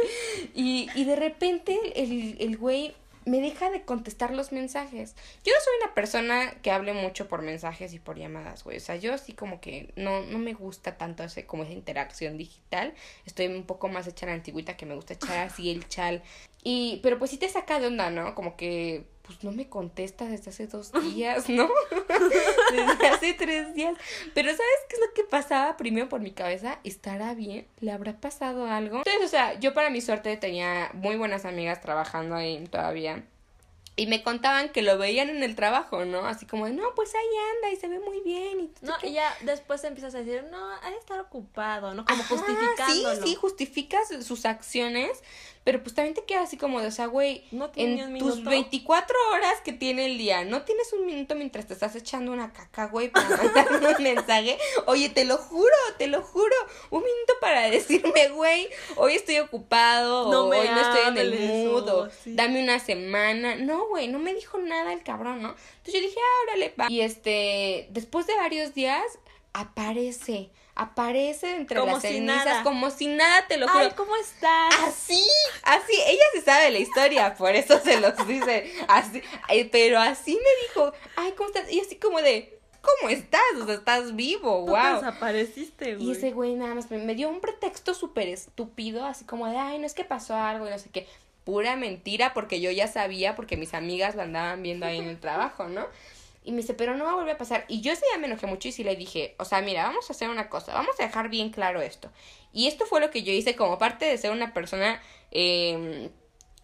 Y, 0.54 0.88
y 0.94 1.04
de 1.04 1.16
repente 1.16 1.76
el, 1.96 2.36
el 2.38 2.56
güey 2.56 2.94
me 3.24 3.40
deja 3.40 3.70
de 3.70 3.82
contestar 3.82 4.32
los 4.32 4.52
mensajes. 4.52 5.14
Yo 5.44 5.52
no 5.52 5.60
soy 5.64 5.74
una 5.82 5.94
persona 5.94 6.50
que 6.62 6.70
hable 6.70 6.92
mucho 6.92 7.28
por 7.28 7.42
mensajes 7.42 7.92
y 7.92 7.98
por 7.98 8.18
llamadas, 8.18 8.64
güey. 8.64 8.76
O 8.76 8.80
sea, 8.80 8.96
yo 8.96 9.16
sí 9.18 9.32
como 9.32 9.60
que 9.60 9.92
no, 9.96 10.22
no 10.22 10.38
me 10.38 10.54
gusta 10.54 10.96
tanto 10.96 11.22
ese, 11.24 11.46
como 11.46 11.64
esa 11.64 11.72
interacción 11.72 12.36
digital. 12.38 12.94
Estoy 13.26 13.46
un 13.46 13.64
poco 13.64 13.88
más 13.88 14.06
hecha 14.06 14.26
la 14.26 14.32
antigüita 14.32 14.76
que 14.76 14.86
me 14.86 14.94
gusta 14.94 15.14
echar 15.14 15.46
así 15.46 15.70
el 15.70 15.88
chal. 15.88 16.22
Y, 16.64 17.00
pero 17.02 17.18
pues 17.18 17.30
sí 17.30 17.38
te 17.38 17.48
saca 17.48 17.80
de 17.80 17.88
onda, 17.88 18.10
¿no? 18.10 18.34
Como 18.34 18.56
que, 18.56 19.04
pues 19.22 19.44
no 19.44 19.52
me 19.52 19.68
contesta 19.68 20.24
desde 20.26 20.50
hace 20.50 20.66
dos 20.66 20.92
días, 20.92 21.48
¿no? 21.48 21.68
desde 22.72 23.08
hace 23.08 23.34
tres 23.34 23.74
días. 23.74 23.94
Pero 24.34 24.50
¿sabes 24.50 24.78
qué 24.88 24.96
es 24.96 25.00
lo 25.00 25.14
que 25.14 25.24
pasaba 25.24 25.76
primero 25.76 26.08
por 26.08 26.20
mi 26.20 26.32
cabeza? 26.32 26.80
¿Estará 26.84 27.34
bien? 27.34 27.66
¿Le 27.80 27.92
habrá 27.92 28.20
pasado 28.20 28.66
algo? 28.66 28.98
Entonces, 28.98 29.24
o 29.24 29.28
sea, 29.28 29.58
yo 29.58 29.74
para 29.74 29.90
mi 29.90 30.00
suerte 30.00 30.36
tenía 30.36 30.90
muy 30.94 31.16
buenas 31.16 31.44
amigas 31.44 31.80
trabajando 31.80 32.34
ahí 32.34 32.64
todavía. 32.66 33.24
Y 33.94 34.06
me 34.06 34.22
contaban 34.22 34.70
que 34.70 34.80
lo 34.80 34.96
veían 34.96 35.28
en 35.28 35.42
el 35.42 35.54
trabajo, 35.54 36.06
¿no? 36.06 36.24
Así 36.24 36.46
como 36.46 36.64
de, 36.64 36.72
no, 36.72 36.94
pues 36.96 37.14
ahí 37.14 37.26
anda 37.56 37.70
y 37.70 37.76
se 37.76 37.88
ve 37.88 38.00
muy 38.00 38.20
bien. 38.22 38.60
Y 38.60 38.72
no, 38.80 38.94
y 39.02 39.12
ya 39.12 39.36
después 39.42 39.84
empiezas 39.84 40.14
a 40.14 40.18
decir, 40.18 40.44
no, 40.50 40.70
ha 40.70 40.90
de 40.90 40.96
estar 40.96 41.20
ocupado, 41.20 41.92
¿no? 41.92 42.06
Como 42.06 42.24
justificándolo. 42.24 43.14
Sí, 43.16 43.22
sí, 43.22 43.34
justificas 43.34 44.08
sus 44.22 44.46
acciones 44.46 45.22
pero 45.64 45.82
pues 45.82 45.94
también 45.94 46.14
te 46.14 46.24
queda 46.24 46.42
así 46.42 46.56
como 46.56 46.80
de, 46.80 46.88
o 46.88 46.90
sea, 46.90 47.06
güey, 47.06 47.44
no 47.52 47.70
en 47.76 48.18
tus 48.18 48.42
24 48.42 49.16
horas 49.32 49.60
que 49.64 49.72
tiene 49.72 50.06
el 50.06 50.18
día, 50.18 50.44
no 50.44 50.62
tienes 50.62 50.92
un 50.92 51.06
minuto 51.06 51.36
mientras 51.36 51.66
te 51.66 51.74
estás 51.74 51.94
echando 51.94 52.32
una 52.32 52.52
caca, 52.52 52.86
güey, 52.86 53.10
para 53.10 53.28
mandarme 53.28 53.94
un 53.96 54.02
mensaje. 54.02 54.58
Oye, 54.86 55.08
te 55.08 55.24
lo 55.24 55.36
juro, 55.36 55.76
te 55.98 56.08
lo 56.08 56.22
juro, 56.22 56.54
un 56.90 57.02
minuto 57.02 57.34
para 57.40 57.62
decirme, 57.70 58.28
güey, 58.30 58.68
hoy 58.96 59.14
estoy 59.14 59.38
ocupado, 59.38 60.28
o 60.28 60.48
hoy 60.48 60.68
no 60.68 60.80
estoy 60.80 61.08
en 61.08 61.18
el 61.18 61.48
mood, 61.48 61.88
o 61.88 62.08
dame 62.26 62.62
una 62.62 62.80
semana. 62.80 63.54
No, 63.54 63.86
güey, 63.86 64.08
no 64.08 64.18
me 64.18 64.34
dijo 64.34 64.58
nada 64.58 64.92
el 64.92 65.02
cabrón, 65.04 65.42
¿no? 65.42 65.54
Entonces 65.76 65.94
yo 65.94 66.00
dije, 66.00 66.18
ah, 66.18 66.42
órale, 66.48 66.70
pa. 66.70 66.86
Y 66.90 67.02
este, 67.02 67.86
después 67.90 68.26
de 68.26 68.34
varios 68.34 68.74
días, 68.74 69.04
aparece 69.52 70.50
aparece 70.74 71.56
entre 71.56 71.78
como 71.78 71.92
las 71.92 72.02
cenizas 72.02 72.62
como 72.62 72.90
si 72.90 73.06
nada, 73.06 73.46
te 73.46 73.56
lo 73.56 73.68
juro. 73.68 73.84
Ay, 73.84 73.92
¿cómo 73.96 74.16
estás? 74.16 74.74
Así, 74.84 75.22
así, 75.64 75.92
ella 76.06 76.24
se 76.32 76.42
sabe 76.42 76.70
la 76.70 76.78
historia, 76.78 77.34
por 77.34 77.54
eso 77.54 77.78
se 77.80 78.00
los 78.00 78.26
dice 78.26 78.72
así, 78.88 79.22
pero 79.70 79.98
así 79.98 80.32
me 80.32 80.66
dijo, 80.68 80.92
ay, 81.16 81.32
¿cómo 81.36 81.48
estás? 81.48 81.70
Y 81.70 81.80
así 81.80 81.96
como 81.96 82.20
de, 82.22 82.58
¿cómo 82.80 83.10
estás? 83.10 83.42
O 83.60 83.66
sea, 83.66 83.74
estás 83.74 84.16
vivo, 84.16 84.66
wow. 84.66 84.96
desapareciste, 84.96 85.96
güey. 85.96 86.08
Y 86.08 86.12
ese 86.12 86.30
güey 86.30 86.54
nada 86.54 86.74
más 86.74 86.90
me, 86.90 87.14
dio 87.14 87.28
un 87.28 87.40
pretexto 87.40 87.94
súper 87.94 88.28
estúpido, 88.28 89.04
así 89.04 89.24
como 89.24 89.46
de, 89.48 89.56
ay, 89.56 89.78
no 89.78 89.86
es 89.86 89.94
que 89.94 90.04
pasó 90.04 90.36
algo 90.36 90.66
y 90.66 90.70
no 90.70 90.78
sé 90.78 90.90
qué. 90.90 91.06
Pura 91.44 91.74
mentira, 91.74 92.34
porque 92.34 92.60
yo 92.60 92.70
ya 92.70 92.86
sabía, 92.86 93.34
porque 93.34 93.56
mis 93.56 93.74
amigas 93.74 94.14
lo 94.14 94.22
andaban 94.22 94.62
viendo 94.62 94.86
ahí 94.86 94.98
en 94.98 95.08
el 95.08 95.18
trabajo, 95.18 95.68
¿no? 95.68 95.86
Y 96.44 96.52
me 96.52 96.58
dice, 96.58 96.74
pero 96.74 96.96
no 96.96 97.04
va 97.04 97.12
a 97.12 97.16
volver 97.16 97.34
a 97.34 97.38
pasar. 97.38 97.64
Y 97.68 97.80
yo 97.80 97.92
ese 97.92 98.04
día 98.06 98.18
me 98.18 98.26
enojé 98.26 98.46
mucho 98.46 98.68
y 98.68 98.84
le 98.84 98.96
dije, 98.96 99.34
o 99.38 99.44
sea, 99.44 99.60
mira, 99.60 99.84
vamos 99.84 100.10
a 100.10 100.12
hacer 100.12 100.28
una 100.28 100.48
cosa, 100.48 100.74
vamos 100.74 100.98
a 100.98 101.04
dejar 101.04 101.28
bien 101.28 101.50
claro 101.50 101.80
esto. 101.80 102.10
Y 102.52 102.66
esto 102.66 102.84
fue 102.86 103.00
lo 103.00 103.10
que 103.10 103.22
yo 103.22 103.32
hice 103.32 103.54
como 103.54 103.78
parte 103.78 104.04
de 104.04 104.18
ser 104.18 104.32
una 104.32 104.52
persona 104.52 105.00
eh, 105.30 106.10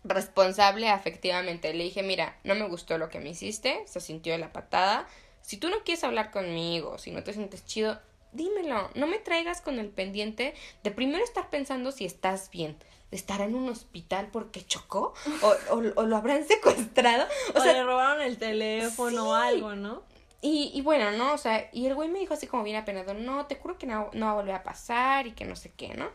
responsable 0.04 0.88
afectivamente. 0.88 1.72
Le 1.74 1.84
dije, 1.84 2.02
mira, 2.02 2.38
no 2.44 2.54
me 2.54 2.66
gustó 2.68 2.98
lo 2.98 3.08
que 3.08 3.20
me 3.20 3.30
hiciste, 3.30 3.82
se 3.86 4.00
sintió 4.00 4.36
la 4.38 4.52
patada. 4.52 5.06
Si 5.42 5.56
tú 5.56 5.68
no 5.70 5.78
quieres 5.84 6.04
hablar 6.04 6.30
conmigo, 6.30 6.98
si 6.98 7.10
no 7.10 7.22
te 7.22 7.32
sientes 7.32 7.64
chido, 7.64 8.00
dímelo. 8.32 8.90
No 8.94 9.06
me 9.06 9.18
traigas 9.18 9.60
con 9.60 9.78
el 9.78 9.88
pendiente 9.88 10.54
de 10.82 10.90
primero 10.90 11.22
estar 11.22 11.50
pensando 11.50 11.92
si 11.92 12.04
estás 12.04 12.50
bien 12.50 12.76
estará 13.10 13.44
en 13.44 13.54
un 13.54 13.68
hospital 13.68 14.28
porque 14.30 14.64
chocó 14.66 15.14
o, 15.42 15.56
o, 15.70 16.02
lo 16.02 16.16
habrán 16.16 16.44
secuestrado. 16.48 17.26
O, 17.54 17.60
sea, 17.60 17.72
le 17.72 17.84
robaron 17.84 18.22
el 18.22 18.38
teléfono 18.38 19.30
o 19.30 19.34
algo, 19.34 19.74
¿no? 19.74 20.02
Y, 20.40 20.70
y 20.72 20.82
bueno, 20.82 21.10
¿no? 21.12 21.32
O 21.32 21.38
sea, 21.38 21.68
y 21.72 21.86
el 21.86 21.94
güey 21.94 22.08
me 22.08 22.20
dijo 22.20 22.34
así 22.34 22.46
como 22.46 22.62
bien 22.62 22.76
apenado, 22.76 23.14
no, 23.14 23.46
te 23.46 23.56
juro 23.56 23.76
que 23.76 23.86
no, 23.86 24.10
no 24.12 24.26
va 24.26 24.32
a 24.32 24.36
volver 24.36 24.54
a 24.54 24.62
pasar 24.62 25.26
y 25.26 25.32
que 25.32 25.44
no 25.44 25.56
sé 25.56 25.72
qué, 25.76 25.94
¿no? 25.94 26.08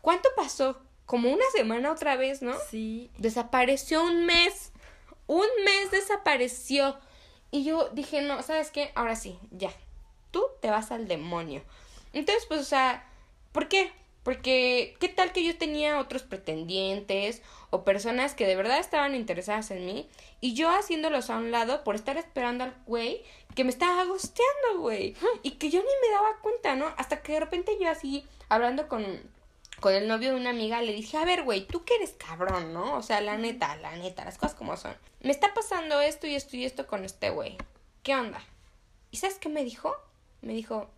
¿Cuánto 0.00 0.28
pasó? 0.36 0.80
Como 1.06 1.30
una 1.30 1.44
semana 1.54 1.92
otra 1.92 2.16
vez, 2.16 2.42
¿no? 2.42 2.54
Sí. 2.70 3.10
Desapareció 3.18 4.02
un 4.02 4.26
mes. 4.26 4.72
Un 5.26 5.46
mes 5.64 5.90
desapareció. 5.92 6.98
Y 7.52 7.64
yo 7.64 7.88
dije, 7.90 8.22
no, 8.22 8.42
¿sabes 8.42 8.70
qué? 8.70 8.90
Ahora 8.94 9.14
sí, 9.14 9.38
ya. 9.50 9.70
Tú 10.32 10.42
te 10.60 10.70
vas 10.70 10.90
al 10.90 11.06
demonio. 11.06 11.62
Entonces, 12.12 12.46
pues, 12.46 12.60
o 12.60 12.64
sea, 12.64 13.08
¿por 13.52 13.68
qué? 13.68 13.92
Porque, 14.22 14.94
¿qué 15.00 15.08
tal 15.08 15.32
que 15.32 15.44
yo 15.44 15.58
tenía 15.58 15.98
otros 15.98 16.22
pretendientes 16.22 17.42
o 17.70 17.84
personas 17.84 18.34
que 18.34 18.46
de 18.46 18.54
verdad 18.54 18.78
estaban 18.78 19.14
interesadas 19.16 19.70
en 19.72 19.84
mí 19.84 20.08
y 20.40 20.54
yo 20.54 20.70
haciéndolos 20.70 21.28
a 21.28 21.38
un 21.38 21.50
lado 21.50 21.82
por 21.82 21.96
estar 21.96 22.16
esperando 22.16 22.64
al 22.64 22.74
güey 22.86 23.22
que 23.54 23.64
me 23.64 23.70
estaba 23.70 24.04
gosteando, 24.04 24.78
güey? 24.78 25.16
Y 25.42 25.52
que 25.52 25.70
yo 25.70 25.80
ni 25.80 26.08
me 26.08 26.14
daba 26.14 26.38
cuenta, 26.40 26.76
¿no? 26.76 26.86
Hasta 26.96 27.22
que 27.22 27.32
de 27.32 27.40
repente 27.40 27.76
yo 27.80 27.88
así, 27.88 28.24
hablando 28.48 28.88
con, 28.88 29.04
con 29.80 29.92
el 29.92 30.06
novio 30.06 30.30
de 30.30 30.40
una 30.40 30.50
amiga, 30.50 30.80
le 30.82 30.92
dije, 30.92 31.16
a 31.16 31.24
ver, 31.24 31.42
güey, 31.42 31.66
tú 31.66 31.84
que 31.84 31.96
eres 31.96 32.12
cabrón, 32.12 32.72
¿no? 32.72 32.96
O 32.96 33.02
sea, 33.02 33.20
la 33.20 33.36
neta, 33.36 33.74
la 33.76 33.96
neta, 33.96 34.24
las 34.24 34.38
cosas 34.38 34.54
como 34.54 34.76
son. 34.76 34.94
Me 35.20 35.32
está 35.32 35.52
pasando 35.52 36.00
esto 36.00 36.26
y 36.28 36.36
esto 36.36 36.56
y 36.56 36.64
esto 36.64 36.86
con 36.86 37.04
este 37.04 37.30
güey. 37.30 37.58
¿Qué 38.02 38.14
onda? 38.14 38.40
¿Y 39.10 39.16
sabes 39.16 39.38
qué 39.38 39.48
me 39.48 39.64
dijo? 39.64 39.94
Me 40.40 40.54
dijo, 40.54 40.90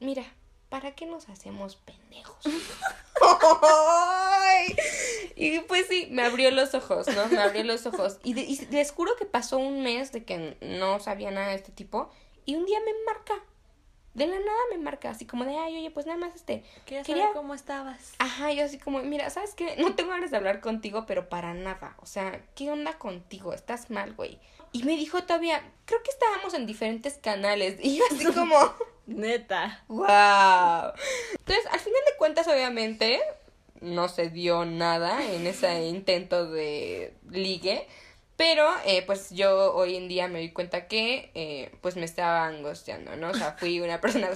mira, 0.00 0.24
¿para 0.68 0.94
qué 0.94 1.06
nos 1.06 1.28
hacemos 1.28 1.76
pendejos? 1.76 2.44
y 5.36 5.60
pues 5.60 5.86
sí, 5.88 6.08
me 6.10 6.22
abrió 6.22 6.50
los 6.50 6.74
ojos, 6.74 7.06
¿no? 7.08 7.26
Me 7.28 7.38
abrió 7.38 7.64
los 7.64 7.86
ojos. 7.86 8.18
Y, 8.24 8.34
les 8.66 8.92
juro 8.92 9.16
que 9.16 9.24
pasó 9.24 9.56
un 9.58 9.82
mes 9.82 10.12
de 10.12 10.24
que 10.24 10.58
no 10.60 11.00
sabía 11.00 11.30
nada 11.30 11.48
de 11.48 11.56
este 11.56 11.72
tipo. 11.72 12.10
Y 12.44 12.56
un 12.56 12.66
día 12.66 12.78
me 12.80 12.92
marca. 13.06 13.34
De 14.14 14.26
la 14.26 14.38
nada 14.38 14.58
me 14.70 14.78
marca, 14.78 15.10
así 15.10 15.26
como 15.26 15.44
de, 15.44 15.56
ay, 15.56 15.76
oye, 15.76 15.90
pues 15.92 16.06
nada 16.06 16.18
más 16.18 16.34
este. 16.34 16.64
Quería 16.86 17.04
saber 17.04 17.28
cómo 17.34 17.54
estabas. 17.54 18.14
Ajá, 18.18 18.52
yo 18.52 18.64
así 18.64 18.78
como, 18.78 18.98
mira, 19.00 19.30
¿sabes 19.30 19.54
qué? 19.54 19.76
No 19.78 19.94
tengo 19.94 20.10
ganas 20.10 20.32
de 20.32 20.38
hablar 20.38 20.60
contigo, 20.60 21.06
pero 21.06 21.28
para 21.28 21.54
nada. 21.54 21.94
O 21.98 22.06
sea, 22.06 22.42
¿qué 22.56 22.68
onda 22.70 22.98
contigo? 22.98 23.52
Estás 23.52 23.90
mal, 23.90 24.14
güey. 24.14 24.40
Y 24.72 24.82
me 24.84 24.96
dijo 24.96 25.22
todavía, 25.22 25.62
creo 25.84 26.02
que 26.02 26.10
estábamos 26.10 26.54
en 26.54 26.66
diferentes 26.66 27.14
canales. 27.14 27.76
Y 27.82 27.98
yo 27.98 28.04
así 28.10 28.24
como. 28.26 28.56
Neta. 29.06 29.82
¡Wow! 29.88 30.92
Entonces, 31.38 31.66
al 31.70 31.80
final 31.80 32.00
de 32.06 32.16
cuentas, 32.18 32.46
obviamente, 32.46 33.20
no 33.80 34.08
se 34.08 34.28
dio 34.28 34.64
nada 34.66 35.24
en 35.24 35.46
ese 35.46 35.84
intento 35.86 36.50
de 36.50 37.14
ligue. 37.30 37.86
Pero, 38.36 38.68
eh, 38.84 39.02
pues 39.04 39.30
yo 39.30 39.74
hoy 39.74 39.96
en 39.96 40.06
día 40.06 40.28
me 40.28 40.38
di 40.38 40.52
cuenta 40.52 40.86
que, 40.86 41.32
eh, 41.34 41.72
pues 41.80 41.96
me 41.96 42.04
estaba 42.04 42.46
angustiando, 42.46 43.16
¿no? 43.16 43.30
O 43.30 43.34
sea, 43.34 43.56
fui 43.58 43.80
una 43.80 44.00
persona. 44.00 44.28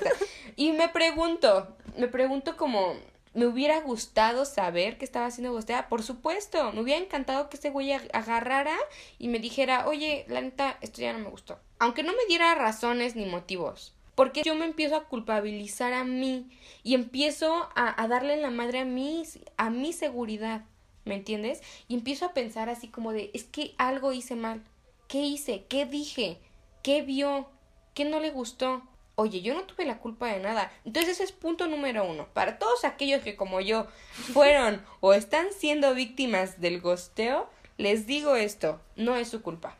y 0.56 0.72
me 0.72 0.88
pregunto, 0.88 1.76
me 1.96 2.08
pregunto 2.08 2.56
como, 2.56 2.96
¿me 3.34 3.46
hubiera 3.46 3.80
gustado 3.80 4.44
saber 4.44 4.98
que 4.98 5.04
estaba 5.04 5.26
haciendo 5.26 5.52
gosteada? 5.52 5.88
Por 5.88 6.02
supuesto, 6.02 6.72
me 6.72 6.80
hubiera 6.80 7.02
encantado 7.02 7.48
que 7.48 7.56
ese 7.56 7.70
güey 7.70 7.92
agarrara 7.92 8.76
y 9.18 9.28
me 9.28 9.38
dijera, 9.38 9.86
oye, 9.86 10.24
la 10.28 10.40
neta, 10.40 10.78
esto 10.80 11.00
ya 11.00 11.12
no 11.12 11.20
me 11.20 11.30
gustó. 11.30 11.58
Aunque 11.78 12.02
no 12.02 12.12
me 12.12 12.26
diera 12.28 12.54
razones 12.54 13.16
ni 13.16 13.26
motivos. 13.26 13.94
Porque 14.14 14.42
yo 14.42 14.54
me 14.54 14.66
empiezo 14.66 14.96
a 14.96 15.04
culpabilizar 15.04 15.94
a 15.94 16.04
mí 16.04 16.50
y 16.82 16.94
empiezo 16.94 17.68
a, 17.74 18.02
a 18.02 18.08
darle 18.08 18.36
la 18.36 18.50
madre 18.50 18.80
a 18.80 18.84
mí, 18.84 19.22
a 19.56 19.70
mi 19.70 19.94
seguridad, 19.94 20.66
¿me 21.06 21.14
entiendes? 21.14 21.62
Y 21.88 21.94
empiezo 21.94 22.26
a 22.26 22.34
pensar 22.34 22.68
así 22.68 22.88
como 22.88 23.12
de, 23.12 23.30
es 23.32 23.44
que 23.44 23.74
algo 23.78 24.12
hice 24.12 24.34
mal. 24.34 24.62
¿Qué 25.08 25.22
hice? 25.22 25.64
¿Qué 25.68 25.86
dije? 25.86 26.38
¿Qué 26.82 27.02
vio? 27.02 27.48
¿Qué 27.94 28.04
no 28.04 28.20
le 28.20 28.30
gustó? 28.30 28.82
Oye, 29.14 29.42
yo 29.42 29.54
no 29.54 29.64
tuve 29.64 29.84
la 29.84 29.98
culpa 29.98 30.26
de 30.26 30.40
nada. 30.40 30.72
Entonces 30.84 31.12
ese 31.12 31.24
es 31.24 31.32
punto 31.32 31.66
número 31.66 32.04
uno. 32.04 32.26
Para 32.32 32.58
todos 32.58 32.84
aquellos 32.84 33.22
que 33.22 33.36
como 33.36 33.60
yo 33.60 33.86
fueron 34.32 34.82
o 35.00 35.12
están 35.12 35.48
siendo 35.52 35.94
víctimas 35.94 36.60
del 36.60 36.80
gosteo, 36.80 37.48
les 37.76 38.06
digo 38.06 38.36
esto, 38.36 38.80
no 38.96 39.16
es 39.16 39.28
su 39.28 39.42
culpa. 39.42 39.76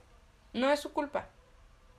No 0.53 0.71
es 0.71 0.81
su 0.81 0.93
culpa 0.93 1.29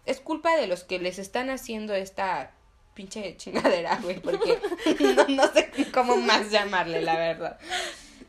es 0.05 0.19
culpa 0.19 0.55
de 0.55 0.67
los 0.67 0.83
que 0.83 0.99
les 0.99 1.19
están 1.19 1.49
haciendo 1.49 1.93
esta 1.93 2.51
pinche 2.93 3.35
chingadera, 3.37 3.99
güey, 4.01 4.19
porque 4.19 4.59
no, 5.29 5.47
sé 5.51 5.71
cómo 5.93 6.17
más 6.17 6.51
llamarle, 6.51 7.01
la 7.01 7.17
verdad. 7.17 7.59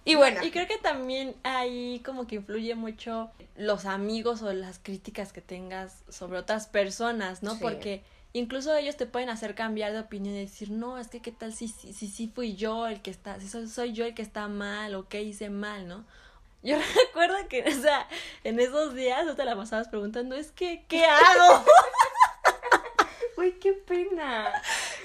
Y 0.04 0.14
bueno. 0.14 0.42
Y 0.44 0.50
creo 0.50 0.66
que 0.66 0.78
también 0.78 1.34
ahí 1.42 2.00
como 2.04 2.26
que 2.26 2.36
influye 2.36 2.74
mucho 2.74 3.30
los 3.56 3.86
amigos 3.86 4.42
o 4.42 4.52
las 4.52 4.78
críticas 4.78 5.32
que 5.32 5.40
tengas 5.40 6.02
sobre 6.08 6.38
otras 6.38 6.66
personas, 6.66 7.42
¿no? 7.42 7.58
Porque 7.58 8.02
incluso 8.34 8.74
ellos 8.74 8.96
te 8.96 9.06
pueden 9.06 9.30
hacer 9.30 9.54
cambiar 9.54 9.92
de 9.92 10.00
opinión 10.00 10.34
y 10.34 10.40
decir, 10.40 10.70
no, 10.70 10.98
es 10.98 11.08
que 11.08 11.22
qué 11.22 11.32
tal 11.32 11.54
si 11.54 11.68
sí 11.68 11.94
si, 11.94 12.08
si, 12.08 12.28
fui 12.28 12.56
yo 12.56 12.86
el 12.88 13.00
que 13.00 13.10
está, 13.10 13.40
si 13.40 13.48
soy, 13.48 13.68
soy 13.68 13.92
yo 13.92 14.04
el 14.04 14.14
que 14.14 14.22
está 14.22 14.48
mal 14.48 14.94
o 14.96 15.08
qué 15.08 15.22
hice 15.22 15.48
mal, 15.48 15.88
¿no? 15.88 16.04
Yo 16.62 16.76
recuerdo 17.06 17.36
que, 17.48 17.62
o 17.62 17.80
sea, 17.80 18.08
en 18.42 18.58
esos 18.58 18.94
días 18.94 19.24
no 19.24 19.36
te 19.36 19.44
la 19.44 19.56
pasabas 19.56 19.88
preguntando, 19.88 20.34
es 20.34 20.50
que, 20.50 20.84
¿qué 20.88 21.04
hago? 21.06 21.64
Uy, 23.36 23.52
qué 23.52 23.72
pena. 23.72 24.52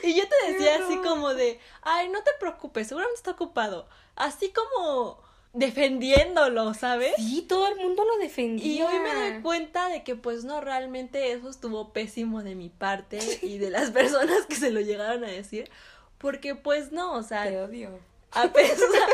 Y 0.03 0.15
yo 0.15 0.23
te 0.27 0.51
decía 0.51 0.83
así 0.83 0.97
como 0.97 1.33
de, 1.33 1.59
ay, 1.83 2.09
no 2.09 2.23
te 2.23 2.31
preocupes, 2.39 2.87
seguramente 2.87 3.17
está 3.17 3.31
ocupado. 3.31 3.87
Así 4.15 4.51
como 4.51 5.21
defendiéndolo, 5.53 6.73
¿sabes? 6.73 7.13
Sí, 7.17 7.45
todo 7.47 7.67
el 7.67 7.75
mundo 7.77 8.03
lo 8.05 8.17
defendía. 8.17 8.73
Y 8.73 8.81
hoy 8.81 8.99
me 8.99 9.13
doy 9.13 9.41
cuenta 9.41 9.89
de 9.89 10.03
que 10.03 10.15
pues 10.15 10.43
no, 10.43 10.61
realmente 10.61 11.31
eso 11.31 11.49
estuvo 11.49 11.91
pésimo 11.91 12.43
de 12.43 12.55
mi 12.55 12.69
parte 12.69 13.19
y 13.41 13.57
de 13.57 13.69
las 13.69 13.91
personas 13.91 14.45
que 14.47 14.55
se 14.55 14.71
lo 14.71 14.81
llegaron 14.81 15.23
a 15.23 15.27
decir. 15.27 15.69
Porque 16.17 16.55
pues 16.55 16.91
no, 16.91 17.13
o 17.13 17.23
sea... 17.23 17.43
Te 17.43 17.57
odio. 17.57 17.99
A 18.31 18.47
pesar, 18.49 19.09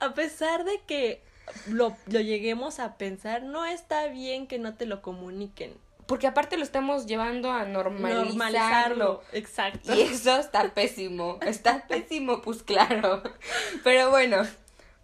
a 0.00 0.14
pesar 0.14 0.64
de 0.64 0.80
que 0.86 1.22
lo, 1.66 1.94
lo 2.06 2.20
lleguemos 2.20 2.78
a 2.78 2.96
pensar, 2.96 3.42
no 3.42 3.66
está 3.66 4.06
bien 4.06 4.46
que 4.46 4.58
no 4.58 4.74
te 4.74 4.86
lo 4.86 5.02
comuniquen. 5.02 5.76
Porque 6.06 6.26
aparte 6.26 6.56
lo 6.56 6.64
estamos 6.64 7.06
llevando 7.06 7.50
a 7.50 7.64
normalizarlo. 7.64 9.22
Exacto. 9.32 9.94
Y 9.94 10.02
eso 10.02 10.38
está 10.38 10.74
pésimo. 10.74 11.38
Está 11.42 11.86
pésimo, 11.86 12.42
pues 12.42 12.62
claro. 12.62 13.22
Pero 13.84 14.10
bueno, 14.10 14.44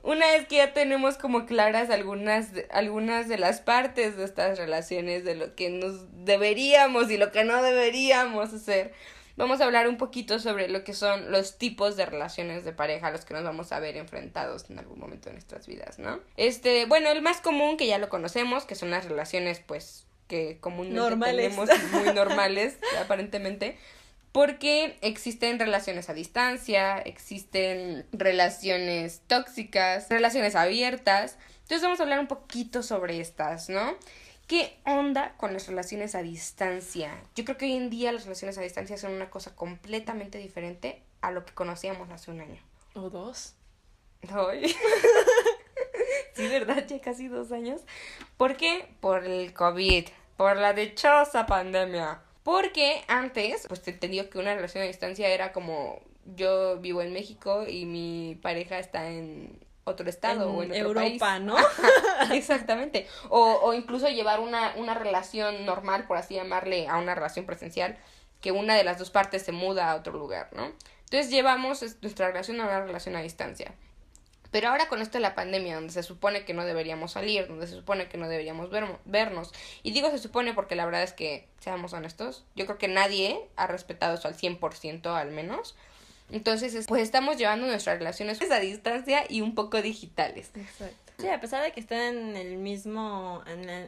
una 0.03 0.27
vez 0.27 0.47
que 0.47 0.57
ya 0.57 0.73
tenemos 0.73 1.17
como 1.17 1.47
claras 1.47 1.91
algunas, 1.91 2.49
algunas 2.71 3.29
de 3.29 3.39
las 3.39 3.61
partes 3.61 4.17
de 4.17 4.25
estas 4.25 4.59
relaciones, 4.59 5.25
de 5.25 5.35
lo 5.35 5.55
que 5.55 5.71
nos 5.71 6.07
deberíamos 6.25 7.11
y 7.11 7.17
lo 7.17 7.33
que 7.33 7.45
no 7.45 7.63
deberíamos 7.63 8.53
hacer, 8.53 8.93
vamos 9.37 9.61
a 9.61 9.65
hablar 9.65 9.89
un 9.89 9.97
poquito 9.97 10.39
sobre 10.39 10.69
lo 10.69 10.85
que 10.85 10.95
son 10.95 11.31
los 11.31 11.59
tipos 11.59 11.97
de 11.97 12.07
relaciones 12.07 12.65
de 12.65 12.73
pareja 12.73 13.07
a 13.07 13.11
los 13.11 13.25
que 13.25 13.35
nos 13.35 13.45
vamos 13.45 13.73
a 13.73 13.81
ver 13.81 13.97
enfrentados 13.97 14.69
en 14.69 14.79
algún 14.79 14.99
momento 14.99 15.31
de 15.31 15.35
nuestras 15.35 15.67
vidas, 15.67 15.99
¿no? 15.99 16.21
Este, 16.37 16.87
bueno, 16.87 17.11
el 17.11 17.23
más 17.23 17.41
común 17.41 17.77
que 17.77 17.87
ya 17.87 17.99
lo 17.99 18.09
conocemos, 18.09 18.65
que 18.65 18.75
son 18.75 18.91
las 18.91 19.05
relaciones, 19.05 19.61
pues, 19.61 20.07
que 20.27 20.59
comúnmente 20.61 21.17
tenemos 21.25 21.69
muy 21.93 22.13
normales, 22.15 22.77
aparentemente, 23.01 23.79
porque 24.39 24.97
existen 25.01 25.59
relaciones 25.59 26.09
a 26.09 26.15
distancia, 26.15 26.99
existen 26.99 28.07
relaciones 28.13 29.21
tóxicas, 29.27 30.09
relaciones 30.11 30.55
abiertas. 30.55 31.37
Entonces 31.63 31.83
vamos 31.83 31.99
a 31.99 32.05
hablar 32.05 32.21
un 32.21 32.29
poquito 32.29 32.85
sobre 32.85 33.21
estas, 33.21 33.69
¿no? 33.69 33.97
¿Qué 34.47 34.79
onda 34.87 35.35
con 35.39 35.53
las 35.55 35.67
relaciones 35.67 36.15
a 36.15 36.23
distancia? 36.23 37.21
Yo 37.35 37.45
creo 37.45 37.59
que 37.59 37.65
hoy 37.65 37.73
en 37.73 37.91
día 37.91 38.13
las 38.13 38.27
relaciones 38.27 38.57
a 38.59 38.61
distancia 38.61 38.97
son 38.97 39.11
una 39.11 39.29
cosa 39.29 39.57
completamente 39.57 40.39
diferente 40.39 41.03
a 41.21 41.33
lo 41.33 41.45
que 41.45 41.53
conocíamos 41.53 42.09
hace 42.11 42.31
un 42.31 42.41
año. 42.41 42.63
¿O 42.95 43.11
dos? 43.11 43.55
Hoy. 44.33 44.69
sí, 46.35 46.47
¿verdad? 46.47 46.87
Ya 46.87 47.01
casi 47.01 47.27
dos 47.27 47.51
años. 47.51 47.81
¿Por 48.37 48.57
qué? 48.57 48.89
Por 49.01 49.25
el 49.25 49.53
COVID, 49.53 50.07
por 50.37 50.57
la 50.59 50.75
dichosa 50.75 51.45
pandemia. 51.45 52.23
Porque 52.49 53.05
antes, 53.09 53.67
pues 53.69 53.83
te 53.83 53.91
entendió 53.91 54.31
que 54.31 54.39
una 54.39 54.55
relación 54.55 54.83
a 54.83 54.87
distancia 54.87 55.29
era 55.29 55.53
como 55.53 56.01
yo 56.25 56.79
vivo 56.79 57.03
en 57.03 57.13
México 57.13 57.67
y 57.69 57.85
mi 57.85 58.39
pareja 58.41 58.79
está 58.79 59.11
en 59.11 59.61
otro 59.85 60.09
estado 60.09 60.51
o 60.51 60.63
en 60.63 60.71
otro 60.71 61.03
Europa, 61.03 61.41
¿no? 61.41 61.57
Exactamente. 62.33 63.07
O, 63.29 63.61
o 63.63 63.75
incluso 63.75 64.09
llevar 64.09 64.41
una, 64.41 64.73
una 64.77 64.95
relación 64.95 65.67
normal, 65.67 66.07
por 66.07 66.17
así 66.17 66.37
llamarle, 66.37 66.89
a 66.89 66.97
una 66.97 67.15
relación 67.15 67.45
presencial, 67.45 67.99
que 68.41 68.51
una 68.51 68.77
de 68.77 68.85
las 68.85 68.99
dos 68.99 69.11
partes 69.11 69.43
se 69.43 69.53
muda 69.53 69.91
a 69.91 69.97
otro 69.97 70.15
lugar, 70.15 70.49
¿no? 70.55 70.73
Entonces 71.01 71.31
llevamos 71.31 71.83
nuestra 72.01 72.29
relación 72.29 72.63
a 72.63 72.65
una 72.65 72.81
relación 72.81 73.15
a 73.15 73.21
distancia. 73.21 73.75
Pero 74.51 74.69
ahora 74.69 74.89
con 74.89 75.03
esto 75.03 75.19
de 75.19 75.23
la 75.23 75.35
pandemia, 75.35 75.75
donde 75.75 75.93
se 75.93 76.03
supone 76.03 76.45
que 76.45 76.55
no 76.55 76.65
deberíamos 76.65 77.13
salir, 77.13 77.47
donde 77.49 77.67
se 77.67 77.75
supone 77.75 78.09
que 78.09 78.17
no 78.17 78.29
deberíamos 78.29 78.71
vernos, 79.05 79.53
y 79.83 79.93
digo 79.93 80.11
se 80.11 80.19
supone 80.19 80.55
porque 80.55 80.75
la 80.75 80.87
verdad 80.87 81.03
es 81.03 81.13
que, 81.13 81.47
seamos 81.61 81.93
honestos, 81.93 82.45
yo 82.57 82.65
creo 82.67 82.79
que 82.79 82.89
nadie 82.89 83.41
ha 83.57 83.67
respetado 83.67 84.15
eso 84.15 84.29
al 84.29 84.37
100% 84.37 85.07
al 85.15 85.31
menos, 85.31 85.75
entonces, 86.31 86.87
pues 86.87 87.03
estamos 87.03 87.37
llevando 87.39 87.67
nuestras 87.67 87.99
relaciones 87.99 88.39
a 88.51 88.61
distancia 88.61 89.25
y 89.29 89.41
un 89.41 89.55
poco 89.55 89.81
digitales. 89.81 90.51
Exacto. 90.55 91.13
Sí, 91.19 91.29
a 91.29 91.41
pesar 91.41 91.63
de 91.63 91.73
que 91.73 91.81
están 91.81 92.17
en 92.17 92.37
el 92.37 92.59
mismo... 92.59 93.43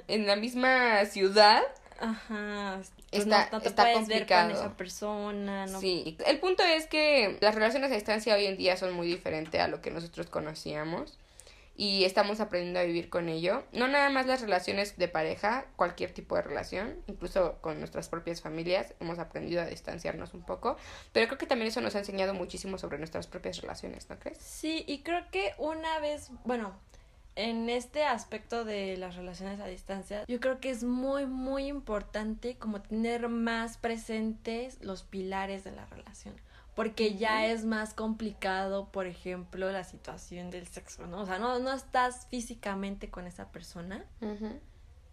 En, 0.09 0.27
la 0.27 0.37
misma 0.37 1.05
ciudad. 1.07 1.63
Ajá. 2.01 2.81
Pues 3.11 3.23
está, 3.25 3.49
no, 3.53 3.59
está 3.59 3.93
complicado. 3.93 4.51
con 4.51 4.59
esa 4.59 4.77
persona, 4.77 5.67
¿no? 5.67 5.81
Sí. 5.81 6.17
El 6.27 6.41
punto 6.41 6.63
es 6.65 6.87
que 6.87 7.39
las 7.41 7.55
relaciones 7.55 7.91
a 7.93 7.95
distancia 7.95 8.35
hoy 8.35 8.47
en 8.47 8.57
día 8.57 8.77
son 8.77 8.93
muy 8.95 9.07
diferentes 9.07 9.61
a 9.61 9.69
lo 9.69 9.81
que 9.81 9.91
nosotros 9.91 10.27
conocíamos 10.29 11.19
y 11.77 12.05
estamos 12.05 12.41
aprendiendo 12.41 12.79
a 12.81 12.83
vivir 12.83 13.09
con 13.09 13.31
ello. 13.31 13.65
No 13.73 13.89
nada 13.89 14.11
más 14.11 14.27
las 14.27 14.43
relaciones 14.43 14.99
de 14.99 15.09
pareja, 15.09 15.65
cualquier 15.77 16.13
tipo 16.13 16.37
de 16.37 16.43
relación, 16.43 16.97
incluso 17.07 17.57
con 17.63 17.79
nuestras 17.79 18.09
propias 18.09 18.43
familias, 18.43 18.95
hemos 19.01 19.19
aprendido 19.19 19.63
a 19.63 19.67
distanciarnos 19.67 20.35
un 20.35 20.43
poco, 20.43 20.77
pero 21.13 21.27
creo 21.27 21.39
que 21.39 21.47
también 21.47 21.69
eso 21.69 21.81
nos 21.81 21.95
ha 21.95 22.01
enseñado 22.01 22.35
muchísimo 22.35 22.77
sobre 22.77 22.99
nuestras 22.99 23.27
propias 23.27 23.63
relaciones, 23.63 24.11
¿no 24.11 24.19
crees? 24.19 24.37
Sí, 24.39 24.85
y 24.87 25.03
creo 25.03 25.25
que 25.31 25.55
una 25.57 25.99
vez, 26.01 26.31
bueno, 26.45 26.75
en 27.37 27.69
este 27.69 28.05
aspecto 28.05 28.65
de 28.65 28.97
las 28.97 29.17
relaciones 29.17 29.61
a 29.61 29.67
distancia, 29.67 30.25
yo 30.27 30.41
creo 30.41 30.61
que 30.61 30.71
es 30.71 30.85
muy, 30.85 31.27
muy 31.27 31.67
importante 31.67 32.57
como 32.57 32.83
tener 32.83 33.29
más 33.29 33.79
presentes 33.79 34.83
los 34.83 35.03
pilares 35.03 35.65
de 35.65 35.73
la 35.73 35.87
relación 35.87 36.35
porque 36.75 37.17
ya 37.17 37.47
es 37.47 37.67
más 37.67 37.93
complicado, 37.93 38.91
por 38.91 39.07
ejemplo, 39.07 39.71
la 39.71 39.85
situación 39.85 40.51
del 40.51 40.67
sexo, 40.67 41.07
¿no? 41.07 41.21
O 41.21 41.27
sea, 41.27 41.39
no, 41.39 41.59
no 41.59 41.73
estás 41.73 42.27
físicamente 42.31 43.11
con 43.11 43.27
esa 43.27 43.51
persona. 43.53 44.07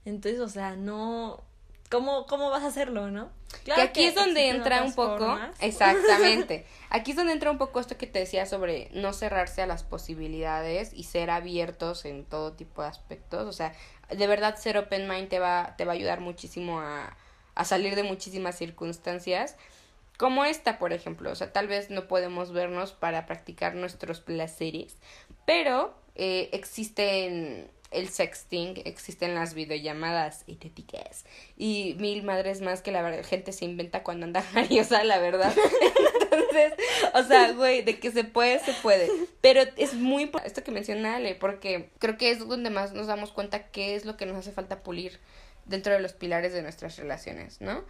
Entonces, 0.05 0.39
o 0.39 0.47
sea, 0.47 0.77
no, 0.77 1.43
¿cómo, 1.89 2.25
cómo 2.25 2.49
vas 2.49 2.63
a 2.63 2.67
hacerlo, 2.67 3.09
no? 3.09 3.29
Claro 3.63 3.81
que 3.81 3.87
aquí 3.87 4.03
es 4.05 4.15
donde 4.15 4.49
entra 4.49 4.83
un 4.83 4.93
poco, 4.93 5.37
exactamente, 5.59 6.65
aquí 6.89 7.11
es 7.11 7.17
donde 7.17 7.33
entra 7.33 7.49
un 7.49 7.57
poco 7.57 7.79
esto 7.79 7.97
que 7.97 8.07
te 8.07 8.19
decía 8.19 8.45
sobre 8.45 8.89
no 8.93 9.13
cerrarse 9.13 9.61
a 9.61 9.67
las 9.67 9.83
posibilidades 9.83 10.91
y 10.93 11.03
ser 11.03 11.29
abiertos 11.29 12.05
en 12.05 12.25
todo 12.25 12.53
tipo 12.53 12.81
de 12.81 12.89
aspectos, 12.89 13.47
o 13.47 13.53
sea, 13.53 13.73
de 14.09 14.27
verdad 14.27 14.57
ser 14.57 14.77
open 14.77 15.07
mind 15.07 15.29
te 15.29 15.39
va, 15.39 15.75
te 15.77 15.85
va 15.85 15.93
a 15.93 15.95
ayudar 15.95 16.19
muchísimo 16.19 16.79
a, 16.81 17.15
a 17.55 17.65
salir 17.65 17.95
de 17.95 18.03
muchísimas 18.03 18.57
circunstancias, 18.57 19.55
como 20.17 20.45
esta, 20.45 20.79
por 20.79 20.93
ejemplo, 20.93 21.31
o 21.31 21.35
sea, 21.35 21.53
tal 21.53 21.67
vez 21.67 21.89
no 21.89 22.07
podemos 22.07 22.51
vernos 22.51 22.91
para 22.91 23.25
practicar 23.25 23.75
nuestros 23.75 24.19
placeres, 24.19 24.97
pero 25.45 25.93
eh, 26.15 26.49
existen 26.51 27.69
el 27.91 28.09
sexting, 28.09 28.81
existen 28.85 29.35
las 29.35 29.53
videollamadas 29.53 30.43
etéticas 30.47 31.25
y 31.57 31.95
mil 31.99 32.23
madres 32.23 32.61
más 32.61 32.81
que 32.81 32.91
la 32.91 33.23
gente 33.23 33.53
se 33.53 33.65
inventa 33.65 34.03
cuando 34.03 34.25
anda 34.25 34.41
jariosa, 34.53 35.03
la 35.03 35.19
verdad. 35.19 35.53
Entonces, 36.21 36.73
o 37.13 37.23
sea, 37.23 37.51
güey, 37.53 37.81
de 37.81 37.99
que 37.99 38.11
se 38.11 38.23
puede, 38.23 38.59
se 38.59 38.73
puede. 38.73 39.09
Pero 39.41 39.61
es 39.77 39.93
muy 39.93 40.23
importante 40.23 40.47
esto 40.47 40.63
que 40.63 40.71
menciona 40.71 41.15
Ale, 41.15 41.35
porque 41.35 41.89
creo 41.99 42.17
que 42.17 42.31
es 42.31 42.45
donde 42.45 42.69
más 42.69 42.93
nos 42.93 43.07
damos 43.07 43.31
cuenta 43.31 43.67
qué 43.67 43.95
es 43.95 44.05
lo 44.05 44.17
que 44.17 44.25
nos 44.25 44.37
hace 44.37 44.51
falta 44.51 44.83
pulir 44.83 45.19
dentro 45.65 45.93
de 45.93 45.99
los 45.99 46.13
pilares 46.13 46.53
de 46.53 46.61
nuestras 46.61 46.97
relaciones, 46.97 47.61
¿no? 47.61 47.83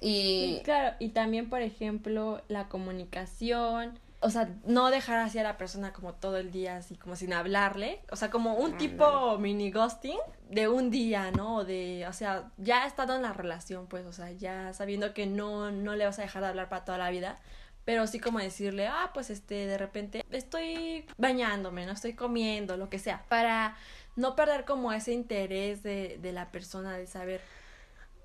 Y... 0.00 0.60
claro, 0.64 0.96
y 0.98 1.10
también, 1.10 1.48
por 1.48 1.62
ejemplo, 1.62 2.42
la 2.48 2.68
comunicación, 2.68 3.98
o 4.24 4.30
sea, 4.30 4.48
no 4.64 4.90
dejar 4.90 5.18
así 5.18 5.38
a 5.38 5.42
la 5.42 5.58
persona 5.58 5.92
como 5.92 6.14
todo 6.14 6.38
el 6.38 6.50
día, 6.50 6.76
así 6.76 6.96
como 6.96 7.14
sin 7.14 7.34
hablarle, 7.34 8.00
o 8.10 8.16
sea, 8.16 8.30
como 8.30 8.54
un 8.54 8.78
tipo 8.78 9.36
mini 9.36 9.70
ghosting 9.70 10.18
de 10.48 10.66
un 10.66 10.90
día, 10.90 11.30
¿no? 11.30 11.56
O 11.56 11.64
de, 11.66 12.06
o 12.08 12.12
sea, 12.14 12.50
ya 12.56 12.86
estado 12.86 13.16
en 13.16 13.20
la 13.20 13.34
relación, 13.34 13.86
pues, 13.86 14.06
o 14.06 14.14
sea, 14.14 14.32
ya 14.32 14.72
sabiendo 14.72 15.12
que 15.12 15.26
no, 15.26 15.70
no 15.70 15.94
le 15.94 16.06
vas 16.06 16.18
a 16.18 16.22
dejar 16.22 16.40
de 16.40 16.48
hablar 16.48 16.70
para 16.70 16.86
toda 16.86 16.96
la 16.96 17.10
vida, 17.10 17.38
pero 17.84 18.06
sí 18.06 18.18
como 18.18 18.38
decirle, 18.38 18.86
ah, 18.86 19.10
pues, 19.12 19.28
este, 19.28 19.66
de 19.66 19.76
repente 19.76 20.24
estoy 20.30 21.04
bañándome, 21.18 21.84
no 21.84 21.92
estoy 21.92 22.14
comiendo, 22.14 22.78
lo 22.78 22.88
que 22.88 22.98
sea, 22.98 23.26
para 23.28 23.76
no 24.16 24.36
perder 24.36 24.64
como 24.64 24.90
ese 24.94 25.12
interés 25.12 25.82
de, 25.82 26.18
de 26.22 26.32
la 26.32 26.50
persona, 26.50 26.96
de 26.96 27.06
saber 27.06 27.42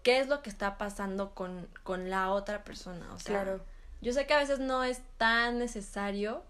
qué 0.02 0.20
es 0.20 0.30
lo 0.30 0.42
que 0.42 0.50
está 0.50 0.78
pasando 0.78 1.36
con, 1.36 1.68
con 1.84 2.10
la 2.10 2.32
otra 2.32 2.64
persona, 2.64 3.14
o 3.14 3.20
sea. 3.20 3.44
Claro 3.44 3.79
yo 4.02 4.14
sé 4.14 4.26
que 4.26 4.34
a 4.34 4.40
veces 4.40 4.60
no 4.60 4.84
es 4.84 5.02
tan 5.18 5.60
necesario, 5.60 6.44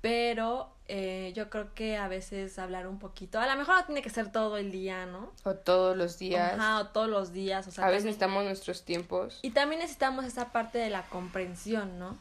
pero 0.00 0.70
eh, 0.86 1.32
yo 1.34 1.50
creo 1.50 1.74
que 1.74 1.96
a 1.96 2.08
veces 2.08 2.58
hablar 2.58 2.86
un 2.86 2.98
poquito, 2.98 3.38
a 3.40 3.46
lo 3.46 3.56
mejor 3.56 3.76
no 3.76 3.84
tiene 3.84 4.02
que 4.02 4.10
ser 4.10 4.32
todo 4.32 4.56
el 4.56 4.70
día, 4.70 5.06
¿no? 5.06 5.32
O 5.44 5.54
todos 5.54 5.96
los 5.96 6.18
días. 6.18 6.54
Ajá, 6.54 6.80
o 6.80 6.86
todos 6.86 7.08
los 7.08 7.32
días. 7.32 7.66
O 7.66 7.70
sea, 7.70 7.86
a 7.86 7.90
veces 7.90 8.04
necesitamos 8.04 8.44
nuestros 8.44 8.84
tiempos. 8.84 9.38
Y 9.42 9.50
también 9.50 9.80
necesitamos 9.80 10.24
esa 10.24 10.52
parte 10.52 10.78
de 10.78 10.90
la 10.90 11.02
comprensión, 11.08 11.98
¿no? 11.98 12.16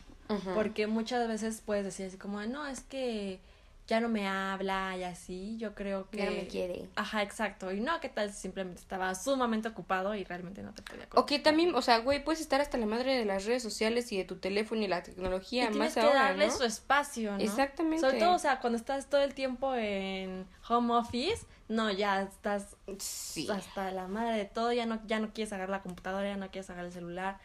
Porque 0.53 0.87
muchas 0.87 1.25
veces 1.29 1.61
puedes 1.65 1.85
decir 1.85 2.07
así 2.07 2.17
como, 2.17 2.41
no, 2.45 2.67
es 2.67 2.81
que 2.81 3.39
ya 3.87 4.01
no 4.01 4.09
me 4.09 4.27
habla 4.27 4.97
y 4.97 5.03
así, 5.03 5.57
yo 5.57 5.73
creo 5.73 6.09
que... 6.09 6.17
Ya 6.17 6.25
no 6.25 6.31
me 6.31 6.47
quiere. 6.47 6.89
Ajá, 6.95 7.23
exacto. 7.23 7.71
Y 7.71 7.79
no, 7.79 7.99
¿qué 8.01 8.09
tal 8.09 8.33
si 8.33 8.41
simplemente 8.41 8.81
estaba 8.81 9.15
sumamente 9.15 9.69
ocupado 9.69 10.13
y 10.13 10.25
realmente 10.25 10.61
no 10.61 10.73
te 10.73 10.81
podía 10.81 11.07
O 11.13 11.25
que 11.25 11.39
también, 11.39 11.73
o 11.73 11.81
sea, 11.81 11.99
güey, 11.99 12.21
puedes 12.21 12.41
estar 12.41 12.59
hasta 12.59 12.77
la 12.77 12.85
madre 12.85 13.17
de 13.17 13.23
las 13.23 13.45
redes 13.45 13.63
sociales 13.63 14.11
y 14.11 14.17
de 14.17 14.25
tu 14.25 14.35
teléfono 14.35 14.81
y 14.81 14.87
la 14.87 15.03
tecnología, 15.03 15.71
y 15.71 15.75
más 15.75 15.93
que 15.93 16.01
darle 16.01 16.51
su 16.51 16.65
espacio, 16.65 17.31
¿no? 17.31 17.39
Exactamente. 17.39 18.01
Sobre 18.01 18.19
todo, 18.19 18.33
o 18.33 18.39
sea, 18.39 18.59
cuando 18.59 18.77
estás 18.77 19.09
todo 19.09 19.21
el 19.21 19.33
tiempo 19.33 19.73
en 19.73 20.45
home 20.67 20.93
office, 20.93 21.45
no, 21.69 21.89
ya 21.89 22.23
estás 22.23 22.75
sí. 22.97 23.47
hasta 23.49 23.91
la 23.91 24.07
madre 24.09 24.37
de 24.37 24.45
todo, 24.45 24.73
ya 24.73 24.85
no, 24.85 24.99
ya 25.07 25.19
no 25.19 25.31
quieres 25.33 25.53
agarrar 25.53 25.69
la 25.69 25.81
computadora, 25.81 26.27
ya 26.27 26.37
no 26.37 26.51
quieres 26.51 26.69
agarrar 26.69 26.87
el 26.87 26.93
celular 26.93 27.39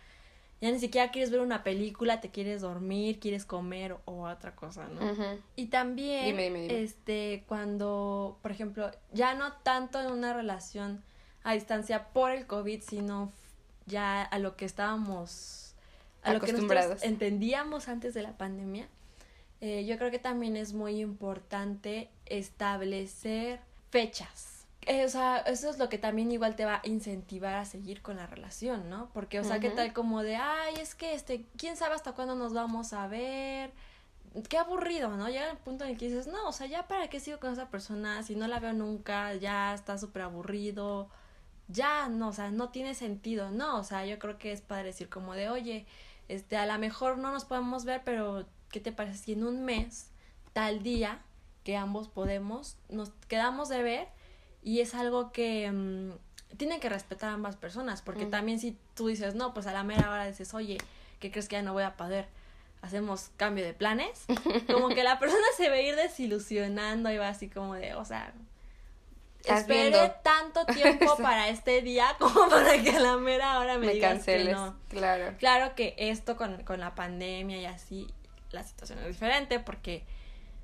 ya 0.63 0.71
ni 0.71 0.79
siquiera 0.79 1.11
quieres 1.11 1.33
ver 1.33 1.41
una 1.41 1.65
película, 1.65 2.21
te 2.21 2.31
quieres 2.31 2.61
dormir, 2.61 3.19
quieres 3.19 3.45
comer 3.45 3.97
o 4.05 4.29
otra 4.29 4.55
cosa, 4.55 4.87
¿no? 4.87 5.01
Y 5.57 5.67
también, 5.67 6.39
este, 6.71 7.43
cuando, 7.49 8.39
por 8.43 8.53
ejemplo, 8.53 8.93
ya 9.13 9.35
no 9.35 9.53
tanto 9.65 10.01
en 10.01 10.13
una 10.13 10.33
relación 10.33 11.03
a 11.43 11.55
distancia 11.55 12.07
por 12.13 12.31
el 12.31 12.47
COVID, 12.47 12.81
sino 12.81 13.33
ya 13.87 14.23
a 14.23 14.39
lo 14.39 14.57
que 14.57 14.65
estábamos, 14.65 15.75
a 16.23 16.33
lo 16.33 16.41
que 16.41 16.53
nosotros 16.53 17.03
entendíamos 17.03 17.89
antes 17.89 18.15
de 18.15 18.23
la 18.23 18.39
pandemia, 18.39 18.87
eh, 19.61 19.85
yo 19.85 19.99
creo 19.99 20.13
que 20.13 20.21
también 20.21 20.57
es 20.57 20.75
muy 20.75 21.01
importante 21.01 22.09
establecer 22.27 23.59
fechas 23.91 24.51
o 24.89 25.09
sea, 25.09 25.39
eso 25.39 25.70
es 25.70 25.78
lo 25.78 25.89
que 25.89 25.99
también 25.99 26.33
igual 26.33 26.57
te 26.57 26.64
va 26.64 26.76
a 26.76 26.89
incentivar 26.89 27.55
a 27.55 27.64
seguir 27.64 28.03
con 28.03 28.16
la 28.16 28.26
relación, 28.26 28.91
¿no? 28.91 29.11
Porque, 29.12 29.39
o 29.39 29.45
sea, 29.45 29.61
¿qué 29.61 29.70
tal 29.70 29.93
como 29.93 30.22
de, 30.22 30.37
ay, 30.37 30.74
es 30.80 30.95
que, 30.95 31.14
este, 31.14 31.47
quién 31.57 31.76
sabe 31.76 31.95
hasta 31.95 32.12
cuándo 32.12 32.35
nos 32.35 32.53
vamos 32.53 32.93
a 32.93 33.07
ver? 33.07 33.72
Qué 34.49 34.59
aburrido, 34.59 35.16
¿no? 35.16 35.28
Llega 35.28 35.51
el 35.51 35.59
punto 35.59 35.85
en 35.85 35.91
el 35.91 35.99
que 35.99 36.09
dices, 36.09 36.26
no, 36.26 36.49
o 36.49 36.53
sea, 36.53 36.66
ya 36.66 36.89
para 36.89 37.09
qué 37.09 37.20
sigo 37.20 37.39
con 37.39 37.53
esa 37.53 37.68
persona, 37.68 38.22
si 38.22 38.35
no 38.35 38.49
la 38.49 38.59
veo 38.59 38.72
nunca, 38.72 39.35
ya 39.35 39.72
está 39.74 39.99
súper 39.99 40.22
aburrido, 40.22 41.09
ya, 41.68 42.09
no, 42.09 42.28
o 42.28 42.33
sea, 42.33 42.51
no 42.51 42.70
tiene 42.70 42.95
sentido, 42.95 43.51
no, 43.51 43.78
o 43.78 43.85
sea, 43.85 44.05
yo 44.05 44.18
creo 44.18 44.39
que 44.39 44.53
es 44.53 44.62
para 44.62 44.83
decir 44.83 45.09
como 45.09 45.35
de, 45.35 45.49
oye, 45.49 45.87
este, 46.28 46.57
a 46.57 46.66
lo 46.66 46.76
mejor 46.78 47.18
no 47.18 47.30
nos 47.30 47.45
podemos 47.45 47.85
ver, 47.85 48.03
pero, 48.05 48.47
¿qué 48.70 48.80
te 48.80 48.91
parece 48.91 49.18
si 49.18 49.33
en 49.35 49.45
un 49.45 49.64
mes, 49.64 50.11
tal 50.53 50.83
día, 50.83 51.22
que 51.62 51.76
ambos 51.76 52.09
podemos, 52.09 52.76
nos 52.89 53.11
quedamos 53.28 53.68
de 53.68 53.83
ver? 53.83 54.22
Y 54.63 54.81
es 54.81 54.95
algo 54.95 55.33
que 55.33 55.71
mm, 55.71 56.13
tienen 56.57 56.81
que 56.81 56.89
respetar 56.89 57.31
a 57.31 57.35
ambas 57.35 57.57
personas, 57.57 58.03
porque 58.03 58.27
también 58.27 58.59
si 58.59 58.77
tú 58.95 59.09
dices, 59.09 59.35
no, 59.35 59.55
pues 59.55 59.67
a 59.67 59.73
la 59.73 59.83
mera 59.83 60.11
hora 60.11 60.27
dices, 60.27 60.55
oye, 60.55 60.79
¿qué 61.21 61.31
crees 61.31 61.49
que 61.49 61.57
ya 61.57 61.63
no 61.63 61.73
voy 61.73 61.83
a 61.83 61.97
poder? 61.97 62.27
Hacemos 62.83 63.31
cambio 63.37 63.65
de 63.65 63.75
planes, 63.75 64.25
como 64.67 64.89
que 64.89 65.03
la 65.03 65.19
persona 65.19 65.45
se 65.57 65.69
va 65.69 65.77
a 65.77 65.81
ir 65.81 65.97
desilusionando 65.97 67.11
y 67.11 67.17
va 67.17 67.29
así 67.29 67.49
como 67.49 67.75
de, 67.75 67.95
o 67.95 68.05
sea, 68.05 68.33
esperé 69.45 70.15
tanto 70.23 70.65
tiempo 70.73 71.17
para 71.17 71.49
este 71.49 71.83
día 71.83 72.17
como 72.19 72.49
para 72.49 72.81
que 72.83 72.91
a 72.91 73.01
la 73.01 73.17
mera 73.17 73.59
hora 73.59 73.79
me, 73.79 73.93
digas 73.93 74.25
que 74.25 74.45
no. 74.45 74.77
Claro. 74.89 75.35
Claro 75.39 75.75
que 75.75 75.95
esto 75.99 76.37
con, 76.37 76.63
con 76.65 76.81
la 76.81 76.95
pandemia 76.95 77.59
y 77.59 77.67
así, 77.67 78.09
la 78.51 78.63
situación 78.63 78.99
es 79.01 79.07
diferente 79.07 79.59
porque 79.59 80.05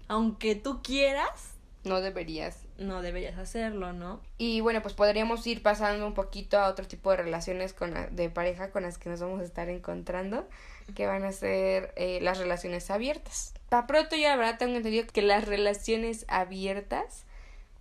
aunque 0.07 0.55
tú 0.55 0.83
quieras, 0.83 1.58
no 1.89 2.01
deberías. 2.01 2.59
No 2.78 3.03
deberías 3.03 3.39
hacerlo, 3.39 3.93
¿no? 3.93 4.20
Y 4.36 4.61
bueno, 4.61 4.82
pues 4.82 4.95
podríamos 4.95 5.47
ir 5.47 5.62
pasando 5.62 6.07
un 6.07 6.14
poquito 6.14 6.59
a 6.59 6.68
otro 6.68 6.86
tipo 6.86 7.11
de 7.11 7.18
relaciones 7.18 7.72
con 7.72 7.95
de 8.11 8.30
pareja 8.30 8.70
con 8.70 8.82
las 8.82 8.99
que 8.99 9.11
nos 9.11 9.20
vamos 9.20 9.41
a 9.41 9.45
estar 9.45 9.68
encontrando, 9.68 10.49
que 10.95 11.07
van 11.07 11.24
a 11.24 11.32
ser 11.32 11.93
eh, 11.97 12.20
las 12.22 12.39
relaciones 12.39 12.91
abiertas. 12.91 13.55
Para 13.68 13.86
pronto 13.86 14.16
yo 14.16 14.28
la 14.28 14.36
verdad 14.36 14.59
tengo 14.59 14.76
entendido 14.76 15.07
que 15.12 15.22
las 15.22 15.47
relaciones 15.47 16.24
abiertas 16.28 17.24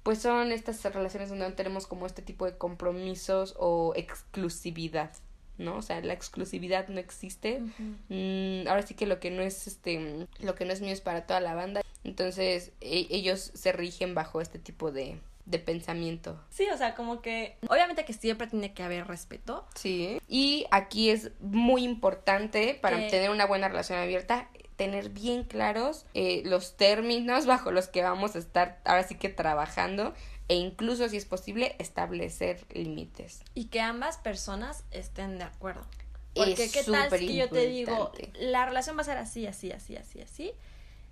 pues 0.04 0.20
son 0.20 0.54
estas 0.54 0.82
relaciones 0.94 1.28
donde 1.28 1.50
no 1.50 1.54
tenemos 1.54 1.86
como 1.86 2.06
este 2.06 2.22
tipo 2.22 2.46
de 2.46 2.58
compromisos 2.58 3.56
o 3.60 3.94
exclusividad. 3.98 5.12
¿No? 5.58 5.78
O 5.78 5.82
sea, 5.82 6.02
la 6.02 6.14
exclusividad 6.14 6.88
no 6.88 7.00
existe. 7.00 7.62
Mm, 8.10 8.68
ahora 8.68 8.82
sí 8.82 8.94
que 8.94 9.06
lo 9.06 9.20
que 9.20 9.32
no 9.32 9.42
es 9.42 9.68
este 9.68 10.28
lo 10.40 10.56
que 10.56 10.66
no 10.66 10.74
es 10.74 10.82
mío 10.82 10.94
es 10.94 11.02
para 11.02 11.26
toda 11.26 11.40
la 11.40 11.56
banda. 11.56 11.82
Entonces, 12.04 12.72
e 12.82 13.08
ellos 13.10 13.52
se 13.54 13.72
rigen 13.72 14.16
bajo 14.16 14.42
este 14.42 14.60
tipo 14.60 14.92
de 14.92 15.18
de 15.48 15.60
pensamiento. 15.60 16.38
Sí, 16.50 16.68
o 16.74 16.78
sea, 16.78 16.94
como 16.94 17.22
que 17.22 17.56
obviamente 17.70 18.04
que 18.04 18.14
siempre 18.14 18.48
tiene 18.48 18.74
que 18.74 18.84
haber 18.84 19.08
respeto. 19.08 19.66
Sí. 19.76 20.20
Y 20.28 20.66
aquí 20.72 21.10
es 21.10 21.32
muy 21.40 21.84
importante 21.84 22.78
para 22.82 23.08
tener 23.08 23.30
una 23.30 23.46
buena 23.46 23.70
relación 23.70 23.98
abierta 23.98 24.50
tener 24.76 25.10
bien 25.10 25.44
claros 25.44 26.06
eh, 26.14 26.44
los 26.46 26.78
términos 26.78 27.46
bajo 27.48 27.72
los 27.72 27.88
que 27.88 28.04
vamos 28.04 28.36
a 28.36 28.40
estar 28.40 28.80
ahora 28.86 29.04
sí 29.04 29.16
que 29.16 29.30
trabajando 29.30 30.14
e 30.48 30.56
incluso 30.56 31.08
si 31.10 31.18
es 31.18 31.26
posible 31.26 31.76
establecer 31.80 32.66
límites. 32.74 33.42
Y 33.54 33.66
que 33.66 33.82
ambas 33.82 34.18
personas 34.18 34.84
estén 34.92 35.38
de 35.38 35.44
acuerdo. 35.44 35.86
Porque 36.34 36.70
qué 36.70 36.84
tal 36.84 37.10
si 37.18 37.36
yo 37.36 37.50
te 37.50 37.68
digo, 37.68 38.12
la 38.40 38.66
relación 38.66 38.96
va 38.96 39.02
a 39.02 39.06
ser 39.06 39.18
así, 39.18 39.48
así, 39.48 39.72
así, 39.72 39.96
así, 39.96 40.22
así, 40.22 40.52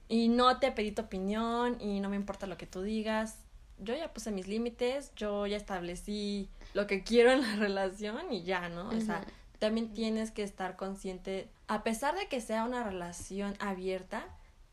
y 0.08 0.30
no 0.30 0.60
te 0.60 0.72
pedí 0.72 0.92
tu 0.92 1.02
opinión 1.02 1.82
y 1.82 2.00
no 2.00 2.10
me 2.10 2.16
importa 2.16 2.48
lo 2.48 2.58
que 2.58 2.68
tú 2.68 2.82
digas. 2.84 3.40
Yo 3.80 3.96
ya 3.96 4.14
puse 4.14 4.32
mis 4.32 4.48
límites, 4.48 5.12
yo 5.16 5.48
ya 5.48 5.58
establecí 5.58 6.50
lo 6.74 6.88
que 6.88 7.04
quiero 7.04 7.32
en 7.32 7.42
la 7.42 7.56
relación 7.58 8.32
y 8.32 8.44
ya, 8.44 8.70
¿no? 8.70 8.90
O 8.90 9.02
sea, 9.02 9.26
también 9.60 9.94
tienes 9.94 10.32
que 10.32 10.44
estar 10.44 10.76
consciente, 10.76 11.50
a 11.68 11.84
pesar 11.84 12.16
de 12.16 12.28
que 12.28 12.40
sea 12.40 12.64
una 12.64 12.84
relación 12.84 13.56
abierta, 13.60 14.28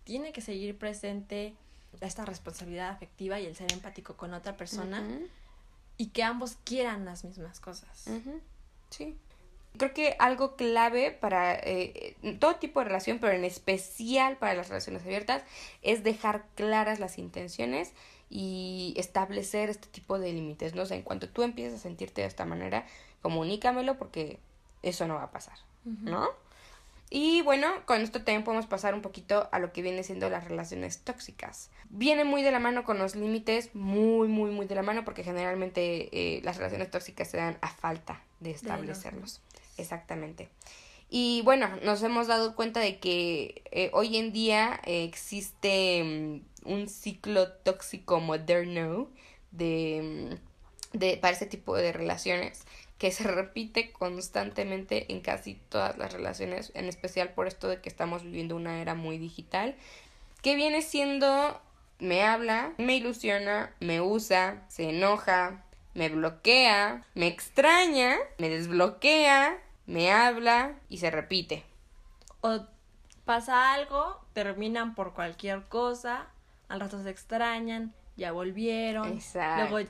tiene 0.04 0.32
que 0.32 0.40
seguir 0.40 0.76
presente 0.76 1.54
esta 2.00 2.24
responsabilidad 2.24 2.90
afectiva 2.90 3.38
y 3.40 3.46
el 3.46 3.54
ser 3.54 3.72
empático 3.72 4.16
con 4.16 4.34
otra 4.34 4.56
persona 4.56 5.02
y 5.96 6.06
que 6.08 6.22
ambos 6.22 6.56
quieran 6.64 7.04
las 7.04 7.24
mismas 7.24 7.60
cosas. 7.60 8.08
Sí. 8.90 9.16
Creo 9.76 9.94
que 9.94 10.16
algo 10.18 10.56
clave 10.56 11.12
para 11.12 11.54
eh, 11.54 12.16
todo 12.38 12.56
tipo 12.56 12.80
de 12.80 12.84
relación, 12.84 13.18
pero 13.18 13.32
en 13.32 13.44
especial 13.44 14.36
para 14.36 14.54
las 14.54 14.68
relaciones 14.68 15.02
abiertas, 15.02 15.44
es 15.80 16.04
dejar 16.04 16.44
claras 16.54 17.00
las 17.00 17.18
intenciones 17.18 17.92
y 18.28 18.94
establecer 18.96 19.70
este 19.70 19.88
tipo 19.88 20.18
de 20.18 20.32
límites, 20.32 20.74
¿no? 20.74 20.82
O 20.82 20.86
sea, 20.86 20.96
en 20.96 21.02
cuanto 21.02 21.28
tú 21.28 21.42
empieces 21.42 21.80
a 21.80 21.82
sentirte 21.82 22.22
de 22.22 22.26
esta 22.26 22.44
manera, 22.44 22.86
comunícamelo 23.22 23.96
porque 23.96 24.38
eso 24.82 25.06
no 25.06 25.14
va 25.14 25.24
a 25.24 25.30
pasar, 25.30 25.58
¿no? 25.84 26.28
Y 27.14 27.42
bueno, 27.42 27.68
con 27.84 28.00
esto 28.00 28.20
también 28.20 28.42
podemos 28.42 28.64
pasar 28.64 28.94
un 28.94 29.02
poquito 29.02 29.46
a 29.52 29.58
lo 29.58 29.70
que 29.70 29.82
viene 29.82 30.02
siendo 30.02 30.30
las 30.30 30.44
relaciones 30.44 31.00
tóxicas. 31.00 31.70
Viene 31.90 32.24
muy 32.24 32.42
de 32.42 32.50
la 32.50 32.58
mano 32.58 32.84
con 32.84 32.98
los 32.98 33.16
límites, 33.16 33.74
muy, 33.74 34.28
muy, 34.28 34.50
muy 34.50 34.64
de 34.64 34.74
la 34.74 34.82
mano, 34.82 35.04
porque 35.04 35.22
generalmente 35.22 36.08
eh, 36.10 36.40
las 36.42 36.56
relaciones 36.56 36.90
tóxicas 36.90 37.28
se 37.30 37.36
dan 37.36 37.58
a 37.60 37.68
falta 37.68 38.22
de 38.40 38.52
establecerlos. 38.52 39.42
Exactamente. 39.76 40.48
Y 41.10 41.42
bueno, 41.44 41.68
nos 41.82 42.02
hemos 42.02 42.28
dado 42.28 42.56
cuenta 42.56 42.80
de 42.80 42.98
que 42.98 43.62
eh, 43.72 43.90
hoy 43.92 44.16
en 44.16 44.32
día 44.32 44.80
existe 44.86 46.02
mm, 46.64 46.70
un 46.72 46.88
ciclo 46.88 47.52
tóxico 47.52 48.20
moderno 48.20 49.10
de, 49.50 50.30
mm, 50.94 50.98
de, 50.98 51.18
para 51.18 51.36
ese 51.36 51.44
tipo 51.44 51.76
de 51.76 51.92
relaciones 51.92 52.64
que 53.02 53.10
se 53.10 53.24
repite 53.24 53.90
constantemente 53.90 55.12
en 55.12 55.22
casi 55.22 55.54
todas 55.54 55.98
las 55.98 56.12
relaciones, 56.12 56.70
en 56.76 56.84
especial 56.84 57.30
por 57.30 57.48
esto 57.48 57.66
de 57.66 57.80
que 57.80 57.88
estamos 57.88 58.22
viviendo 58.22 58.54
una 58.54 58.80
era 58.80 58.94
muy 58.94 59.18
digital, 59.18 59.74
que 60.40 60.54
viene 60.54 60.82
siendo 60.82 61.60
me 61.98 62.22
habla, 62.22 62.74
me 62.78 62.94
ilusiona, 62.94 63.74
me 63.80 64.00
usa, 64.00 64.62
se 64.68 64.90
enoja, 64.90 65.64
me 65.94 66.10
bloquea, 66.10 67.04
me 67.16 67.26
extraña, 67.26 68.18
me 68.38 68.48
desbloquea, 68.48 69.58
me 69.86 70.12
habla 70.12 70.76
y 70.88 70.98
se 70.98 71.10
repite. 71.10 71.64
O 72.40 72.60
pasa 73.24 73.74
algo, 73.74 74.24
terminan 74.32 74.94
por 74.94 75.12
cualquier 75.12 75.64
cosa, 75.64 76.28
al 76.68 76.78
rato 76.78 77.02
se 77.02 77.10
extrañan, 77.10 77.92
ya 78.16 78.30
volvieron, 78.30 79.08
Exacto. 79.08 79.70
luego 79.70 79.88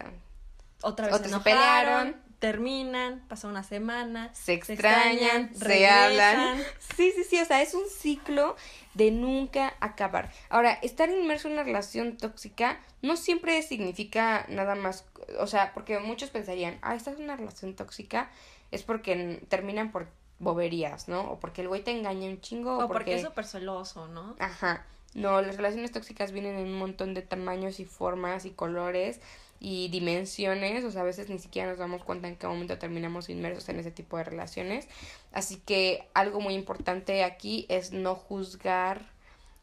otra 0.81 1.09
vez 1.09 1.31
se, 1.31 1.41
pelearon, 1.41 2.32
terminan, 2.43 3.21
pasa 3.29 3.47
una 3.47 3.63
semana, 3.63 4.35
se 4.35 4.55
extrañan, 4.55 5.55
se, 5.55 5.87
hablan. 5.87 6.61
Sí, 6.97 7.13
sí, 7.15 7.23
sí, 7.23 7.39
o 7.39 7.45
sea, 7.45 7.63
es 7.63 7.73
un 7.73 7.89
ciclo 7.89 8.57
de 8.95 9.13
nunca 9.13 9.75
acabar. 9.79 10.33
Ahora, 10.49 10.73
estar 10.83 11.09
inmerso 11.09 11.47
en 11.47 11.55
una 11.55 11.63
relación 11.63 12.17
tóxica 12.17 12.81
no 13.01 13.17
siempre 13.17 13.63
significa 13.63 14.45
nada 14.49 14.75
más, 14.75 15.05
o 15.39 15.47
sea, 15.47 15.73
porque 15.73 16.01
muchos 16.01 16.31
pensarían, 16.31 16.81
ah, 16.83 16.97
esta 16.97 17.13
es 17.13 17.21
una 17.21 17.37
relación 17.37 17.77
tóxica, 17.77 18.29
es 18.73 18.83
porque 18.83 19.41
terminan 19.49 19.93
por 19.93 20.09
boberías, 20.41 21.07
¿no? 21.07 21.21
O 21.31 21.39
porque 21.39 21.61
el 21.61 21.69
güey 21.69 21.85
te 21.85 21.93
engaña 21.93 22.29
un 22.29 22.41
chingo. 22.41 22.77
O, 22.77 22.89
porque... 22.89 23.15
es 23.15 23.23
súper 23.23 23.45
celoso, 23.45 24.09
¿no? 24.09 24.35
Ajá. 24.41 24.85
No, 25.15 25.41
las 25.43 25.57
relaciones 25.57 25.93
tóxicas 25.93 26.33
vienen 26.33 26.57
en 26.57 26.67
un 26.67 26.79
montón 26.79 27.15
de 27.15 27.23
tamaños 27.23 27.79
y 27.79 27.85
formas 27.85 28.47
y 28.47 28.51
colores 28.51 29.21
y 29.65 29.87
dimensiones, 29.91 30.83
o 30.83 30.91
sea, 30.91 31.03
a 31.03 31.05
veces 31.05 31.31
ni 31.31 31.39
siquiera 31.39 31.71
nos 31.71 31.79
damos 31.79 32.03
cuenta 32.03 32.27
en 32.27 32.35
qué 32.35 32.49
momento 32.49 32.79
terminamos 32.79 33.29
inmersos 33.29 33.69
en 33.69 33.79
ese 33.79 33.93
tipo 33.93 34.17
de 34.17 34.25
relaciones. 34.25 34.89
Así 35.31 35.57
que 35.57 36.09
algo 36.15 36.41
muy 36.41 36.55
importante 36.55 37.23
aquí 37.23 37.67
es 37.69 37.93
no 37.93 38.17
juzgar 38.17 39.13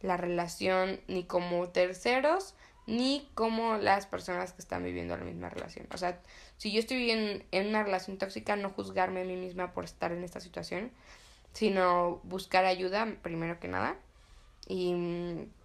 la 0.01 0.15
relación 0.15 1.01
ni 1.09 1.25
como 1.25 1.67
terceros 1.67 2.55
ni 2.87 3.27
como 3.35 3.75
las 3.75 4.05
personas 4.05 4.53
que 4.53 4.61
están 4.61 4.85
viviendo 4.85 5.17
la 5.17 5.25
misma 5.25 5.49
relación. 5.49 5.85
O 5.91 5.97
sea, 5.97 6.21
si 6.55 6.71
yo 6.71 6.79
estoy 6.79 7.11
en, 7.11 7.43
en 7.51 7.67
una 7.67 7.83
relación 7.83 8.17
tóxica, 8.17 8.55
no 8.55 8.69
juzgarme 8.69 9.23
a 9.23 9.25
mí 9.25 9.35
misma 9.35 9.73
por 9.73 9.83
estar 9.83 10.13
en 10.13 10.23
esta 10.23 10.39
situación, 10.39 10.91
sino 11.51 12.21
buscar 12.23 12.63
ayuda 12.63 13.17
primero 13.21 13.59
que 13.59 13.67
nada 13.67 13.97
y 14.65 14.95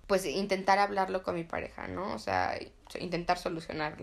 pues 0.08 0.26
intentar 0.26 0.80
hablarlo 0.80 1.22
con 1.22 1.36
mi 1.36 1.44
pareja, 1.44 1.86
¿no? 1.86 2.12
O 2.14 2.18
sea, 2.18 2.58
intentar 2.98 3.38
solucionar 3.38 3.96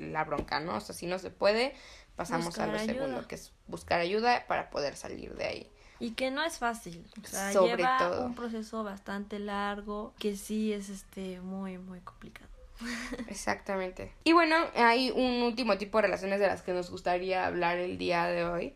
la 0.00 0.24
bronca, 0.24 0.60
¿no? 0.60 0.76
O 0.76 0.80
sea, 0.80 0.94
si 0.94 1.06
no 1.06 1.18
se 1.18 1.30
puede, 1.30 1.74
pasamos 2.16 2.58
a 2.58 2.66
lo 2.66 2.78
segundo, 2.78 3.26
que 3.28 3.34
es 3.36 3.52
buscar 3.66 4.00
ayuda 4.00 4.44
para 4.46 4.70
poder 4.70 4.96
salir 4.96 5.34
de 5.34 5.44
ahí. 5.44 5.70
Y 5.98 6.12
que 6.12 6.30
no 6.30 6.42
es 6.42 6.58
fácil, 6.58 7.06
o 7.22 7.26
sea, 7.26 7.52
Sobre 7.52 7.76
lleva 7.76 7.98
todo. 7.98 8.24
un 8.24 8.34
proceso 8.34 8.82
bastante 8.82 9.38
largo 9.38 10.14
que 10.18 10.34
sí 10.34 10.72
es 10.72 10.88
este 10.88 11.40
muy 11.40 11.76
muy 11.76 12.00
complicado. 12.00 12.48
Exactamente. 13.28 14.12
Y 14.24 14.32
bueno, 14.32 14.56
hay 14.74 15.10
un 15.10 15.42
último 15.42 15.76
tipo 15.76 15.98
de 15.98 16.02
relaciones 16.02 16.40
de 16.40 16.46
las 16.46 16.62
que 16.62 16.72
nos 16.72 16.90
gustaría 16.90 17.46
hablar 17.46 17.76
el 17.76 17.98
día 17.98 18.26
de 18.26 18.44
hoy, 18.44 18.74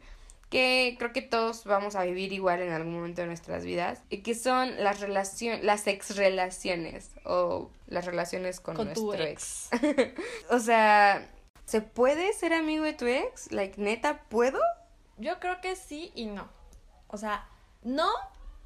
que 0.55 0.95
creo 1.01 1.13
que 1.13 1.21
todos 1.21 1.65
vamos 1.65 1.97
a 1.97 2.05
vivir 2.05 2.33
igual 2.33 2.63
en 2.63 2.73
algún 2.73 2.95
momento 2.95 3.23
de 3.23 3.27
nuestras 3.27 3.65
vidas, 3.65 4.01
y 4.09 4.19
que 4.19 4.37
son 4.37 4.85
las 4.85 5.01
relaciones, 5.01 5.65
las 5.65 5.85
ex 5.89 6.15
relaciones 6.15 7.11
o 7.25 7.73
las 7.89 8.05
relaciones 8.05 8.61
con, 8.61 8.77
nuestro 8.77 9.15
ex. 9.15 9.69
o 10.51 10.61
sea, 10.61 11.29
¿se 11.65 11.81
puede 11.81 12.33
ser 12.35 12.53
amigo 12.53 12.85
de 12.85 12.93
tu 12.93 13.05
ex? 13.05 13.51
Like, 13.51 13.83
neta, 13.83 14.21
¿puedo? 14.29 14.61
Yo 15.17 15.41
creo 15.41 15.61
que 15.61 15.75
sí 15.75 16.13
y 16.15 16.27
no. 16.27 16.49
O 17.09 17.17
sea, 17.17 17.49
no 17.83 18.09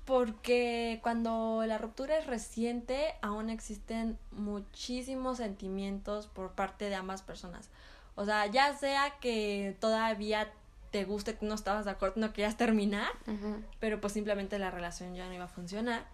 porque 0.05 1.01
cuando 1.03 1.65
la 1.65 1.79
ruptura 1.79 2.19
es 2.19 2.27
reciente, 2.27 3.15
aún 3.23 3.49
existen 3.49 4.19
muchísimos 4.31 5.39
sentimientos 5.39 6.27
por 6.27 6.53
parte 6.53 6.91
de 6.91 6.97
ambas 6.97 7.23
personas. 7.23 7.71
O 8.15 8.27
sea, 8.27 8.45
ya 8.47 8.77
sea 8.77 9.15
que 9.21 9.75
todavía 9.81 10.53
te 10.91 11.05
guste, 11.05 11.37
no 11.41 11.55
estabas 11.55 11.85
de 11.85 11.91
acuerdo, 11.91 12.21
no 12.21 12.33
querías 12.33 12.57
terminar, 12.57 13.11
pero 13.81 14.01
pues 14.01 14.13
simplemente 14.13 14.59
la 14.59 14.71
relación 14.71 15.15
ya 15.15 15.27
no 15.27 15.35
iba 15.35 15.45
a 15.45 15.49
funcionar. 15.49 16.07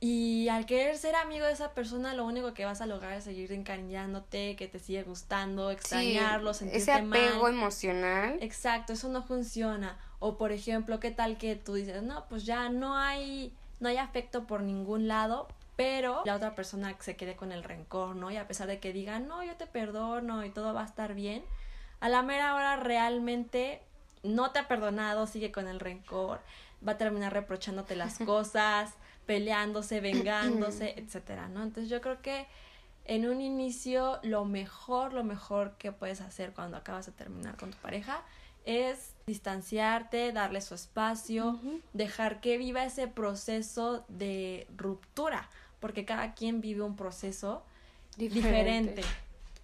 Y 0.00 0.48
al 0.48 0.66
querer 0.66 0.98
ser 0.98 1.14
amigo 1.14 1.46
de 1.46 1.52
esa 1.52 1.72
persona, 1.72 2.12
lo 2.12 2.26
único 2.26 2.52
que 2.52 2.66
vas 2.66 2.82
a 2.82 2.86
lograr 2.86 3.14
es 3.14 3.24
seguir 3.24 3.52
encariñándote, 3.52 4.54
que 4.56 4.68
te 4.68 4.78
sigue 4.78 5.02
gustando, 5.02 5.70
extrañarlo, 5.70 6.52
sí, 6.52 6.60
sentirte 6.60 6.82
ese 6.82 6.92
apego 6.92 7.48
emocional. 7.48 8.36
Exacto, 8.42 8.92
eso 8.92 9.08
no 9.08 9.22
funciona. 9.22 9.98
O 10.18 10.36
por 10.36 10.52
ejemplo, 10.52 11.00
¿qué 11.00 11.10
tal 11.10 11.38
que 11.38 11.56
tú 11.56 11.74
dices, 11.74 12.02
no, 12.02 12.26
pues 12.28 12.44
ya 12.44 12.68
no 12.68 12.98
hay, 12.98 13.54
no 13.80 13.88
hay 13.88 13.96
afecto 13.96 14.46
por 14.46 14.62
ningún 14.62 15.08
lado, 15.08 15.48
pero 15.76 16.22
la 16.26 16.36
otra 16.36 16.54
persona 16.54 16.94
se 17.00 17.16
quede 17.16 17.34
con 17.34 17.50
el 17.50 17.64
rencor, 17.64 18.14
¿no? 18.14 18.30
Y 18.30 18.36
a 18.36 18.46
pesar 18.46 18.66
de 18.66 18.80
que 18.80 18.92
diga, 18.92 19.20
no, 19.20 19.42
yo 19.42 19.56
te 19.56 19.66
perdono 19.66 20.44
y 20.44 20.50
todo 20.50 20.74
va 20.74 20.82
a 20.82 20.86
estar 20.86 21.14
bien, 21.14 21.42
a 22.00 22.10
la 22.10 22.22
mera 22.22 22.54
hora 22.54 22.76
realmente 22.76 23.80
no 24.24 24.50
te 24.50 24.58
ha 24.58 24.66
perdonado, 24.66 25.26
sigue 25.26 25.52
con 25.52 25.68
el 25.68 25.78
rencor, 25.78 26.40
va 26.86 26.92
a 26.92 26.98
terminar 26.98 27.32
reprochándote 27.32 27.94
las 27.94 28.18
cosas 28.18 28.94
peleándose, 29.26 30.00
vengándose, 30.00 30.94
etcétera, 30.96 31.48
¿no? 31.48 31.62
Entonces 31.62 31.88
yo 31.88 32.00
creo 32.00 32.20
que 32.20 32.46
en 33.04 33.28
un 33.28 33.40
inicio 33.40 34.18
lo 34.22 34.44
mejor, 34.44 35.12
lo 35.12 35.24
mejor 35.24 35.76
que 35.78 35.92
puedes 35.92 36.20
hacer 36.20 36.52
cuando 36.52 36.76
acabas 36.76 37.06
de 37.06 37.12
terminar 37.12 37.56
con 37.56 37.70
tu 37.70 37.76
pareja 37.78 38.22
es 38.64 39.12
distanciarte, 39.26 40.32
darle 40.32 40.62
su 40.62 40.74
espacio, 40.74 41.60
dejar 41.92 42.40
que 42.40 42.56
viva 42.56 42.84
ese 42.84 43.06
proceso 43.08 44.04
de 44.08 44.66
ruptura, 44.74 45.50
porque 45.80 46.06
cada 46.06 46.32
quien 46.34 46.62
vive 46.62 46.82
un 46.82 46.96
proceso 46.96 47.62
diferente. 48.16 49.02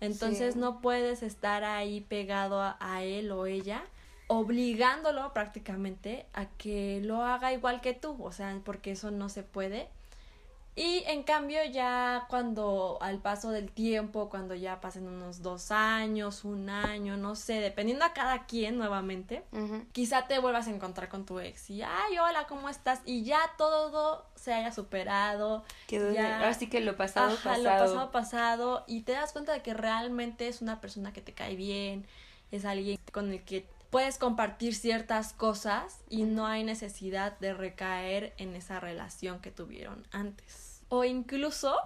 Entonces 0.00 0.56
no 0.56 0.80
puedes 0.80 1.22
estar 1.22 1.64
ahí 1.64 2.02
pegado 2.02 2.74
a 2.78 3.02
él 3.02 3.30
o 3.32 3.46
ella 3.46 3.82
obligándolo 4.30 5.32
prácticamente 5.32 6.24
a 6.34 6.46
que 6.46 7.00
lo 7.02 7.24
haga 7.24 7.52
igual 7.52 7.80
que 7.80 7.94
tú, 7.94 8.16
o 8.22 8.30
sea, 8.30 8.56
porque 8.64 8.92
eso 8.92 9.10
no 9.10 9.28
se 9.28 9.42
puede. 9.42 9.88
Y 10.76 11.02
en 11.08 11.24
cambio 11.24 11.58
ya 11.64 12.26
cuando 12.28 12.98
al 13.00 13.18
paso 13.18 13.50
del 13.50 13.72
tiempo, 13.72 14.30
cuando 14.30 14.54
ya 14.54 14.80
pasen 14.80 15.08
unos 15.08 15.42
dos 15.42 15.72
años, 15.72 16.44
un 16.44 16.70
año, 16.70 17.16
no 17.16 17.34
sé, 17.34 17.54
dependiendo 17.54 18.04
a 18.04 18.12
cada 18.12 18.46
quien 18.46 18.78
nuevamente, 18.78 19.42
quizá 19.90 20.28
te 20.28 20.38
vuelvas 20.38 20.68
a 20.68 20.70
encontrar 20.70 21.08
con 21.08 21.26
tu 21.26 21.40
ex 21.40 21.68
y, 21.68 21.82
ay, 21.82 22.18
hola, 22.18 22.46
¿cómo 22.46 22.68
estás? 22.68 23.00
Y 23.04 23.24
ya 23.24 23.40
todo 23.58 24.24
se 24.36 24.54
haya 24.54 24.70
superado. 24.70 25.64
ya, 25.88 26.38
ahora 26.38 26.54
sí 26.54 26.68
que 26.68 26.80
lo 26.80 26.96
pasado, 26.96 27.34
pasado. 27.34 27.62
Lo 27.64 27.68
pasado, 27.68 28.12
pasado. 28.12 28.84
Y 28.86 29.00
te 29.00 29.10
das 29.10 29.32
cuenta 29.32 29.52
de 29.52 29.62
que 29.62 29.74
realmente 29.74 30.46
es 30.46 30.62
una 30.62 30.80
persona 30.80 31.12
que 31.12 31.20
te 31.20 31.32
cae 31.32 31.56
bien, 31.56 32.06
es 32.52 32.64
alguien 32.64 33.00
con 33.10 33.32
el 33.32 33.42
que 33.42 33.66
puedes 33.90 34.18
compartir 34.18 34.74
ciertas 34.74 35.32
cosas 35.32 35.98
y 36.08 36.22
no 36.22 36.46
hay 36.46 36.64
necesidad 36.64 37.38
de 37.38 37.52
recaer 37.52 38.32
en 38.38 38.54
esa 38.54 38.80
relación 38.80 39.40
que 39.40 39.50
tuvieron 39.50 40.06
antes. 40.12 40.82
O 40.88 41.04
incluso 41.04 41.76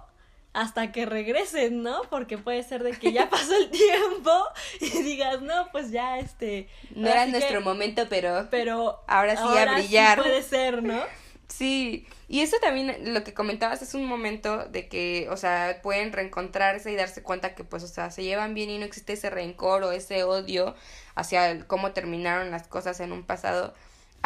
hasta 0.53 0.91
que 0.91 1.05
regresen, 1.05 1.83
¿no? 1.83 2.03
Porque 2.09 2.37
puede 2.37 2.63
ser 2.63 2.81
de 2.83 2.91
que 2.93 3.11
ya 3.11 3.29
pasó 3.29 3.55
el 3.57 3.69
tiempo 3.69 4.31
y 4.79 5.01
digas, 5.03 5.41
no, 5.41 5.69
pues 5.71 5.91
ya 5.91 6.19
este... 6.19 6.69
No 6.95 7.09
era 7.09 7.25
nuestro 7.25 7.61
momento, 7.61 8.07
pero... 8.09 8.47
Pero... 8.49 9.03
Ahora 9.07 9.35
sí 9.35 9.43
a 9.43 9.73
brillar. 9.73 10.21
puede 10.21 10.41
ser, 10.43 10.81
¿no? 10.81 11.01
Sí, 11.47 12.07
y 12.27 12.41
eso 12.41 12.57
también, 12.59 13.13
lo 13.13 13.23
que 13.23 13.33
comentabas, 13.33 13.81
es 13.81 13.93
un 13.93 14.05
momento 14.05 14.65
de 14.65 14.87
que, 14.89 15.27
o 15.29 15.37
sea, 15.37 15.79
pueden 15.83 16.11
reencontrarse 16.11 16.91
y 16.91 16.95
darse 16.95 17.21
cuenta 17.21 17.53
que, 17.53 17.63
pues, 17.63 17.83
o 17.83 17.87
sea, 17.87 18.09
se 18.09 18.23
llevan 18.23 18.55
bien 18.55 18.69
y 18.71 18.79
no 18.79 18.85
existe 18.85 19.13
ese 19.13 19.29
rencor 19.29 19.83
o 19.83 19.91
ese 19.91 20.23
odio 20.23 20.75
hacia 21.13 21.67
cómo 21.67 21.93
terminaron 21.93 22.49
las 22.51 22.67
cosas 22.67 22.99
en 22.99 23.11
un 23.11 23.23
pasado 23.23 23.75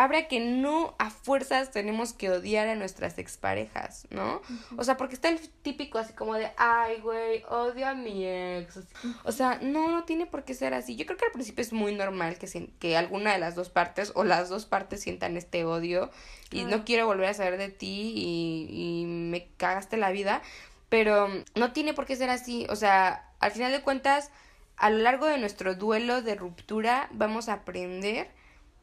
a 0.05 0.27
que 0.29 0.39
no 0.39 0.95
a 0.97 1.09
fuerzas 1.09 1.71
tenemos 1.71 2.13
que 2.13 2.29
odiar 2.29 2.69
a 2.69 2.75
nuestras 2.75 3.17
exparejas, 3.17 4.07
¿no? 4.09 4.41
O 4.77 4.83
sea, 4.85 4.95
porque 4.95 5.13
está 5.13 5.27
el 5.27 5.39
típico 5.61 5.97
así 5.97 6.13
como 6.13 6.35
de, 6.35 6.49
ay, 6.55 7.01
güey, 7.01 7.43
odio 7.49 7.85
a 7.85 7.95
mi 7.95 8.25
ex. 8.25 8.79
O 9.25 9.33
sea, 9.33 9.59
no, 9.61 9.89
no 9.89 10.05
tiene 10.05 10.25
por 10.25 10.45
qué 10.45 10.53
ser 10.53 10.73
así. 10.73 10.95
Yo 10.95 11.05
creo 11.05 11.17
que 11.17 11.25
al 11.25 11.33
principio 11.33 11.61
es 11.61 11.73
muy 11.73 11.93
normal 11.93 12.37
que, 12.37 12.69
que 12.79 12.95
alguna 12.95 13.33
de 13.33 13.39
las 13.39 13.55
dos 13.55 13.69
partes 13.69 14.13
o 14.15 14.23
las 14.23 14.47
dos 14.47 14.65
partes 14.65 15.01
sientan 15.01 15.35
este 15.35 15.65
odio 15.65 16.09
y 16.49 16.63
no 16.63 16.85
quiero 16.85 17.05
volver 17.05 17.27
a 17.27 17.33
saber 17.33 17.57
de 17.57 17.67
ti 17.67 18.13
y, 18.15 19.01
y 19.01 19.05
me 19.05 19.49
cagaste 19.57 19.97
la 19.97 20.11
vida, 20.11 20.41
pero 20.87 21.27
no 21.55 21.73
tiene 21.73 21.93
por 21.93 22.05
qué 22.05 22.15
ser 22.15 22.29
así. 22.29 22.65
O 22.69 22.77
sea, 22.77 23.29
al 23.41 23.51
final 23.51 23.73
de 23.73 23.81
cuentas 23.81 24.31
a 24.77 24.89
lo 24.89 24.99
largo 24.99 25.25
de 25.25 25.37
nuestro 25.37 25.75
duelo 25.75 26.21
de 26.21 26.35
ruptura 26.35 27.09
vamos 27.11 27.49
a 27.49 27.53
aprender 27.53 28.31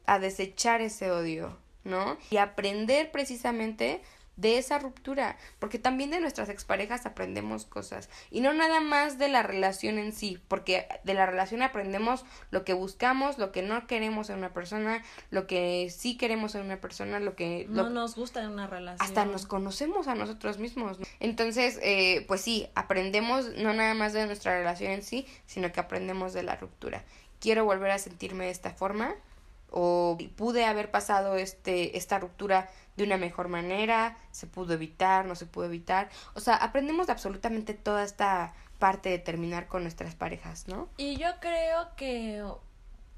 a 0.07 0.19
desechar 0.19 0.81
ese 0.81 1.11
odio, 1.11 1.57
¿no? 1.83 2.17
Y 2.31 2.37
aprender 2.37 3.11
precisamente 3.11 4.01
de 4.37 4.59
esa 4.59 4.77
ruptura, 4.77 5.35
porque 5.59 5.79
también 5.79 6.11
de 6.11 6.19
nuestras 6.19 6.49
exparejas 6.49 7.07
aprendemos 7.07 7.65
cosas 7.65 8.07
y 8.29 8.41
no 8.41 8.53
nada 8.53 8.79
más 8.79 9.17
de 9.17 9.29
la 9.29 9.41
relación 9.41 9.97
en 9.97 10.13
sí, 10.13 10.39
porque 10.47 10.87
de 11.03 11.15
la 11.15 11.25
relación 11.25 11.63
aprendemos 11.63 12.23
lo 12.51 12.63
que 12.63 12.73
buscamos, 12.73 13.39
lo 13.39 13.51
que 13.51 13.63
no 13.63 13.87
queremos 13.87 14.29
en 14.29 14.37
una 14.37 14.53
persona, 14.53 15.03
lo 15.31 15.47
que 15.47 15.89
sí 15.89 16.17
queremos 16.17 16.53
en 16.53 16.61
una 16.61 16.79
persona, 16.79 17.19
lo 17.19 17.35
que 17.35 17.65
no 17.67 17.89
nos 17.89 18.15
gusta 18.15 18.43
en 18.43 18.51
una 18.51 18.67
relación. 18.67 19.01
Hasta 19.01 19.25
nos 19.25 19.47
conocemos 19.47 20.07
a 20.07 20.13
nosotros 20.13 20.59
mismos. 20.59 20.99
Entonces, 21.19 21.79
eh, 21.81 22.23
pues 22.27 22.41
sí, 22.41 22.69
aprendemos 22.75 23.49
no 23.57 23.73
nada 23.73 23.95
más 23.95 24.13
de 24.13 24.27
nuestra 24.27 24.55
relación 24.55 24.91
en 24.91 25.01
sí, 25.01 25.25
sino 25.47 25.71
que 25.71 25.79
aprendemos 25.79 26.33
de 26.33 26.43
la 26.43 26.55
ruptura. 26.55 27.03
Quiero 27.39 27.65
volver 27.65 27.89
a 27.89 27.97
sentirme 27.97 28.45
de 28.45 28.51
esta 28.51 28.69
forma 28.69 29.15
o 29.71 30.17
pude 30.35 30.65
haber 30.65 30.91
pasado 30.91 31.35
este 31.35 31.97
esta 31.97 32.19
ruptura 32.19 32.69
de 32.95 33.03
una 33.03 33.17
mejor 33.17 33.47
manera, 33.47 34.17
se 34.31 34.47
pudo 34.47 34.73
evitar, 34.73 35.25
no 35.25 35.35
se 35.35 35.45
pudo 35.45 35.65
evitar. 35.65 36.09
O 36.33 36.39
sea, 36.39 36.55
aprendemos 36.55 37.09
absolutamente 37.09 37.73
toda 37.73 38.03
esta 38.03 38.53
parte 38.79 39.09
de 39.09 39.19
terminar 39.19 39.67
con 39.67 39.83
nuestras 39.83 40.15
parejas, 40.15 40.67
¿no? 40.67 40.89
Y 40.97 41.17
yo 41.17 41.27
creo 41.39 41.95
que 41.95 42.43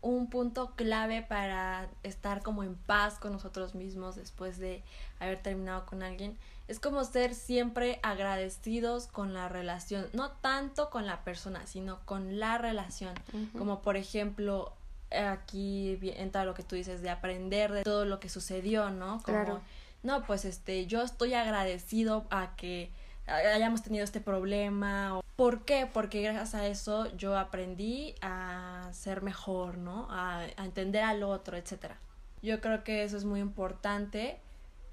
un 0.02 0.30
punto 0.30 0.74
clave 0.76 1.22
para 1.22 1.90
estar 2.04 2.42
como 2.42 2.64
en 2.64 2.76
paz 2.76 3.20
con 3.20 3.34
nosotros 3.34 3.76
mismos 3.76 4.16
después 4.16 4.58
de 4.58 4.84
haber 5.20 5.40
terminado 5.40 5.86
con 5.86 6.04
alguien 6.04 6.38
es 6.70 6.80
como 6.80 7.04
ser 7.04 7.34
siempre 7.34 8.00
agradecidos 8.04 9.08
con 9.08 9.34
la 9.34 9.50
relación, 9.50 10.08
no 10.14 10.30
tanto 10.30 10.92
con 10.92 11.08
la 11.08 11.24
persona, 11.24 11.66
sino 11.66 12.00
con 12.06 12.40
la 12.40 12.60
relación. 12.60 13.16
Como 13.58 13.82
por 13.82 13.98
ejemplo, 13.98 14.72
aquí 15.12 15.98
entra 16.02 16.46
lo 16.46 16.54
que 16.54 16.64
tú 16.64 16.76
dices 16.76 17.02
de 17.02 17.10
aprender 17.10 17.72
de 17.72 17.84
todo 17.84 18.06
lo 18.06 18.20
que 18.20 18.30
sucedió, 18.30 18.90
¿no? 18.90 19.22
Como, 19.24 19.62
no, 20.04 20.24
pues 20.26 20.46
este, 20.46 20.86
yo 20.86 21.02
estoy 21.02 21.34
agradecido 21.34 22.26
a 22.30 22.56
que 22.56 22.92
hayamos 23.28 23.84
tenido 23.84 24.04
este 24.04 24.22
problema. 24.22 25.22
¿Por 25.36 25.66
qué? 25.66 25.90
Porque 25.92 26.22
gracias 26.22 26.56
a 26.56 26.68
eso 26.68 27.16
yo 27.16 27.38
aprendí 27.38 28.16
a 28.22 28.90
ser 28.92 29.22
mejor, 29.22 29.78
¿no? 29.78 30.08
A, 30.10 30.40
a 30.40 30.66
entender 30.66 31.04
al 31.04 31.24
otro, 31.24 31.58
etcétera. 31.58 32.00
Yo 32.42 32.62
creo 32.62 32.84
que 32.84 33.04
eso 33.04 33.18
es 33.18 33.26
muy 33.26 33.40
importante, 33.40 34.40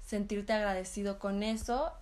sentirte 0.01 0.53
agradecido 0.53 1.19
con 1.19 1.43
eso 1.43 1.93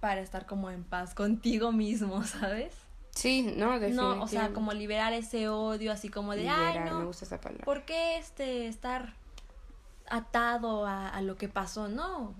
para 0.00 0.20
estar 0.20 0.46
como 0.46 0.70
en 0.70 0.84
paz 0.84 1.14
contigo 1.14 1.70
mismo, 1.70 2.22
¿sabes? 2.24 2.74
Sí, 3.14 3.42
no, 3.42 3.78
definitivamente. 3.78 3.94
No, 3.94 4.22
o 4.22 4.28
sea, 4.28 4.52
como 4.52 4.72
liberar 4.72 5.12
ese 5.12 5.48
odio, 5.48 5.92
así 5.92 6.08
como 6.08 6.34
de, 6.34 6.48
ay, 6.48 6.80
no, 6.86 7.00
me 7.00 7.04
gusta 7.04 7.24
esa 7.24 7.40
palabra. 7.40 7.64
¿por 7.64 7.84
qué 7.84 8.16
este, 8.16 8.66
estar 8.68 9.14
atado 10.08 10.86
a, 10.86 11.08
a 11.08 11.20
lo 11.22 11.36
que 11.36 11.48
pasó? 11.48 11.88
No, 11.88 12.34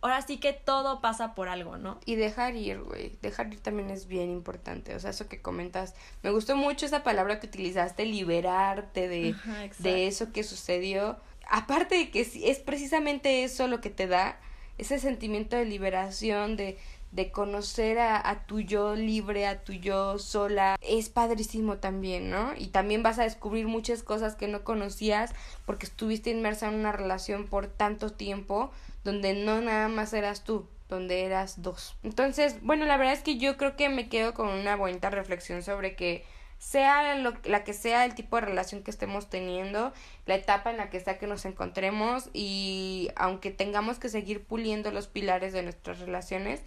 ahora 0.00 0.22
sí 0.22 0.38
que 0.38 0.52
todo 0.52 1.00
pasa 1.00 1.34
por 1.34 1.48
algo, 1.48 1.76
¿no? 1.76 1.98
Y 2.04 2.16
dejar 2.16 2.56
ir, 2.56 2.80
güey. 2.80 3.16
Dejar 3.22 3.52
ir 3.52 3.60
también 3.60 3.90
es 3.90 4.06
bien 4.06 4.30
importante. 4.30 4.94
O 4.94 5.00
sea, 5.00 5.10
eso 5.10 5.28
que 5.28 5.40
comentas. 5.40 5.94
Me 6.22 6.30
gustó 6.30 6.56
mucho 6.56 6.86
esa 6.86 7.02
palabra 7.02 7.40
que 7.40 7.46
utilizaste, 7.46 8.04
liberarte 8.04 9.08
de, 9.08 9.34
de 9.78 10.06
eso 10.06 10.32
que 10.32 10.44
sucedió. 10.44 11.16
Aparte 11.48 11.96
de 11.96 12.10
que 12.10 12.20
es 12.20 12.58
precisamente 12.58 13.44
eso 13.44 13.68
lo 13.68 13.80
que 13.80 13.90
te 13.90 14.06
da 14.06 14.38
ese 14.76 14.98
sentimiento 15.00 15.56
de 15.56 15.64
liberación, 15.64 16.56
de, 16.56 16.78
de 17.12 17.30
conocer 17.30 17.98
a, 17.98 18.28
a, 18.28 18.44
tu 18.46 18.60
yo 18.60 18.94
libre, 18.94 19.46
a 19.46 19.62
tu 19.62 19.72
yo 19.72 20.18
sola, 20.18 20.76
es 20.82 21.08
padrísimo 21.08 21.78
también, 21.78 22.30
¿no? 22.30 22.52
Y 22.56 22.68
también 22.68 23.02
vas 23.02 23.18
a 23.18 23.24
descubrir 23.24 23.66
muchas 23.66 24.02
cosas 24.02 24.34
que 24.34 24.48
no 24.48 24.62
conocías 24.64 25.32
porque 25.64 25.86
estuviste 25.86 26.30
inmersa 26.30 26.68
en 26.68 26.74
una 26.74 26.92
relación 26.92 27.46
por 27.46 27.66
tanto 27.66 28.10
tiempo 28.10 28.70
donde 29.04 29.34
no 29.34 29.60
nada 29.60 29.88
más 29.88 30.12
eras 30.12 30.44
tú, 30.44 30.66
donde 30.88 31.24
eras 31.24 31.62
dos. 31.62 31.96
Entonces, 32.02 32.56
bueno, 32.62 32.84
la 32.84 32.96
verdad 32.96 33.14
es 33.14 33.22
que 33.22 33.38
yo 33.38 33.56
creo 33.56 33.76
que 33.76 33.88
me 33.88 34.08
quedo 34.08 34.34
con 34.34 34.48
una 34.48 34.76
bonita 34.76 35.10
reflexión 35.10 35.62
sobre 35.62 35.96
que 35.96 36.24
sea 36.58 37.14
lo, 37.14 37.34
la 37.44 37.62
que 37.62 37.72
sea 37.72 38.04
el 38.04 38.14
tipo 38.14 38.36
de 38.36 38.42
relación 38.42 38.82
que 38.82 38.90
estemos 38.90 39.30
teniendo, 39.30 39.92
la 40.26 40.34
etapa 40.34 40.70
en 40.70 40.76
la 40.76 40.90
que 40.90 41.00
sea 41.00 41.18
que 41.18 41.26
nos 41.26 41.44
encontremos 41.44 42.30
y 42.32 43.10
aunque 43.16 43.50
tengamos 43.50 43.98
que 43.98 44.08
seguir 44.08 44.44
puliendo 44.44 44.90
los 44.90 45.06
pilares 45.06 45.52
de 45.52 45.62
nuestras 45.62 46.00
relaciones, 46.00 46.62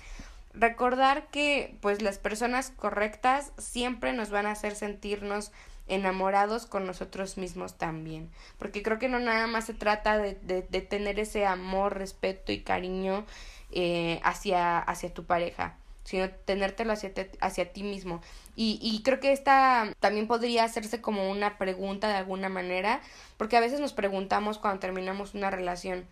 recordar 0.53 1.27
que 1.27 1.77
pues 1.81 2.01
las 2.01 2.17
personas 2.19 2.71
correctas 2.71 3.51
siempre 3.57 4.13
nos 4.13 4.29
van 4.29 4.45
a 4.45 4.51
hacer 4.51 4.75
sentirnos 4.75 5.51
enamorados 5.87 6.65
con 6.65 6.85
nosotros 6.85 7.37
mismos 7.37 7.77
también 7.77 8.29
porque 8.57 8.83
creo 8.83 8.99
que 8.99 9.09
no 9.09 9.19
nada 9.19 9.47
más 9.47 9.65
se 9.65 9.73
trata 9.73 10.17
de, 10.17 10.35
de, 10.35 10.61
de 10.61 10.81
tener 10.81 11.19
ese 11.19 11.45
amor 11.45 11.97
respeto 11.97 12.51
y 12.51 12.61
cariño 12.61 13.25
eh, 13.71 14.19
hacia 14.23 14.79
hacia 14.79 15.13
tu 15.13 15.25
pareja 15.25 15.77
sino 16.03 16.29
tenértelo 16.29 16.93
hacia, 16.93 17.11
hacia 17.41 17.73
ti 17.73 17.83
mismo 17.83 18.21
y, 18.55 18.79
y 18.81 19.01
creo 19.03 19.19
que 19.19 19.31
esta 19.31 19.93
también 19.99 20.27
podría 20.27 20.63
hacerse 20.63 21.01
como 21.01 21.29
una 21.29 21.57
pregunta 21.57 22.07
de 22.07 22.15
alguna 22.15 22.49
manera 22.49 23.01
porque 23.37 23.57
a 23.57 23.61
veces 23.61 23.79
nos 23.79 23.93
preguntamos 23.93 24.59
cuando 24.59 24.79
terminamos 24.79 25.33
una 25.33 25.49
relación 25.49 26.05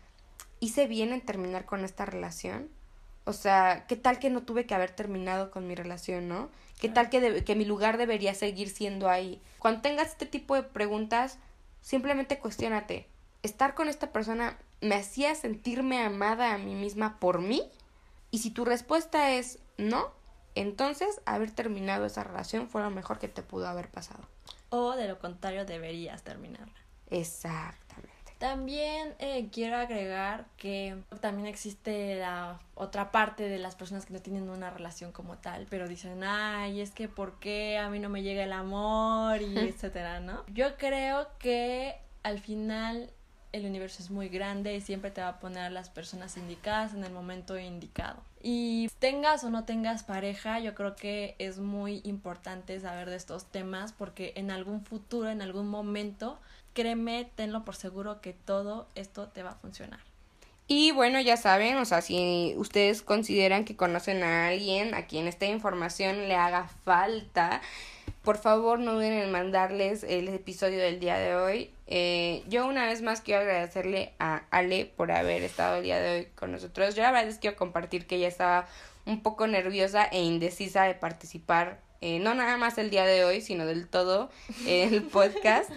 ¿hice 0.60 0.88
bien 0.88 1.14
en 1.14 1.22
terminar 1.22 1.66
con 1.66 1.84
esta 1.86 2.06
relación? 2.06 2.70
O 3.30 3.34
sea, 3.34 3.86
¿qué 3.88 3.96
tal 3.96 4.18
que 4.18 4.32
no 4.32 4.42
tuve 4.42 4.66
que 4.66 4.74
haber 4.74 4.90
terminado 4.90 5.52
con 5.52 5.68
mi 5.68 5.76
relación, 5.76 6.28
no? 6.28 6.50
¿Qué 6.80 6.90
tal 6.90 7.12
que, 7.12 7.44
que 7.44 7.54
mi 7.54 7.64
lugar 7.64 8.00
debería 8.00 8.34
seguir 8.34 8.72
siendo 8.72 9.08
ahí? 9.08 9.40
Cuando 9.60 9.82
tengas 9.82 10.08
este 10.08 10.26
tipo 10.26 10.56
de 10.56 10.64
preguntas, 10.64 11.38
simplemente 11.80 12.40
cuestionate. 12.40 13.08
¿Estar 13.44 13.76
con 13.76 13.88
esta 13.88 14.12
persona 14.12 14.58
me 14.82 14.96
hacía 14.96 15.36
sentirme 15.36 16.02
amada 16.02 16.56
a 16.56 16.58
mí 16.58 16.74
misma 16.74 17.20
por 17.20 17.40
mí? 17.40 17.70
Y 18.32 18.40
si 18.40 18.50
tu 18.50 18.66
respuesta 18.66 19.30
es 19.34 19.60
no, 19.78 20.12
entonces 20.56 21.22
haber 21.28 21.52
terminado 21.52 22.08
esa 22.08 22.24
relación 22.24 22.68
fue 22.68 22.82
lo 22.82 22.90
mejor 22.90 23.20
que 23.20 23.28
te 23.28 23.44
pudo 23.44 23.68
haber 23.68 23.92
pasado. 23.92 24.24
O 24.70 24.96
de 24.96 25.08
lo 25.08 25.20
contrario, 25.20 25.66
deberías 25.66 26.24
terminarla. 26.24 26.74
Exactamente. 27.12 28.19
También 28.40 29.16
eh, 29.20 29.50
quiero 29.52 29.76
agregar 29.76 30.46
que 30.56 30.96
también 31.20 31.46
existe 31.46 32.16
la 32.16 32.58
otra 32.74 33.12
parte 33.12 33.50
de 33.50 33.60
las 33.60 33.76
personas 33.76 34.06
que 34.06 34.14
no 34.14 34.22
tienen 34.22 34.50
una 34.50 34.70
relación 34.70 35.12
como 35.12 35.38
tal, 35.38 35.68
pero 35.70 35.90
dicen, 35.90 36.24
ay, 36.24 36.80
es 36.80 36.92
que 36.92 37.10
¿por 37.10 37.38
qué 37.40 37.78
a 37.78 37.90
mí 37.90 38.00
no 38.00 38.08
me 38.08 38.24
llega 38.24 38.46
el 38.46 38.54
amor? 38.54 39.42
y 39.42 39.58
etcétera, 39.58 40.22
¿no? 40.22 40.46
Yo 40.48 40.78
creo 40.78 41.28
que 41.38 41.98
al 42.24 42.40
final 42.40 43.12
el 43.52 43.66
universo 43.66 44.02
es 44.04 44.12
muy 44.12 44.30
grande 44.30 44.76
y 44.76 44.82
siempre 44.82 45.12
te 45.12 45.22
va 45.22 45.30
a 45.30 45.40
poner 45.40 45.64
a 45.64 45.70
las 45.70 45.90
personas 45.90 46.38
indicadas 46.38 46.94
en 46.94 47.04
el 47.04 47.12
momento 47.12 47.58
indicado. 47.58 48.22
Y 48.42 48.90
tengas 49.00 49.44
o 49.44 49.50
no 49.50 49.66
tengas 49.66 50.04
pareja, 50.04 50.60
yo 50.60 50.76
creo 50.76 50.96
que 50.96 51.36
es 51.40 51.60
muy 51.60 52.02
importante 52.04 52.80
saber 52.80 53.10
de 53.10 53.16
estos 53.16 53.46
temas 53.46 53.92
porque 53.92 54.34
en 54.36 54.52
algún 54.52 54.86
futuro, 54.86 55.30
en 55.30 55.42
algún 55.42 55.68
momento, 55.68 56.40
créeme, 56.74 57.30
tenlo 57.36 57.66
por 57.66 57.76
seguro 57.76 58.22
que 58.22 58.34
todo 58.34 58.88
esto 58.96 59.28
te 59.28 59.44
va 59.44 59.52
a 59.52 59.56
funcionar. 59.56 60.00
Y 60.72 60.92
bueno, 60.92 61.20
ya 61.20 61.36
saben, 61.36 61.78
o 61.78 61.86
sea, 61.86 62.02
si 62.02 62.54
ustedes 62.56 63.02
consideran 63.02 63.66
que 63.66 63.76
conocen 63.76 64.22
a 64.22 64.50
alguien 64.50 64.94
a 64.94 65.08
quien 65.08 65.28
esta 65.28 65.48
información 65.48 66.28
le 66.28 66.36
haga 66.36 66.68
falta, 66.86 67.62
por 68.30 68.38
favor 68.38 68.78
no 68.78 68.94
duden 68.94 69.14
en 69.14 69.32
mandarles 69.32 70.04
el 70.04 70.28
episodio 70.28 70.78
del 70.78 71.00
día 71.00 71.18
de 71.18 71.36
hoy. 71.36 71.72
Eh, 71.88 72.44
yo 72.48 72.68
una 72.68 72.86
vez 72.86 73.02
más 73.02 73.22
quiero 73.22 73.42
agradecerle 73.42 74.14
a 74.20 74.44
Ale 74.52 74.86
por 74.86 75.12
haber 75.12 75.42
estado 75.42 75.78
el 75.78 75.84
día 75.84 76.00
de 76.00 76.12
hoy 76.12 76.28
con 76.36 76.52
nosotros. 76.52 76.94
Yo 76.94 77.02
la 77.02 77.12
verdad 77.12 77.36
quiero 77.42 77.58
compartir 77.58 78.06
que 78.06 78.18
ella 78.18 78.28
estaba 78.28 78.68
un 79.08 79.24
poco 79.24 79.48
nerviosa 79.48 80.04
e 80.04 80.22
indecisa 80.22 80.84
de 80.84 80.94
participar, 80.94 81.80
eh, 82.02 82.20
no 82.20 82.36
nada 82.36 82.56
más 82.58 82.78
el 82.78 82.92
día 82.92 83.04
de 83.04 83.26
hoy, 83.26 83.42
sino 83.42 83.66
del 83.66 83.88
todo 83.88 84.30
en 84.68 84.94
el 84.94 85.02
podcast. 85.02 85.72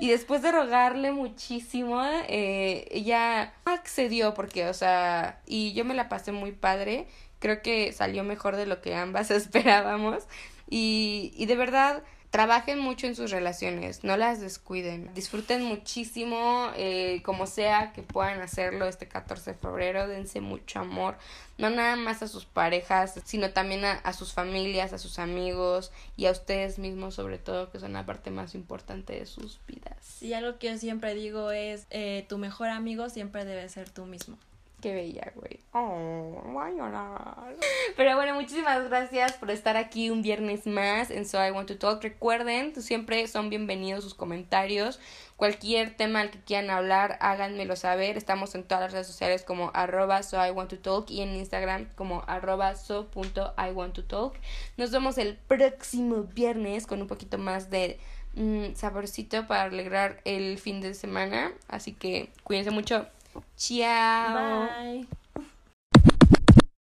Y 0.00 0.08
después 0.08 0.40
de 0.40 0.50
rogarle 0.50 1.12
muchísimo, 1.12 2.02
eh, 2.26 2.88
ella 2.90 3.52
accedió 3.66 4.32
porque, 4.32 4.66
o 4.66 4.72
sea, 4.72 5.42
y 5.44 5.74
yo 5.74 5.84
me 5.84 5.92
la 5.92 6.08
pasé 6.08 6.32
muy 6.32 6.52
padre. 6.52 7.06
Creo 7.38 7.60
que 7.60 7.92
salió 7.92 8.24
mejor 8.24 8.56
de 8.56 8.64
lo 8.64 8.80
que 8.80 8.94
ambas 8.94 9.30
esperábamos. 9.30 10.24
Y, 10.68 11.32
y 11.36 11.46
de 11.46 11.56
verdad, 11.56 12.02
trabajen 12.30 12.78
mucho 12.78 13.06
en 13.06 13.16
sus 13.16 13.30
relaciones, 13.30 14.04
no 14.04 14.16
las 14.16 14.40
descuiden, 14.40 15.10
disfruten 15.14 15.64
muchísimo, 15.64 16.70
eh, 16.76 17.22
como 17.24 17.46
sea 17.46 17.92
que 17.92 18.02
puedan 18.02 18.40
hacerlo 18.40 18.86
este 18.86 19.08
14 19.08 19.52
de 19.52 19.56
febrero, 19.56 20.06
dense 20.06 20.40
mucho 20.40 20.80
amor, 20.80 21.16
no 21.56 21.70
nada 21.70 21.96
más 21.96 22.22
a 22.22 22.28
sus 22.28 22.44
parejas, 22.44 23.18
sino 23.24 23.50
también 23.50 23.84
a, 23.84 24.12
sus 24.12 24.34
familias, 24.34 24.92
a 24.92 24.98
sus 24.98 25.18
amigos 25.18 25.90
y 26.16 26.26
a 26.26 26.32
ustedes 26.32 26.78
mismos 26.78 27.14
sobre 27.14 27.38
todo, 27.38 27.70
que 27.70 27.80
son 27.80 27.94
la 27.94 28.04
parte 28.04 28.30
más 28.30 28.54
importante 28.54 29.14
de 29.14 29.24
sus 29.24 29.58
vidas. 29.66 30.22
Y 30.22 30.34
algo 30.34 30.58
que 30.58 30.68
yo 30.68 30.78
siempre 30.78 31.14
digo 31.14 31.50
es, 31.50 31.86
eh, 31.90 32.26
tu 32.28 32.36
mejor 32.36 32.68
amigo 32.68 33.08
siempre 33.08 33.46
debe 33.46 33.68
ser 33.70 33.88
tú 33.88 34.04
mismo. 34.04 34.36
Qué 34.80 34.94
bella, 34.94 35.32
güey. 35.34 35.58
Oh, 35.72 36.40
voy 36.46 36.62
a 36.62 36.70
llorar. 36.70 37.56
Pero 37.96 38.14
bueno, 38.14 38.34
muchísimas 38.34 38.88
gracias 38.88 39.32
por 39.32 39.50
estar 39.50 39.76
aquí 39.76 40.10
un 40.10 40.22
viernes 40.22 40.68
más 40.68 41.10
en 41.10 41.26
So 41.26 41.44
I 41.44 41.50
Want 41.50 41.66
to 41.66 41.78
Talk. 41.78 42.00
Recuerden, 42.00 42.80
siempre 42.80 43.26
son 43.26 43.50
bienvenidos 43.50 44.04
sus 44.04 44.14
comentarios. 44.14 45.00
Cualquier 45.36 45.96
tema 45.96 46.20
al 46.20 46.30
que 46.30 46.38
quieran 46.38 46.70
hablar, 46.70 47.18
háganmelo 47.20 47.74
saber. 47.74 48.16
Estamos 48.16 48.54
en 48.54 48.62
todas 48.62 48.84
las 48.84 48.92
redes 48.92 49.08
sociales 49.08 49.42
como 49.42 49.72
arroba 49.74 50.22
so 50.22 50.44
I 50.44 50.50
want 50.50 50.70
to 50.70 50.78
talk 50.78 51.10
y 51.10 51.22
en 51.22 51.34
Instagram 51.34 51.88
como 51.96 52.22
arroba 52.28 52.76
so 52.76 53.10
I 53.58 53.72
want 53.72 53.94
to 53.94 54.04
talk. 54.04 54.34
Nos 54.76 54.92
vemos 54.92 55.18
el 55.18 55.36
próximo 55.38 56.22
viernes 56.22 56.86
con 56.86 57.00
un 57.00 57.08
poquito 57.08 57.36
más 57.36 57.68
de 57.68 57.98
mm, 58.34 58.74
saborcito 58.74 59.48
para 59.48 59.64
alegrar 59.64 60.20
el 60.24 60.56
fin 60.58 60.80
de 60.80 60.94
semana. 60.94 61.50
Así 61.66 61.94
que 61.94 62.30
cuídense 62.44 62.70
mucho. 62.70 63.08
Ciao. 63.56 64.68
Bye. 64.74 65.06